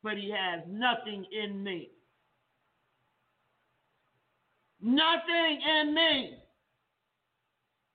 but 0.03 0.17
he 0.17 0.30
has 0.32 0.61
nothing 0.67 1.25
in 1.32 1.63
me. 1.63 1.89
Nothing 4.82 5.59
in 5.80 5.93
me 5.93 6.38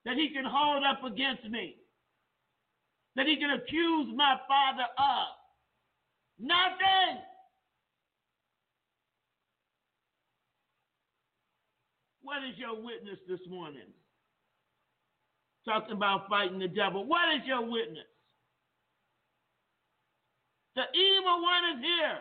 that 0.05 0.17
he 0.17 0.31
can 0.31 0.45
hold 0.45 0.83
up 0.85 1.05
against 1.05 1.49
me, 1.49 1.77
that 3.17 3.27
he 3.27 3.37
can 3.37 3.51
accuse 3.51 4.09
my 4.17 4.37
father 4.49 4.87
of. 4.99 5.29
Nothing. 6.39 7.21
What 12.23 12.39
is 12.49 12.57
your 12.57 12.81
witness 12.83 13.19
this 13.29 13.41
morning? 13.49 13.93
Talking 15.67 15.93
about 15.93 16.29
fighting 16.29 16.59
the 16.59 16.69
devil. 16.69 17.05
What 17.05 17.35
is 17.37 17.47
your 17.47 17.63
witness? 17.63 18.07
The 20.75 20.83
evil 20.99 21.43
one 21.43 21.77
is 21.77 21.85
here. 21.85 22.19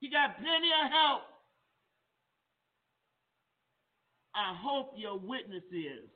He 0.00 0.10
got 0.10 0.36
plenty 0.38 0.68
of 0.68 0.90
help. 0.92 1.22
I 4.34 4.54
hope 4.60 4.94
your 4.96 5.18
witness 5.18 5.64
is 5.72 6.13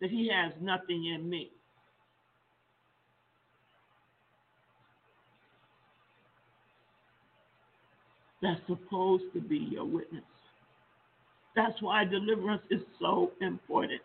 that 0.00 0.10
he 0.10 0.28
has 0.28 0.52
nothing 0.60 1.06
in 1.14 1.28
me. 1.28 1.50
that's 8.42 8.60
supposed 8.66 9.24
to 9.34 9.40
be 9.40 9.56
your 9.56 9.84
witness. 9.84 10.22
That's 11.54 11.80
why 11.80 12.04
deliverance 12.04 12.62
is 12.70 12.82
so 13.00 13.32
important. 13.40 14.02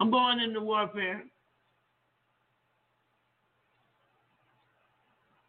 I'm 0.00 0.10
going 0.10 0.40
into 0.40 0.60
warfare. 0.60 1.22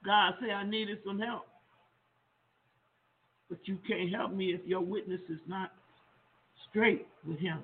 God 0.09 0.33
said 0.39 0.49
I 0.49 0.63
needed 0.63 0.97
some 1.05 1.19
help. 1.19 1.43
But 3.47 3.59
you 3.65 3.77
can't 3.87 4.11
help 4.11 4.33
me 4.33 4.55
if 4.55 4.61
your 4.65 4.81
witness 4.81 5.21
is 5.29 5.37
not 5.47 5.71
straight 6.67 7.05
with 7.27 7.37
him. 7.37 7.59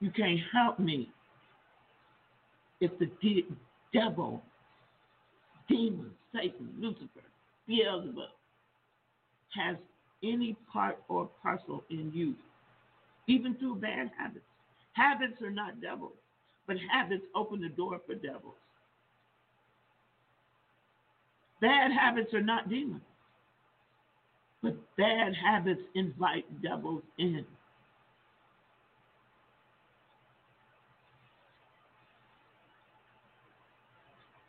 You 0.00 0.10
can't 0.10 0.40
help 0.52 0.80
me 0.80 1.12
if 2.80 2.90
the 2.98 3.06
de- 3.22 3.46
devil 3.94 4.42
demon, 5.68 6.10
Satan, 6.34 6.74
Lucifer, 6.80 7.22
Beelzebub, 7.68 8.30
has 9.54 9.76
any 10.24 10.56
part 10.72 10.98
or 11.06 11.30
parcel 11.40 11.84
in 11.88 12.10
you, 12.12 12.34
even 13.28 13.54
through 13.54 13.76
bad 13.76 14.10
habits. 14.18 14.44
Habits 14.94 15.40
are 15.40 15.52
not 15.52 15.80
devils, 15.80 16.16
but 16.66 16.76
habits 16.92 17.22
open 17.36 17.60
the 17.60 17.68
door 17.68 18.00
for 18.04 18.16
devils. 18.16 18.56
Bad 21.62 21.92
habits 21.92 22.34
are 22.34 22.42
not 22.42 22.68
demons, 22.68 23.00
but 24.64 24.74
bad 24.96 25.32
habits 25.32 25.80
invite 25.94 26.44
devils 26.60 27.04
in. 27.18 27.46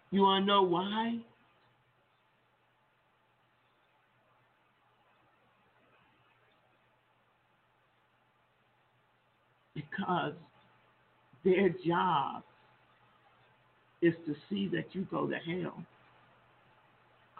You 0.09 0.21
want 0.21 0.41
to 0.41 0.47
know 0.47 0.63
why? 0.63 1.19
Because 9.75 10.33
their 11.45 11.69
job 11.85 12.41
is 14.01 14.15
to 14.25 14.35
see 14.49 14.67
that 14.69 14.85
you 14.93 15.07
go 15.11 15.27
to 15.27 15.35
hell. 15.35 15.85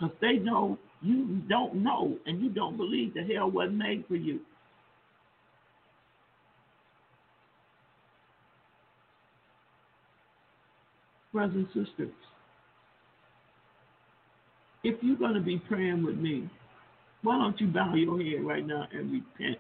Because 0.04 0.18
they 0.20 0.34
know 0.34 0.78
you 1.02 1.42
don't 1.48 1.76
know 1.76 2.18
and 2.26 2.42
you 2.42 2.50
don't 2.50 2.76
believe 2.76 3.14
that 3.14 3.30
hell 3.30 3.50
wasn't 3.50 3.78
made 3.78 4.04
for 4.08 4.16
you. 4.16 4.42
Brothers 11.32 11.56
and 11.56 11.68
sisters, 11.68 12.12
if 14.84 15.02
you're 15.02 15.16
going 15.16 15.34
to 15.34 15.40
be 15.40 15.58
praying 15.58 16.06
with 16.06 16.18
me, 16.18 16.50
why 17.24 17.38
don't 17.38 17.60
you 17.60 17.68
bow 17.68 17.96
your 17.96 18.22
head 18.22 18.46
right 18.46 18.68
now 18.68 18.86
and 18.92 19.12
repent? 19.12 19.58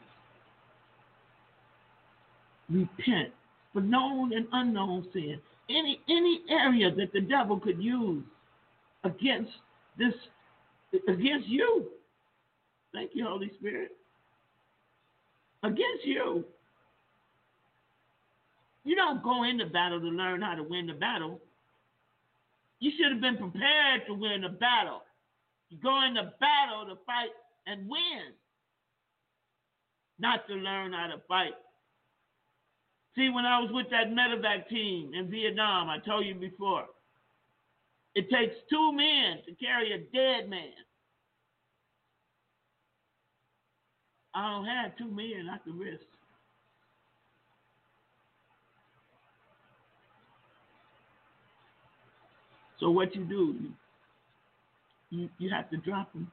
Repent 2.70 3.30
for 3.72 3.82
known 3.82 4.34
and 4.34 4.46
unknown 4.52 5.08
sin. 5.14 5.40
Any 5.70 6.02
any 6.10 6.42
area 6.50 6.94
that 6.94 7.14
the 7.14 7.22
devil 7.22 7.60
could 7.60 7.82
use 7.82 8.24
against 9.04 9.52
this 9.98 10.14
against 11.08 11.48
you. 11.48 11.90
Thank 12.94 13.12
you, 13.14 13.26
Holy 13.26 13.52
Spirit. 13.60 13.92
Against 15.64 16.06
you. 16.06 16.46
You 18.84 18.96
don't 18.96 19.24
go 19.24 19.44
into 19.44 19.66
battle 19.66 20.00
to 20.00 20.08
learn 20.08 20.42
how 20.42 20.56
to 20.56 20.64
win 20.64 20.88
the 20.88 20.94
battle. 20.94 21.40
You 22.80 22.92
should 22.98 23.14
have 23.14 23.22
been 23.22 23.38
prepared 23.38 24.02
to 24.08 24.14
win 24.14 24.42
the 24.42 24.50
battle. 24.50 25.04
You 25.70 25.78
go 25.82 26.04
into 26.04 26.34
battle 26.40 26.86
to 26.88 26.98
fight 27.06 27.32
and 27.66 27.90
win, 27.90 28.34
not 30.20 30.46
to 30.48 30.54
learn 30.54 30.92
how 30.92 31.08
to 31.08 31.22
fight. 31.28 31.54
See, 33.16 33.30
when 33.30 33.46
I 33.46 33.60
was 33.60 33.70
with 33.72 33.88
that 33.92 34.10
medevac 34.10 34.68
team 34.68 35.14
in 35.14 35.30
Vietnam, 35.30 35.90
I 35.90 36.00
told 36.00 36.26
you 36.26 36.36
before, 36.36 36.86
it 38.16 38.30
takes 38.30 38.56
two 38.70 38.92
men 38.94 39.40
to 39.46 39.54
carry 39.56 39.92
a 39.94 39.98
dead 39.98 40.50
man. 40.50 40.70
I 44.36 44.52
don't 44.52 44.66
have 44.66 44.98
two 44.98 45.10
men 45.10 45.50
I 45.52 45.58
can 45.60 45.78
risk. 45.78 46.04
So 52.80 52.90
what 52.90 53.16
you 53.16 53.24
do, 53.24 53.56
you, 55.10 55.30
you, 55.38 55.50
have 55.50 55.70
to 55.70 55.78
drop 55.78 56.14
him. 56.14 56.30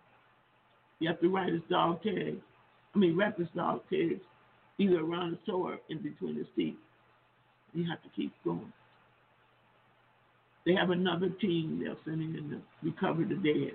You 0.98 1.08
have 1.08 1.20
to 1.20 1.28
write 1.28 1.52
his 1.52 1.62
dog 1.70 2.02
tag. 2.02 2.38
I 2.94 2.98
mean, 2.98 3.16
wrap 3.16 3.38
his 3.38 3.46
dog 3.54 3.82
tags 3.88 4.20
either 4.78 5.00
around 5.00 5.30
his 5.30 5.38
toe 5.46 5.62
or 5.62 5.78
in 5.90 5.98
between 5.98 6.36
his 6.36 6.46
teeth. 6.56 6.74
You 7.72 7.88
have 7.88 8.02
to 8.02 8.08
keep 8.16 8.32
going. 8.42 8.72
They 10.70 10.76
have 10.76 10.90
another 10.90 11.30
team 11.40 11.80
they're 11.82 11.96
sending 12.04 12.32
in 12.36 12.50
to 12.50 12.60
recover 12.84 13.24
the 13.24 13.34
dead. 13.34 13.72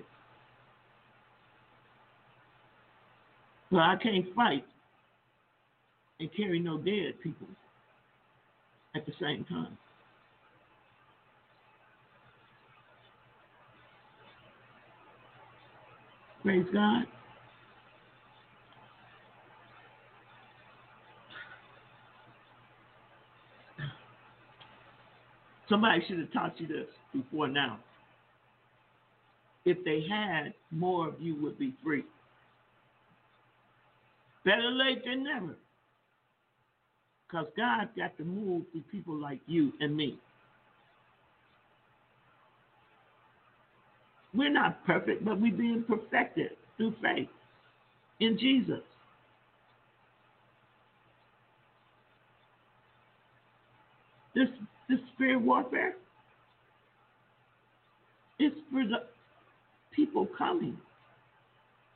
But 3.70 3.80
I 3.80 3.96
can't 4.02 4.34
fight 4.34 4.64
and 6.20 6.30
carry 6.34 6.58
no 6.58 6.78
dead 6.78 7.20
people 7.22 7.48
at 8.94 9.04
the 9.04 9.12
same 9.20 9.44
time. 9.44 9.76
Praise 16.42 16.64
God. 16.72 17.04
Somebody 25.68 26.02
should 26.06 26.18
have 26.18 26.32
taught 26.32 26.60
you 26.60 26.66
this 26.66 26.86
before 27.12 27.48
now. 27.48 27.78
If 29.64 29.78
they 29.84 30.06
had, 30.08 30.54
more 30.70 31.08
of 31.08 31.20
you 31.20 31.34
would 31.42 31.58
be 31.58 31.74
free. 31.82 32.04
Better 34.44 34.70
late 34.70 35.04
than 35.04 35.24
never. 35.24 35.56
Because 37.26 37.46
God 37.56 37.88
got 37.96 38.16
to 38.18 38.24
move 38.24 38.64
through 38.70 38.84
people 38.92 39.20
like 39.20 39.40
you 39.46 39.72
and 39.80 39.96
me. 39.96 40.18
We're 44.32 44.52
not 44.52 44.86
perfect, 44.86 45.24
but 45.24 45.40
we're 45.40 45.52
being 45.52 45.84
perfected 45.88 46.50
through 46.76 46.94
faith 47.02 47.28
in 48.20 48.38
Jesus. 48.38 48.82
This 54.88 54.98
spirit 55.14 55.40
warfare 55.40 55.94
is 58.38 58.52
for 58.70 58.84
the 58.84 59.02
people 59.94 60.28
coming. 60.38 60.76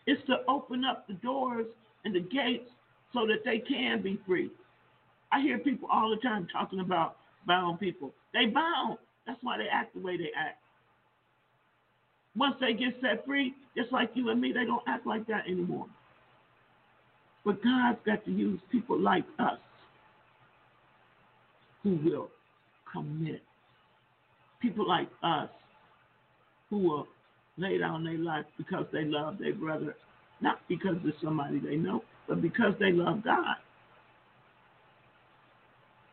It's 0.07 0.25
to 0.27 0.39
open 0.49 0.85
up 0.85 1.07
the 1.07 1.15
doors 1.15 1.67
and 2.05 2.15
the 2.15 2.21
gates 2.21 2.69
so 3.13 3.27
that 3.27 3.45
they 3.45 3.59
can 3.59 4.03
be 4.03 4.19
free. 4.27 4.51
I 5.33 5.41
hear 5.41 5.59
people 5.59 5.89
all 5.93 6.11
the 6.11 6.21
time 6.21 6.49
talking 6.53 6.81
about 6.81 7.17
bound 7.47 7.79
people. 7.79 8.13
They 8.33 8.47
bound. 8.47 8.99
That's 9.27 9.39
why 9.43 9.59
they 9.59 9.69
act 9.71 9.95
the 9.95 10.01
way 10.01 10.17
they 10.17 10.31
act. 10.37 10.59
Once 12.37 12.57
they 12.61 12.73
get 12.73 12.95
set 13.01 13.25
free, 13.25 13.55
just 13.77 13.93
like 13.93 14.11
you 14.15 14.31
and 14.31 14.41
me, 14.41 14.53
they 14.53 14.65
don't 14.65 14.83
act 14.89 15.07
like 15.07 15.27
that 15.27 15.47
anymore. 15.47 15.87
But 17.45 17.63
God's 17.63 17.99
got 18.05 18.25
to 18.25 18.31
use 18.31 18.61
people 18.71 18.99
like 18.99 19.25
us 19.39 19.59
who 21.83 21.99
will 22.05 22.31
commit. 22.93 23.43
People 24.61 24.87
like 24.89 25.09
us 25.23 25.49
who 26.69 26.79
will 26.79 27.07
lay 27.57 27.79
down 27.79 28.05
their 28.05 28.19
life 28.19 28.45
because 28.57 28.87
they 28.93 29.05
love 29.05 29.39
their 29.39 29.55
brother, 29.55 29.97
not 30.41 30.61
because 30.69 30.97
of 30.97 31.13
somebody 31.23 31.59
they 31.59 31.77
know, 31.77 32.03
but 32.29 32.41
because 32.41 32.75
they 32.79 32.93
love 32.93 33.23
God. 33.25 33.57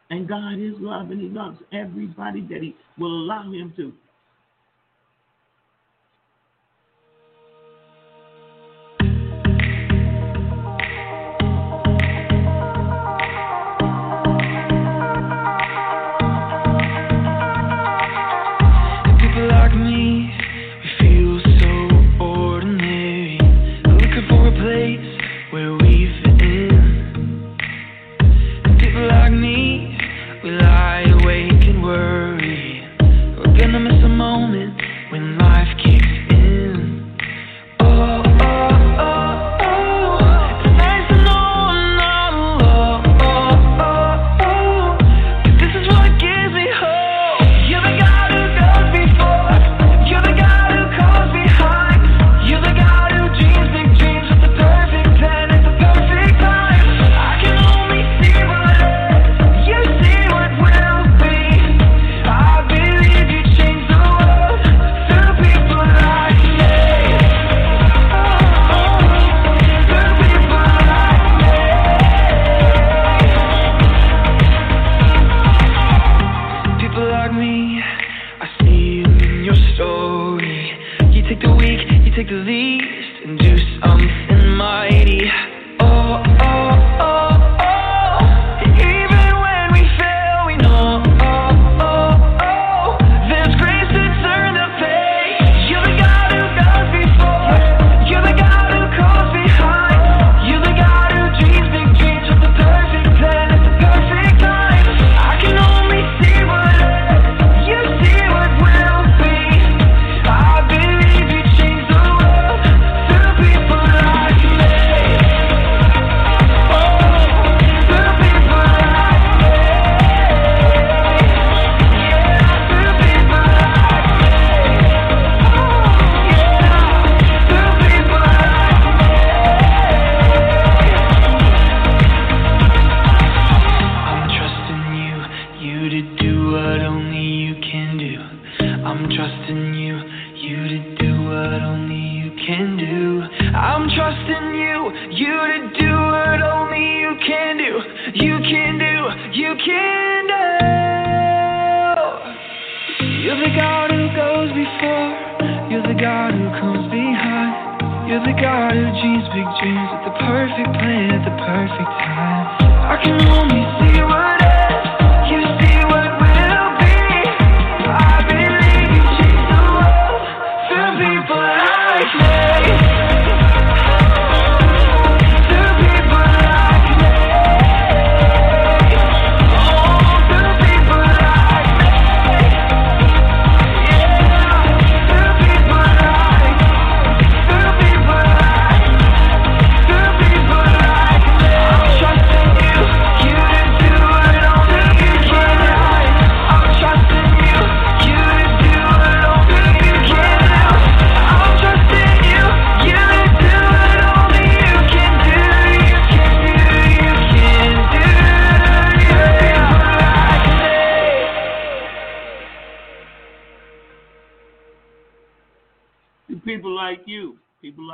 And 0.09 0.27
God 0.27 0.53
is 0.53 0.73
love, 0.79 1.11
and 1.11 1.21
He 1.21 1.27
loves 1.27 1.57
everybody 1.73 2.41
that 2.41 2.61
He 2.61 2.75
will 2.97 3.23
allow 3.25 3.43
Him 3.51 3.73
to. 3.77 3.93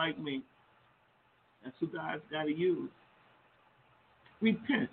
like 0.04 0.20
me. 0.20 0.42
That's 1.64 1.76
who 1.80 1.88
God's 1.88 2.22
got 2.32 2.44
to 2.44 2.54
use. 2.54 2.90
Repent. 4.42 4.90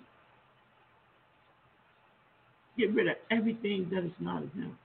Get 2.77 2.93
rid 2.93 3.07
of 3.07 3.15
everything 3.29 3.89
that 3.91 4.05
is 4.05 4.11
not 4.19 4.43
of 4.43 4.53
Him. 4.53 4.77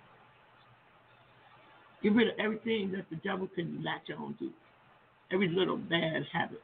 Get 2.03 2.13
rid 2.13 2.29
of 2.29 2.35
everything 2.41 2.93
that 2.93 3.07
the 3.11 3.17
devil 3.17 3.49
can 3.55 3.83
latch 3.85 4.11
on 4.17 4.35
to. 4.41 4.51
Every 5.33 5.49
little 5.49 5.77
bad 5.77 6.25
habit. 6.33 6.63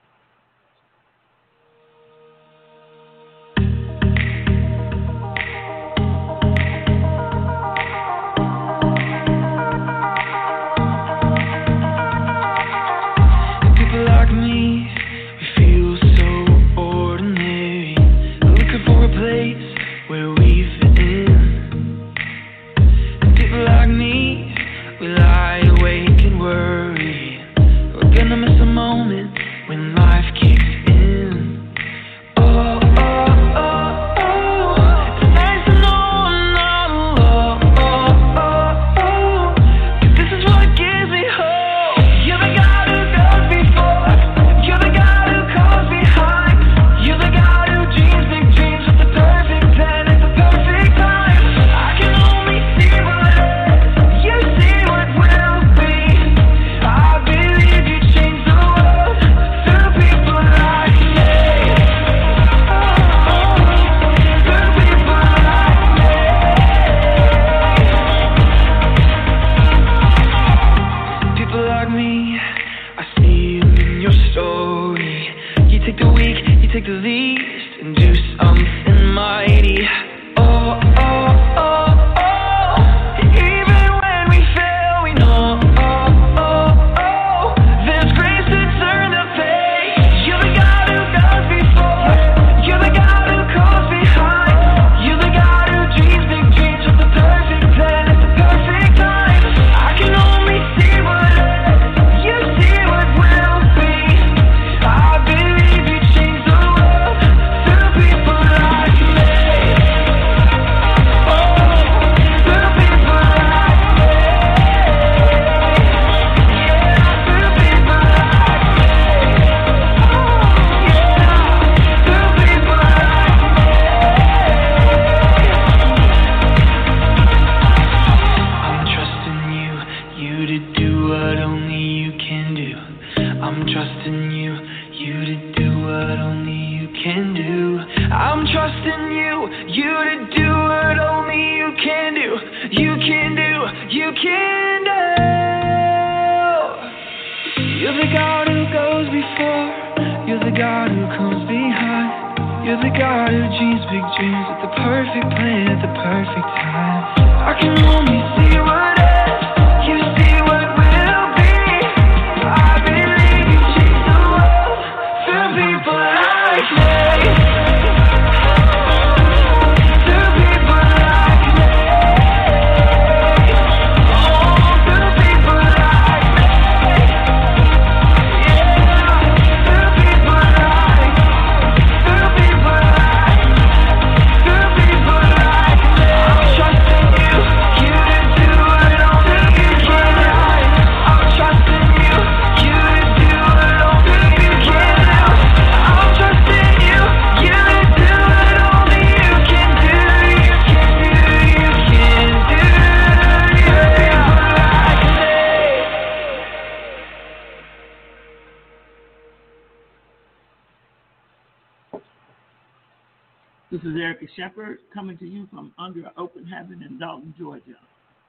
Dalton, 217.03 217.35
Georgia. 217.37 217.75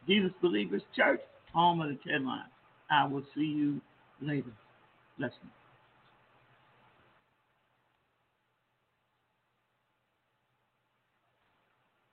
Jesus 0.07 0.31
Believers 0.41 0.81
Church, 0.95 1.21
home 1.53 1.79
of 1.79 1.89
the 1.89 1.99
Ted 2.09 2.23
Lines. 2.23 2.49
I 2.89 3.05
will 3.05 3.23
see 3.35 3.41
you 3.41 3.79
later. 4.19 4.49
Blessings. 5.19 5.37